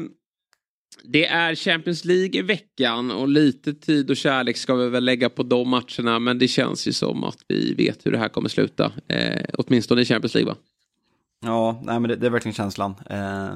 det 1.03 1.25
är 1.25 1.55
Champions 1.55 2.05
League 2.05 2.39
i 2.39 2.41
veckan 2.41 3.11
och 3.11 3.27
lite 3.27 3.73
tid 3.73 4.09
och 4.09 4.17
kärlek 4.17 4.57
ska 4.57 4.75
vi 4.75 4.89
väl 4.89 5.05
lägga 5.05 5.29
på 5.29 5.43
de 5.43 5.69
matcherna. 5.69 6.19
Men 6.19 6.39
det 6.39 6.47
känns 6.47 6.87
ju 6.87 6.93
som 6.93 7.23
att 7.23 7.37
vi 7.47 7.73
vet 7.73 8.05
hur 8.05 8.11
det 8.11 8.17
här 8.17 8.29
kommer 8.29 8.49
sluta. 8.49 8.91
Eh, 9.07 9.45
åtminstone 9.53 10.01
i 10.01 10.05
Champions 10.05 10.33
League 10.33 10.53
va? 10.53 10.57
Ja, 11.45 11.79
nej 11.83 11.99
men 11.99 12.09
det, 12.09 12.15
det 12.15 12.25
är 12.25 12.29
verkligen 12.29 12.53
känslan. 12.53 12.95
Eh, 13.09 13.55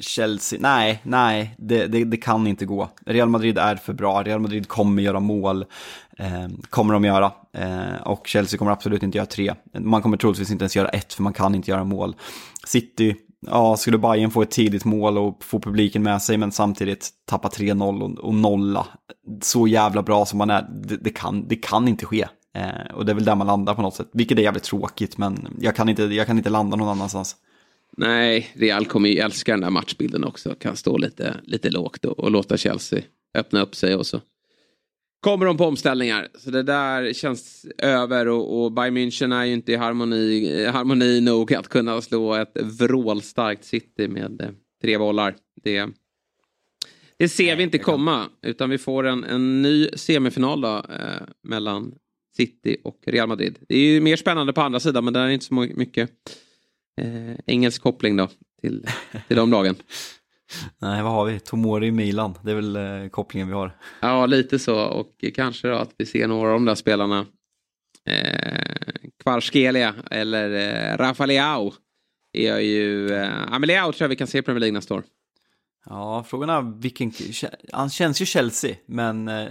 Chelsea, 0.00 0.58
nej, 0.62 1.00
nej, 1.02 1.54
det, 1.58 1.86
det, 1.86 2.04
det, 2.04 2.16
kan 2.16 2.46
inte 2.46 2.64
gå. 2.64 2.88
Real 3.06 3.28
Madrid 3.28 3.58
är 3.58 3.76
för 3.76 3.92
bra, 3.92 4.22
Real 4.22 4.40
Madrid 4.40 4.68
kommer 4.68 5.02
göra 5.02 5.20
mål, 5.20 5.64
eh, 6.18 6.48
kommer 6.70 6.94
de 6.94 7.04
göra. 7.04 7.32
Eh, 7.52 8.02
och 8.02 8.26
Chelsea 8.26 8.58
kommer 8.58 8.72
absolut 8.72 9.02
inte 9.02 9.18
göra 9.18 9.26
tre. 9.26 9.54
Man 9.78 10.02
kommer 10.02 10.16
troligtvis 10.16 10.50
inte 10.50 10.62
ens 10.62 10.76
göra 10.76 10.88
ett, 10.88 11.12
för 11.12 11.22
man 11.22 11.32
kan 11.32 11.54
inte 11.54 11.70
göra 11.70 11.84
mål. 11.84 12.16
City, 12.66 13.16
ja, 13.46 13.76
skulle 13.76 13.98
Bayern 13.98 14.30
få 14.30 14.42
ett 14.42 14.50
tidigt 14.50 14.84
mål 14.84 15.18
och 15.18 15.44
få 15.44 15.60
publiken 15.60 16.02
med 16.02 16.22
sig, 16.22 16.36
men 16.36 16.52
samtidigt 16.52 17.10
tappa 17.24 17.48
3-0 17.48 18.02
och, 18.02 18.18
och 18.18 18.34
nolla. 18.34 18.86
Så 19.42 19.66
jävla 19.66 20.02
bra 20.02 20.26
som 20.26 20.38
man 20.38 20.50
är, 20.50 20.62
det, 20.62 20.96
det, 20.96 21.10
kan, 21.10 21.48
det 21.48 21.56
kan 21.56 21.88
inte 21.88 22.06
ske. 22.06 22.26
Eh, 22.54 22.94
och 22.94 23.06
det 23.06 23.12
är 23.12 23.14
väl 23.14 23.24
där 23.24 23.34
man 23.34 23.46
landar 23.46 23.74
på 23.74 23.82
något 23.82 23.94
sätt, 23.94 24.08
vilket 24.12 24.38
är 24.38 24.42
jävligt 24.42 24.62
tråkigt, 24.62 25.18
men 25.18 25.56
jag 25.60 25.76
kan 25.76 25.88
inte, 25.88 26.02
jag 26.02 26.26
kan 26.26 26.38
inte 26.38 26.50
landa 26.50 26.76
någon 26.76 26.88
annanstans. 26.88 27.36
Nej, 27.96 28.50
Real 28.54 28.86
kommer 28.86 29.08
ju 29.08 29.18
älska 29.18 29.52
den 29.52 29.60
där 29.60 29.70
matchbilden 29.70 30.24
också. 30.24 30.54
Kan 30.54 30.76
stå 30.76 30.98
lite, 30.98 31.36
lite 31.42 31.70
lågt 31.70 32.04
och, 32.04 32.18
och 32.18 32.30
låta 32.30 32.56
Chelsea 32.56 33.02
öppna 33.34 33.62
upp 33.62 33.74
sig 33.74 33.94
och 33.94 34.06
så 34.06 34.20
kommer 35.20 35.46
de 35.46 35.56
på 35.56 35.64
omställningar. 35.64 36.28
Så 36.34 36.50
det 36.50 36.62
där 36.62 37.12
känns 37.12 37.66
över 37.78 38.28
och, 38.28 38.62
och 38.62 38.72
Bayern 38.72 38.96
München 38.96 39.34
är 39.34 39.44
ju 39.44 39.52
inte 39.52 39.72
i 39.72 39.76
harmoni, 39.76 40.66
harmoni 40.66 41.20
nog 41.20 41.54
att 41.54 41.68
kunna 41.68 42.00
slå 42.00 42.34
ett 42.34 42.56
vrålstarkt 42.62 43.64
City 43.64 44.08
med 44.08 44.40
eh, 44.40 44.48
tre 44.82 44.98
bollar. 44.98 45.36
Det, 45.62 45.88
det 47.16 47.28
ser 47.28 47.44
Nej, 47.44 47.56
vi 47.56 47.62
inte 47.62 47.78
komma 47.78 48.24
utan 48.42 48.70
vi 48.70 48.78
får 48.78 49.06
en, 49.06 49.24
en 49.24 49.62
ny 49.62 49.88
semifinal 49.94 50.60
då, 50.60 50.76
eh, 50.76 51.22
mellan 51.42 51.94
City 52.36 52.76
och 52.84 52.98
Real 53.06 53.28
Madrid. 53.28 53.58
Det 53.68 53.74
är 53.74 53.78
ju 53.78 54.00
mer 54.00 54.16
spännande 54.16 54.52
på 54.52 54.60
andra 54.60 54.80
sidan 54.80 55.04
men 55.04 55.12
det 55.12 55.20
är 55.20 55.28
inte 55.28 55.44
så 55.44 55.54
mycket 55.54 56.10
eh, 57.00 57.34
engelsk 57.46 57.82
koppling 57.82 58.16
då 58.16 58.28
till, 58.60 58.86
till 59.28 59.36
de 59.36 59.50
lagen. 59.50 59.74
Nej, 60.78 61.02
vad 61.02 61.12
har 61.12 61.24
vi? 61.24 61.40
Tomori 61.40 61.86
i 61.86 61.90
Milan, 61.90 62.34
det 62.44 62.50
är 62.50 62.54
väl 62.54 62.76
eh, 62.76 63.08
kopplingen 63.08 63.48
vi 63.48 63.54
har. 63.54 63.76
Ja, 64.00 64.26
lite 64.26 64.58
så 64.58 64.80
och 64.80 65.24
kanske 65.34 65.68
då 65.68 65.74
att 65.74 65.94
vi 65.98 66.06
ser 66.06 66.28
några 66.28 66.48
av 66.48 66.54
de 66.54 66.64
där 66.64 66.74
spelarna. 66.74 67.26
Eh, 68.10 68.62
Kvarskelia 69.22 69.94
eller 70.10 70.50
eh, 70.50 70.96
Rafa 70.96 71.26
Leao. 71.26 71.72
Är 72.32 72.58
ju, 72.58 73.12
eh, 73.14 73.30
ja, 73.50 73.58
men 73.58 73.66
Leao 73.66 73.92
tror 73.92 74.04
jag 74.04 74.08
vi 74.08 74.16
kan 74.16 74.26
se 74.26 74.38
i 74.38 74.42
Premier 74.42 74.60
League 74.60 74.74
nästa 74.74 74.94
år. 74.94 75.02
Ja, 75.86 76.24
frågan 76.28 76.50
är 76.50 76.80
vilken... 76.80 77.12
Han 77.72 77.90
känns 77.90 78.22
ju 78.22 78.26
Chelsea, 78.26 78.76
men 78.86 79.28
eh, 79.28 79.48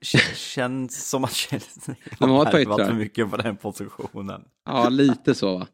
känns 0.34 1.08
som 1.10 1.24
att 1.24 1.32
Chelsea 1.32 1.94
har 2.18 2.52
värvat 2.52 2.86
för 2.86 2.94
mycket 2.94 3.30
på 3.30 3.36
den 3.36 3.56
positionen. 3.56 4.44
Ja, 4.66 4.88
lite 4.88 5.34
så. 5.34 5.66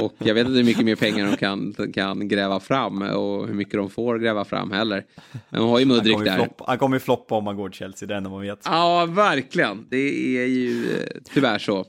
Och 0.00 0.14
jag 0.18 0.34
vet 0.34 0.46
inte 0.46 0.56
hur 0.58 0.64
mycket 0.64 0.84
mer 0.84 0.96
pengar 0.96 1.26
de 1.30 1.36
kan, 1.36 1.92
kan 1.92 2.28
gräva 2.28 2.60
fram 2.60 3.02
och 3.02 3.46
hur 3.46 3.54
mycket 3.54 3.74
de 3.74 3.90
får 3.90 4.18
gräva 4.18 4.44
fram 4.44 4.70
heller. 4.70 5.04
Men 5.50 5.60
man 5.60 5.70
har 5.70 5.78
ju 5.78 5.84
Mudrik 5.84 6.24
där. 6.24 6.36
Floppa, 6.36 6.64
han 6.66 6.78
kommer 6.78 6.96
ju 6.96 7.00
floppa 7.00 7.34
om 7.34 7.44
man 7.44 7.56
går 7.56 7.68
till 7.68 7.78
Chelsea, 7.78 8.06
det 8.06 8.14
är 8.14 8.18
enda 8.18 8.30
man 8.30 8.40
vet. 8.40 8.60
Ja, 8.64 9.06
verkligen. 9.06 9.86
Det 9.90 10.36
är 10.38 10.46
ju 10.46 10.92
eh, 10.92 11.06
tyvärr 11.34 11.58
så. 11.58 11.86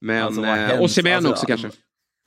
Men, 0.00 0.22
alltså, 0.22 0.44
eh, 0.44 0.80
Osimhen 0.80 1.16
alltså, 1.16 1.32
också 1.32 1.46
kanske. 1.46 1.68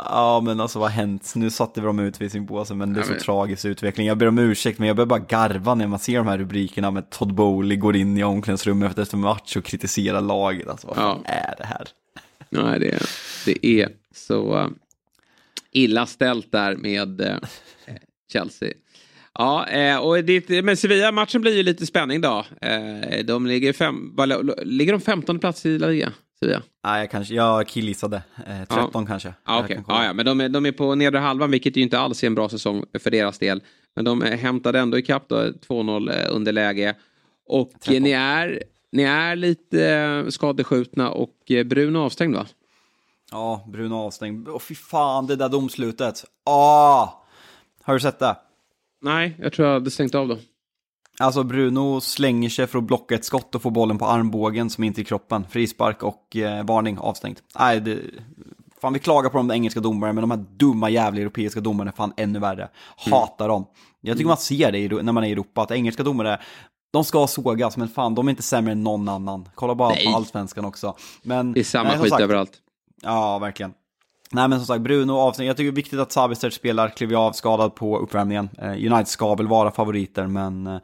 Ja, 0.06 0.42
men 0.46 0.60
alltså 0.60 0.80
vad 0.80 0.90
har 0.90 0.96
hänt? 0.96 1.34
Nu 1.36 1.50
satte 1.50 1.82
vi 1.82 1.88
dem 1.88 2.00
i 2.00 2.04
utvisningsbåsen, 2.04 2.78
men 2.78 2.94
det 2.94 3.00
är 3.00 3.04
så 3.04 3.12
men... 3.12 3.20
tragisk 3.20 3.66
utveckling. 3.66 4.08
Jag 4.08 4.18
ber 4.18 4.28
om 4.28 4.40
ursäkt, 4.40 4.80
men 4.80 4.88
jag 4.88 4.96
börjar 4.96 5.08
bara 5.08 5.20
garva 5.20 5.76
när 5.76 5.88
man 5.88 6.00
ser 6.00 6.18
de 6.18 6.28
här 6.28 6.38
rubrikerna 6.38 6.92
med 6.92 7.10
Todd 7.10 7.34
Bowley 7.34 7.78
går 7.78 7.96
in 7.96 8.18
i 8.18 8.24
omklädningsrummet 8.24 8.98
efter 8.98 9.18
match 9.18 9.56
och 9.56 9.64
kritiserar 9.64 10.22
laget. 10.22 10.68
Alltså 10.68 10.88
vad 10.88 10.98
ja. 10.98 11.22
är 11.26 11.56
det 11.58 11.66
här? 11.66 11.88
Nej, 12.50 12.80
det, 12.80 13.04
det 13.46 13.66
är 13.66 13.90
så 14.16 14.58
uh, 14.58 14.70
illa 15.72 16.06
ställt 16.06 16.52
där 16.52 16.76
med 16.76 17.22
uh, 17.22 17.38
Chelsea. 18.32 18.74
Ja, 19.34 19.68
eh, 19.68 19.98
och 19.98 20.24
det, 20.24 20.64
men 20.64 20.78
Sevilla-matchen 20.78 21.42
blir 21.42 21.58
ju 21.58 21.64
lite 21.64 21.86
spänning 21.86 22.22
då. 22.22 22.46
Eh, 22.62 23.26
de 23.26 23.48
ligger, 23.48 23.74
fem, 23.74 24.16
ligger 24.64 24.92
de 24.92 25.02
15 25.02 25.40
plats 25.40 25.66
i 25.66 25.80
La 25.80 25.88
Liga? 25.88 26.12
Sevilla? 26.40 26.62
Nej, 26.84 27.00
jag 27.00 27.12
kanske, 27.12 27.34
jag 27.34 27.68
killgissade. 27.68 28.22
Eh, 28.48 28.66
13 28.68 28.90
Ja. 28.94 29.06
kanske. 29.08 29.34
Jag 29.46 29.64
okej. 29.64 29.76
kan 29.76 29.84
kolla. 29.84 30.06
ja, 30.06 30.14
men 30.14 30.26
de 30.26 30.42
är, 30.42 30.50
de 30.50 30.66
är 30.66 30.72
på 30.72 30.96
nedre 30.96 31.20
halvan, 31.20 31.52
vilket 31.52 31.78
ju 31.78 31.82
inte 31.82 32.00
alls 32.00 32.24
är 32.24 32.28
en 32.28 32.36
bra 32.36 32.50
säsong 32.50 32.86
för 33.00 33.12
deras 33.12 33.40
del. 33.40 33.62
Men 33.96 34.06
de 34.06 34.22
eh, 34.24 34.38
hämtade 34.40 34.80
ändå 34.80 34.98
ikapp 34.98 35.24
då, 35.28 35.36
2-0 35.36 36.12
eh, 36.14 36.36
underläge. 36.36 36.96
Och 37.46 37.72
eh, 37.74 37.78
13. 37.80 38.04
ni 38.04 38.12
är, 38.12 38.64
ni 38.92 39.04
är 39.04 39.36
lite 39.36 40.26
skadeskjutna 40.30 41.10
och 41.12 41.36
Bruno 41.66 41.98
avstängd 42.00 42.36
va? 42.36 42.46
Ja, 43.32 43.66
Bruno 43.68 43.96
avstängd. 43.96 44.48
Åh 44.50 44.60
fy 44.60 44.76
fan, 44.76 45.28
det 45.28 45.36
där 45.36 45.50
domslutet. 45.50 46.26
Ah! 46.46 47.08
Har 47.84 47.94
du 47.94 48.00
sett 48.00 48.20
det? 48.20 48.36
Nej, 49.02 49.36
jag 49.40 49.54
tror 49.54 49.68
jag 49.68 49.74
hade 49.74 49.92
stängt 49.92 50.16
av 50.16 50.28
då. 50.28 50.38
Alltså 51.20 51.44
Bruno 51.44 52.02
slänger 52.02 52.50
sig 52.50 52.68
för 52.68 52.78
att 52.78 52.84
blocka 52.84 53.16
ett 53.16 53.26
skott 53.26 53.56
och 53.56 53.62
få 53.62 53.70
bollen 53.70 53.98
på 53.98 54.06
armbågen 54.06 54.70
som 54.70 54.84
inte 54.84 55.02
är 55.02 55.04
i 55.04 55.06
kroppen. 55.06 55.46
Frispark 55.50 56.04
och 56.04 56.36
eh, 56.36 56.66
varning 56.66 56.98
avstängt. 56.98 57.44
Nej, 57.60 57.80
det... 57.82 58.00
Fan 58.82 58.94
vi 58.94 59.00
klagar 59.00 59.30
på 59.30 59.38
de 59.38 59.52
engelska 59.52 59.80
domarna, 59.80 60.14
men 60.14 60.22
de 60.22 60.32
här 60.32 60.46
dumma 60.58 60.90
jävla 60.90 61.22
europeiska 61.22 61.60
domarna 61.60 61.92
är 61.92 61.96
fan 61.96 62.14
ännu 62.18 62.40
värre. 62.40 62.70
Hatar 62.98 63.48
dem. 63.48 63.66
Jag 64.02 64.18
tycker 64.18 64.28
man 64.28 64.38
ser 64.38 64.72
det 64.72 65.04
när 65.04 65.12
man 65.12 65.24
är 65.24 65.28
i 65.28 65.32
Europa, 65.32 65.62
att 65.62 65.72
engelska 65.72 66.04
domare, 66.04 66.40
de 66.92 67.04
ska 67.04 67.28
sågas, 67.28 67.78
men 67.78 67.88
fan 67.88 68.16
de 68.16 68.28
är 68.28 68.30
inte 68.30 68.44
sämre 68.44 68.72
än 68.72 68.84
någon 68.84 69.10
annan. 69.10 69.50
Kolla 69.56 69.76
bara 69.76 69.90
Nej. 69.90 70.06
på 70.06 70.16
allsvenskan 70.16 70.66
också. 70.66 70.96
Men, 71.22 71.54
Det 71.54 71.60
är 71.60 71.64
samma 71.64 71.90
nej, 71.90 72.00
skit 72.00 72.10
sagt, 72.10 72.22
överallt. 72.22 72.52
Ja, 73.02 73.40
verkligen. 73.40 73.74
Nej 74.32 74.48
men 74.48 74.60
som 74.60 74.66
sagt, 74.66 74.82
Bruno 74.82 75.12
avstängd. 75.12 75.50
Jag 75.50 75.58
tycker 75.58 75.72
det 75.72 75.74
är 75.74 75.76
viktigt 75.76 76.00
att 76.00 76.12
Sabitzer 76.12 76.50
spelar, 76.50 76.90
kliver 76.90 77.16
av 77.16 77.32
skadad 77.32 77.76
på 77.76 77.98
uppvärmningen. 78.00 78.50
Eh, 78.58 78.70
United 78.70 79.08
ska 79.08 79.36
väl 79.36 79.48
vara 79.48 79.72
favoriter, 79.72 80.28
men 80.28 80.68
eh, 80.68 80.78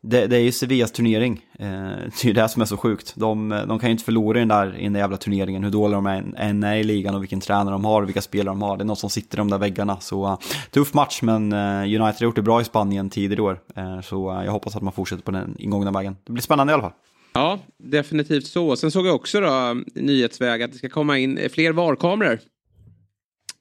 det, 0.00 0.26
det 0.26 0.36
är 0.36 0.40
ju 0.40 0.52
Sevillas 0.52 0.92
turnering. 0.92 1.40
Eh, 1.58 1.66
det 1.68 2.24
är 2.24 2.26
ju 2.26 2.32
det 2.32 2.48
som 2.48 2.62
är 2.62 2.66
så 2.66 2.76
sjukt. 2.76 3.14
De, 3.16 3.52
eh, 3.52 3.66
de 3.66 3.78
kan 3.78 3.88
ju 3.88 3.92
inte 3.92 4.04
förlora 4.04 4.38
i 4.38 4.40
den 4.40 4.48
där, 4.48 4.76
i 4.78 4.84
den 4.84 4.92
där 4.92 5.00
jävla 5.00 5.16
turneringen, 5.16 5.64
hur 5.64 5.70
dåliga 5.70 5.96
de 5.96 6.06
än, 6.06 6.62
är, 6.62 6.72
är 6.72 6.76
i 6.76 6.84
ligan 6.84 7.14
och 7.14 7.22
vilken 7.22 7.40
tränare 7.40 7.74
de 7.74 7.84
har 7.84 8.02
och 8.02 8.08
vilka 8.08 8.22
spelare 8.22 8.54
de 8.54 8.62
har. 8.62 8.76
Det 8.76 8.82
är 8.82 8.86
något 8.86 8.98
som 8.98 9.10
sitter 9.10 9.36
i 9.36 9.38
de 9.38 9.50
där 9.50 9.58
väggarna. 9.58 10.00
Så 10.00 10.38
tuff 10.70 10.94
match, 10.94 11.22
men 11.22 11.52
United 11.82 11.98
har 11.98 12.24
gjort 12.24 12.36
det 12.36 12.42
bra 12.42 12.60
i 12.60 12.64
Spanien 12.64 13.10
tidigare 13.10 13.40
i 13.40 13.42
år. 13.42 13.58
Så 14.02 14.42
jag 14.44 14.52
hoppas 14.52 14.76
att 14.76 14.82
man 14.82 14.92
fortsätter 14.92 15.22
på 15.22 15.30
den 15.30 15.56
ingångna 15.58 15.90
vägen. 15.90 16.16
Det 16.24 16.32
blir 16.32 16.42
spännande 16.42 16.70
i 16.70 16.74
alla 16.74 16.82
fall. 16.82 16.92
Ja, 17.32 17.58
definitivt 17.78 18.46
så. 18.46 18.76
Sen 18.76 18.90
såg 18.90 19.06
jag 19.06 19.14
också 19.14 19.40
då 19.40 19.82
nyhetsväg 19.94 20.62
att 20.62 20.72
det 20.72 20.78
ska 20.78 20.88
komma 20.88 21.18
in 21.18 21.48
fler 21.52 21.72
VAR-kameror. 21.72 22.38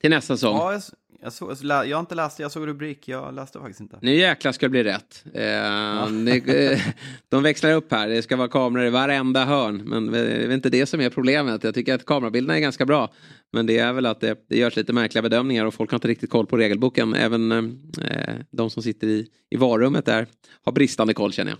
Till 0.01 0.09
nästa 0.09 0.37
säsong. 0.37 0.57
Ja, 0.57 0.73
jag, 0.73 0.81
jag, 1.21 1.33
såg, 1.33 1.55
jag 1.63 1.97
har 1.97 1.99
inte 1.99 2.15
läst 2.15 2.39
jag 2.39 2.51
såg 2.51 2.67
rubrik, 2.67 3.07
jag 3.07 3.33
läste 3.33 3.59
faktiskt 3.59 3.79
inte. 3.79 3.97
Nu 4.01 4.15
jäklar 4.15 4.51
ska 4.51 4.65
det 4.65 4.69
bli 4.69 4.83
rätt. 4.83 5.23
Eh, 5.25 6.07
det, 6.25 6.71
eh, 6.71 6.79
de 7.29 7.43
växlar 7.43 7.73
upp 7.73 7.91
här. 7.91 8.09
Det 8.09 8.21
ska 8.21 8.35
vara 8.35 8.47
kameror 8.47 8.85
i 8.85 8.89
varenda 8.89 9.45
hörn. 9.45 9.81
Men 9.85 10.11
det 10.11 10.19
är 10.19 10.51
inte 10.51 10.69
det 10.69 10.85
som 10.85 11.01
är 11.01 11.09
problemet. 11.09 11.63
Jag 11.63 11.73
tycker 11.73 11.95
att 11.95 12.05
kamerabilderna 12.05 12.57
är 12.57 12.61
ganska 12.61 12.85
bra. 12.85 13.13
Men 13.53 13.65
det 13.65 13.77
är 13.77 13.93
väl 13.93 14.05
att 14.05 14.19
det, 14.19 14.45
det 14.49 14.57
görs 14.57 14.75
lite 14.75 14.93
märkliga 14.93 15.21
bedömningar 15.21 15.65
och 15.65 15.73
folk 15.73 15.91
har 15.91 15.97
inte 15.97 16.07
riktigt 16.07 16.29
koll 16.29 16.45
på 16.45 16.57
regelboken. 16.57 17.13
Även 17.13 17.51
eh, 17.51 18.35
de 18.51 18.69
som 18.69 18.83
sitter 18.83 19.07
i, 19.07 19.27
i 19.49 19.57
varummet 19.57 20.05
där 20.05 20.27
har 20.63 20.71
bristande 20.71 21.13
koll 21.13 21.33
känner 21.33 21.51
jag. 21.51 21.59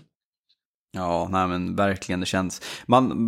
Ja, 0.94 1.28
nej 1.30 1.48
men 1.48 1.76
verkligen 1.76 2.20
det 2.20 2.26
känns. 2.26 2.60
Man, 2.86 3.22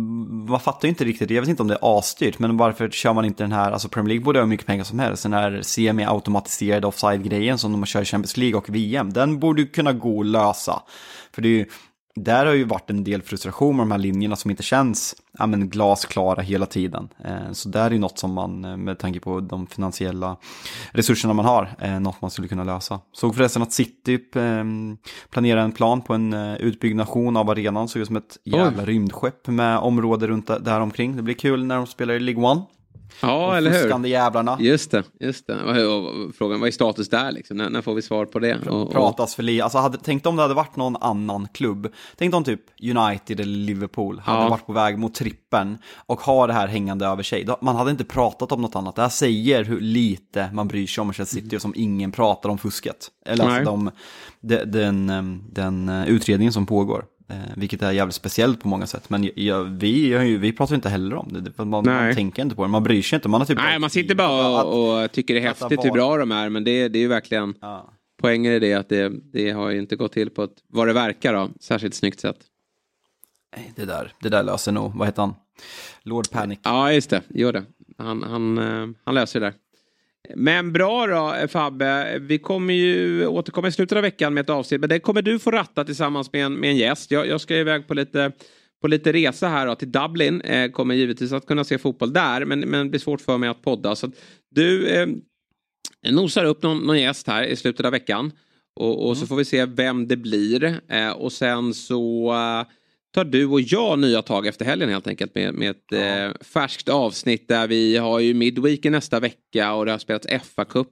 man 0.49 0.59
fattar 0.59 0.87
ju 0.87 0.89
inte 0.89 1.03
riktigt, 1.03 1.29
jag 1.29 1.41
vet 1.41 1.49
inte 1.49 1.61
om 1.61 1.67
det 1.67 1.73
är 1.81 1.99
asstyrt, 1.99 2.39
men 2.39 2.57
varför 2.57 2.89
kör 2.89 3.13
man 3.13 3.25
inte 3.25 3.43
den 3.43 3.51
här, 3.51 3.71
alltså 3.71 3.89
Premier 3.89 4.07
League 4.07 4.23
borde 4.23 4.39
ha 4.39 4.43
hur 4.43 4.49
mycket 4.49 4.65
pengar 4.65 4.83
som 4.83 4.99
helst, 4.99 5.23
den 5.23 5.33
här 5.33 5.61
semi-automatiserade 5.61 6.87
offside-grejen 6.87 7.57
som 7.57 7.71
de 7.71 7.85
kör 7.85 8.01
i 8.01 8.05
Champions 8.05 8.37
League 8.37 8.57
och 8.57 8.69
VM, 8.69 9.13
den 9.13 9.39
borde 9.39 9.61
ju 9.61 9.67
kunna 9.67 9.93
gå 9.93 10.19
att 10.19 10.25
lösa. 10.25 10.83
För 11.31 11.41
det 11.41 11.47
är 11.47 11.57
ju, 11.57 11.65
där 12.15 12.45
har 12.45 12.53
ju 12.53 12.63
varit 12.63 12.89
en 12.89 13.03
del 13.03 13.21
frustration 13.21 13.75
med 13.75 13.83
de 13.83 13.91
här 13.91 13.97
linjerna 13.97 14.35
som 14.35 14.51
inte 14.51 14.63
känns 14.63 15.15
ja, 15.37 15.45
men 15.45 15.69
glasklara 15.69 16.41
hela 16.41 16.65
tiden. 16.65 17.09
Eh, 17.25 17.51
så 17.51 17.69
där 17.69 17.85
är 17.85 17.91
ju 17.91 17.99
något 17.99 18.19
som 18.19 18.33
man, 18.33 18.65
eh, 18.65 18.77
med 18.77 18.99
tanke 18.99 19.19
på 19.19 19.39
de 19.39 19.67
finansiella 19.67 20.37
resurserna 20.91 21.33
man 21.33 21.45
har, 21.45 21.75
eh, 21.79 21.99
något 21.99 22.21
man 22.21 22.31
skulle 22.31 22.47
kunna 22.47 22.63
lösa. 22.63 22.99
Såg 23.11 23.35
förresten 23.35 23.61
att 23.61 23.73
City 23.73 24.13
eh, 24.35 24.63
planerar 25.29 25.61
en 25.61 25.71
plan 25.71 26.01
på 26.01 26.13
en 26.13 26.33
utbyggnation 26.33 27.37
av 27.37 27.49
arenan, 27.49 27.87
såg 27.87 28.01
ut 28.01 28.07
som 28.07 28.15
ett 28.15 28.37
jävla 28.43 28.85
rymdskepp 28.85 29.47
med 29.47 29.77
område 29.77 30.27
runt 30.27 30.47
där 30.47 30.59
där 30.59 30.79
omkring. 30.79 31.15
Det 31.15 31.21
blir 31.21 31.35
kul 31.35 31.65
när 31.65 31.75
de 31.75 31.87
spelar 31.87 32.13
i 32.13 32.19
League 32.19 32.43
One. 32.43 32.61
Ja, 33.21 33.47
De 33.51 33.57
eller 33.57 33.71
hur? 33.71 33.79
fuskande 33.79 34.09
jävlarna. 34.09 34.57
Just 34.59 34.91
det, 34.91 35.03
just 35.19 35.47
det. 35.47 35.85
Och, 35.87 36.35
frågan, 36.35 36.59
vad 36.59 36.67
är 36.67 36.71
status 36.71 37.09
där 37.09 37.31
liksom? 37.31 37.57
När, 37.57 37.69
när 37.69 37.81
får 37.81 37.93
vi 37.95 38.01
svar 38.01 38.25
på 38.25 38.39
det? 38.39 38.59
Och, 38.67 38.81
och, 38.81 38.91
pratas 38.91 39.35
för 39.35 39.43
lite. 39.43 39.63
Alltså, 39.63 39.77
hade, 39.77 39.97
tänk 40.03 40.25
om 40.27 40.35
det 40.35 40.41
hade 40.41 40.53
varit 40.53 40.75
någon 40.75 40.95
annan 40.95 41.47
klubb. 41.53 41.87
Tänk 42.17 42.35
om 42.35 42.43
typ 42.43 42.61
United 42.83 43.39
eller 43.39 43.57
Liverpool 43.57 44.19
hade 44.19 44.43
Ja. 44.43 44.49
varit 44.49 44.65
på 44.65 44.73
väg 44.73 44.97
mot 44.97 45.15
trippen 45.15 45.77
och 45.95 46.21
har 46.21 46.47
det 46.47 46.53
här 46.53 46.67
hängande 46.67 47.05
över 47.05 47.23
sig. 47.23 47.47
Man 47.61 47.75
hade 47.75 47.91
inte 47.91 48.03
pratat 48.05 48.51
om 48.51 48.61
något 48.61 48.75
annat. 48.75 48.95
Det 48.95 49.01
här 49.01 49.09
säger 49.09 49.63
hur 49.63 49.79
lite 49.81 50.49
man 50.53 50.67
bryr 50.67 50.87
sig 50.87 51.01
om 51.01 51.07
Manchester 51.07 51.41
City 51.41 51.57
och 51.57 51.61
som 51.61 51.73
ingen 51.75 52.11
pratar 52.11 52.49
om 52.49 52.57
fusket. 52.57 53.07
Eller 53.25 53.45
alltså 53.45 53.63
de, 53.63 53.91
de, 54.41 54.65
den, 54.65 55.09
ehm, 55.09 55.43
den 55.49 55.89
eh, 55.89 56.07
utredningen 56.07 56.53
som 56.53 56.65
pågår. 56.65 57.05
Eh, 57.29 57.35
vilket 57.55 57.81
är 57.81 57.91
jävligt 57.91 58.15
speciellt 58.15 58.61
på 58.61 58.67
många 58.67 58.87
sätt. 58.87 59.09
Men 59.09 59.29
jag, 59.35 59.63
vi, 59.63 60.37
vi 60.37 60.53
pratar 60.53 60.75
inte 60.75 60.89
heller 60.89 61.15
om 61.15 61.27
det. 61.33 61.57
Man, 61.65 61.69
man 61.85 62.15
tänker 62.15 62.41
inte 62.41 62.55
på 62.55 62.63
det. 62.63 62.69
Man 62.69 62.83
bryr 62.83 63.01
sig 63.01 63.15
inte. 63.17 63.29
Man 63.29 63.41
har 63.41 63.45
typ 63.45 63.57
Nej, 63.57 63.79
man 63.79 63.89
sitter 63.89 64.15
bara 64.15 64.59
Att- 64.59 64.65
och, 64.65 65.03
och 65.03 65.11
tycker 65.11 65.33
det 65.33 65.39
är 65.39 65.47
häftigt 65.47 65.85
hur 65.85 65.91
bra 65.91 66.17
de 66.17 66.31
är. 66.31 66.49
Men 66.49 66.63
det, 66.63 66.87
det 66.87 66.99
är 66.99 67.01
ju 67.01 67.07
verkligen... 67.07 67.55
Ja. 67.61 67.91
Poängen 68.21 68.51
är 68.53 68.59
det 68.59 68.73
att 68.73 68.89
det, 68.89 69.11
det 69.33 69.51
har 69.51 69.69
ju 69.69 69.79
inte 69.79 69.95
gått 69.95 70.11
till 70.11 70.29
på 70.29 70.43
ett, 70.43 70.51
vad 70.67 70.87
det 70.87 70.93
verkar 70.93 71.33
då, 71.33 71.49
särskilt 71.59 71.95
snyggt 71.95 72.19
sätt. 72.19 72.37
Nej, 73.57 73.71
Det 73.75 73.85
där, 73.85 74.11
det 74.21 74.29
där 74.29 74.43
löser 74.43 74.71
nog, 74.71 74.95
vad 74.95 75.07
heter 75.07 75.21
han? 75.21 75.33
Lord 76.03 76.29
Panic. 76.31 76.59
Ja, 76.63 76.91
just 76.93 77.09
det. 77.09 77.21
Gör 77.29 77.53
det. 77.53 77.63
Han, 77.97 78.23
han, 78.23 78.57
eh, 78.57 78.87
han 79.03 79.15
löser 79.15 79.39
det 79.39 79.45
där. 79.45 79.53
Men 80.35 80.73
bra 80.73 81.07
då 81.07 81.47
Fabbe. 81.47 82.19
Vi 82.19 82.39
kommer 82.39 82.73
ju 82.73 83.27
återkomma 83.27 83.67
i 83.67 83.71
slutet 83.71 83.95
av 83.95 84.01
veckan 84.01 84.33
med 84.33 84.41
ett 84.41 84.49
avsnitt. 84.49 84.81
Men 84.81 84.89
det 84.89 84.99
kommer 84.99 85.21
du 85.21 85.39
få 85.39 85.51
ratta 85.51 85.83
tillsammans 85.83 86.33
med 86.33 86.45
en, 86.45 86.53
med 86.53 86.69
en 86.69 86.77
gäst. 86.77 87.11
Jag, 87.11 87.27
jag 87.27 87.41
ska 87.41 87.55
iväg 87.55 87.87
på 87.87 87.93
lite, 87.93 88.31
på 88.81 88.87
lite 88.87 89.13
resa 89.13 89.47
här 89.47 89.67
då, 89.67 89.75
till 89.75 89.91
Dublin. 89.91 90.41
Eh, 90.41 90.71
kommer 90.71 90.95
givetvis 90.95 91.31
att 91.31 91.45
kunna 91.45 91.63
se 91.63 91.77
fotboll 91.77 92.13
där. 92.13 92.45
Men, 92.45 92.59
men 92.59 92.85
det 92.85 92.89
blir 92.89 92.99
svårt 92.99 93.21
för 93.21 93.37
mig 93.37 93.49
att 93.49 93.61
podda. 93.61 93.95
Så 93.95 94.05
att 94.05 94.13
du 94.51 94.87
eh, 94.87 95.07
nosar 96.09 96.45
upp 96.45 96.63
någon, 96.63 96.77
någon 96.77 97.01
gäst 97.01 97.27
här 97.27 97.43
i 97.43 97.55
slutet 97.55 97.85
av 97.85 97.91
veckan. 97.91 98.31
Och, 98.79 99.09
och 99.09 99.17
så 99.17 99.27
får 99.27 99.35
vi 99.35 99.45
se 99.45 99.65
vem 99.65 100.07
det 100.07 100.17
blir. 100.17 100.79
Eh, 100.89 101.11
och 101.11 101.31
sen 101.31 101.73
så 101.73 102.33
eh, 102.33 102.67
tar 103.15 103.25
du 103.25 103.45
och 103.45 103.61
jag 103.61 103.99
nya 103.99 104.21
tag 104.21 104.47
efter 104.47 104.65
helgen 104.65 104.89
helt 104.89 105.07
enkelt 105.07 105.35
med, 105.35 105.53
med 105.53 105.69
ett 105.69 105.91
eh, 105.91 106.41
färskt 106.41 106.89
avsnitt 106.89 107.47
där 107.47 107.67
vi 107.67 107.97
har 107.97 108.19
ju 108.19 108.33
Midweek 108.33 108.85
i 108.85 108.89
nästa 108.89 109.19
vecka 109.19 109.73
och 109.73 109.85
det 109.85 109.91
har 109.91 109.99
spelats 109.99 110.27
FA-cup 110.27 110.87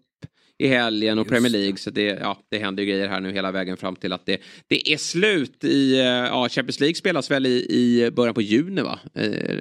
i 0.57 0.67
helgen 0.67 1.19
och 1.19 1.27
Premier 1.27 1.51
League 1.51 1.77
så 1.77 1.89
det, 1.89 2.03
ja, 2.03 2.37
det 2.51 2.57
händer 2.57 2.83
ju 2.83 2.89
grejer 2.89 3.07
här 3.07 3.19
nu 3.19 3.31
hela 3.31 3.51
vägen 3.51 3.77
fram 3.77 3.95
till 3.95 4.13
att 4.13 4.25
det, 4.25 4.41
det 4.67 4.93
är 4.93 4.97
slut 4.97 5.63
i, 5.63 5.99
eh, 5.99 6.05
ja 6.05 6.49
Champions 6.49 6.79
League 6.79 6.95
spelas 6.95 7.31
väl 7.31 7.45
i, 7.45 7.65
i 7.69 8.11
början 8.11 8.33
på 8.33 8.41
juni 8.41 8.81
va? 8.81 8.99
Eh, 9.13 9.59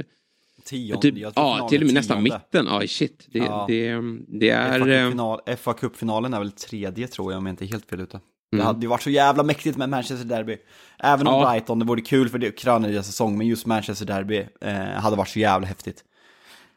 Tionde, 0.65 1.03
typ, 1.03 1.15
ja, 1.37 1.69
till 1.71 1.81
och 1.81 1.87
med 1.87 1.95
nästan 1.95 2.23
mitten. 2.23 2.67
Ja, 2.67 2.83
shit. 2.87 3.27
Det, 3.33 3.39
Ja. 3.39 3.65
det, 3.69 3.95
det 4.29 4.51
är... 4.51 4.81
FA 4.81 4.91
eh, 5.47 5.57
FA 5.57 5.71
är 5.71 6.39
väl 6.39 6.53
tredje 6.53 7.09
tror 7.09 7.33
jag 7.33 7.39
om 7.39 7.47
jag 7.47 7.53
inte 7.53 7.65
är 7.65 7.67
helt 7.67 7.89
fel 7.89 8.01
ute. 8.01 8.21
Det 8.53 8.57
Mm. 8.57 8.67
hade 8.67 8.81
ju 8.81 8.87
varit 8.87 9.03
så 9.03 9.11
jävla 9.11 9.43
mäktigt 9.43 9.77
med 9.77 9.89
Manchester 9.89 10.25
Derby. 10.27 10.57
Även 10.99 11.27
om 11.27 11.35
Ja. 11.41 11.51
Brighton, 11.51 11.79
det 11.79 11.85
vore 11.85 12.01
kul 12.01 12.29
för 12.29 12.39
det 12.39 12.51
krönar 12.59 12.89
deras 12.89 13.07
säsong, 13.07 13.39
men 13.39 13.47
just 13.47 13.67
Manchester 13.67 14.07
Derby 14.07 14.47
eh, 14.61 14.75
hade 14.75 15.17
varit 15.17 15.29
så 15.29 15.39
jävla 15.39 15.67
häftigt. 15.67 16.05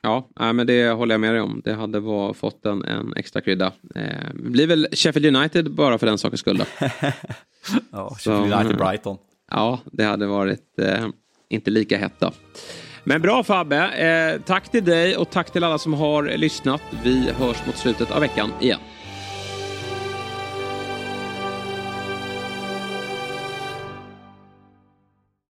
Ja, 0.01 0.27
men 0.35 0.67
det 0.67 0.89
håller 0.89 1.13
jag 1.13 1.21
med 1.21 1.33
dig 1.33 1.41
om. 1.41 1.61
Det 1.65 1.73
hade 1.73 1.99
var, 1.99 2.33
fått 2.33 2.65
en, 2.65 2.83
en 2.85 3.13
extra 3.15 3.41
krydda. 3.41 3.65
Eh, 3.95 4.03
det 4.33 4.49
blir 4.49 4.67
väl 4.67 4.87
Sheffield 4.91 5.35
United 5.35 5.71
bara 5.71 5.97
för 5.97 6.07
den 6.07 6.17
sakens 6.17 6.39
skull 6.39 6.57
då. 6.57 6.65
Ja, 7.91 8.15
Så, 8.19 8.31
Sheffield 8.31 8.53
United 8.53 8.65
mm. 8.71 8.77
Brighton. 8.77 9.17
Ja, 9.51 9.79
det 9.85 10.03
hade 10.03 10.25
varit 10.27 10.79
eh, 10.79 11.07
inte 11.49 11.71
lika 11.71 11.97
hett 11.97 12.13
då. 12.19 12.31
Men 13.03 13.21
bra 13.21 13.43
Fabbe, 13.43 13.77
eh, 13.87 14.41
tack 14.41 14.71
till 14.71 14.85
dig 14.85 15.17
och 15.17 15.29
tack 15.29 15.51
till 15.51 15.63
alla 15.63 15.77
som 15.77 15.93
har 15.93 16.23
lyssnat. 16.37 16.81
Vi 17.03 17.31
hörs 17.31 17.65
mot 17.65 17.77
slutet 17.77 18.11
av 18.11 18.21
veckan 18.21 18.51
igen. 18.61 18.79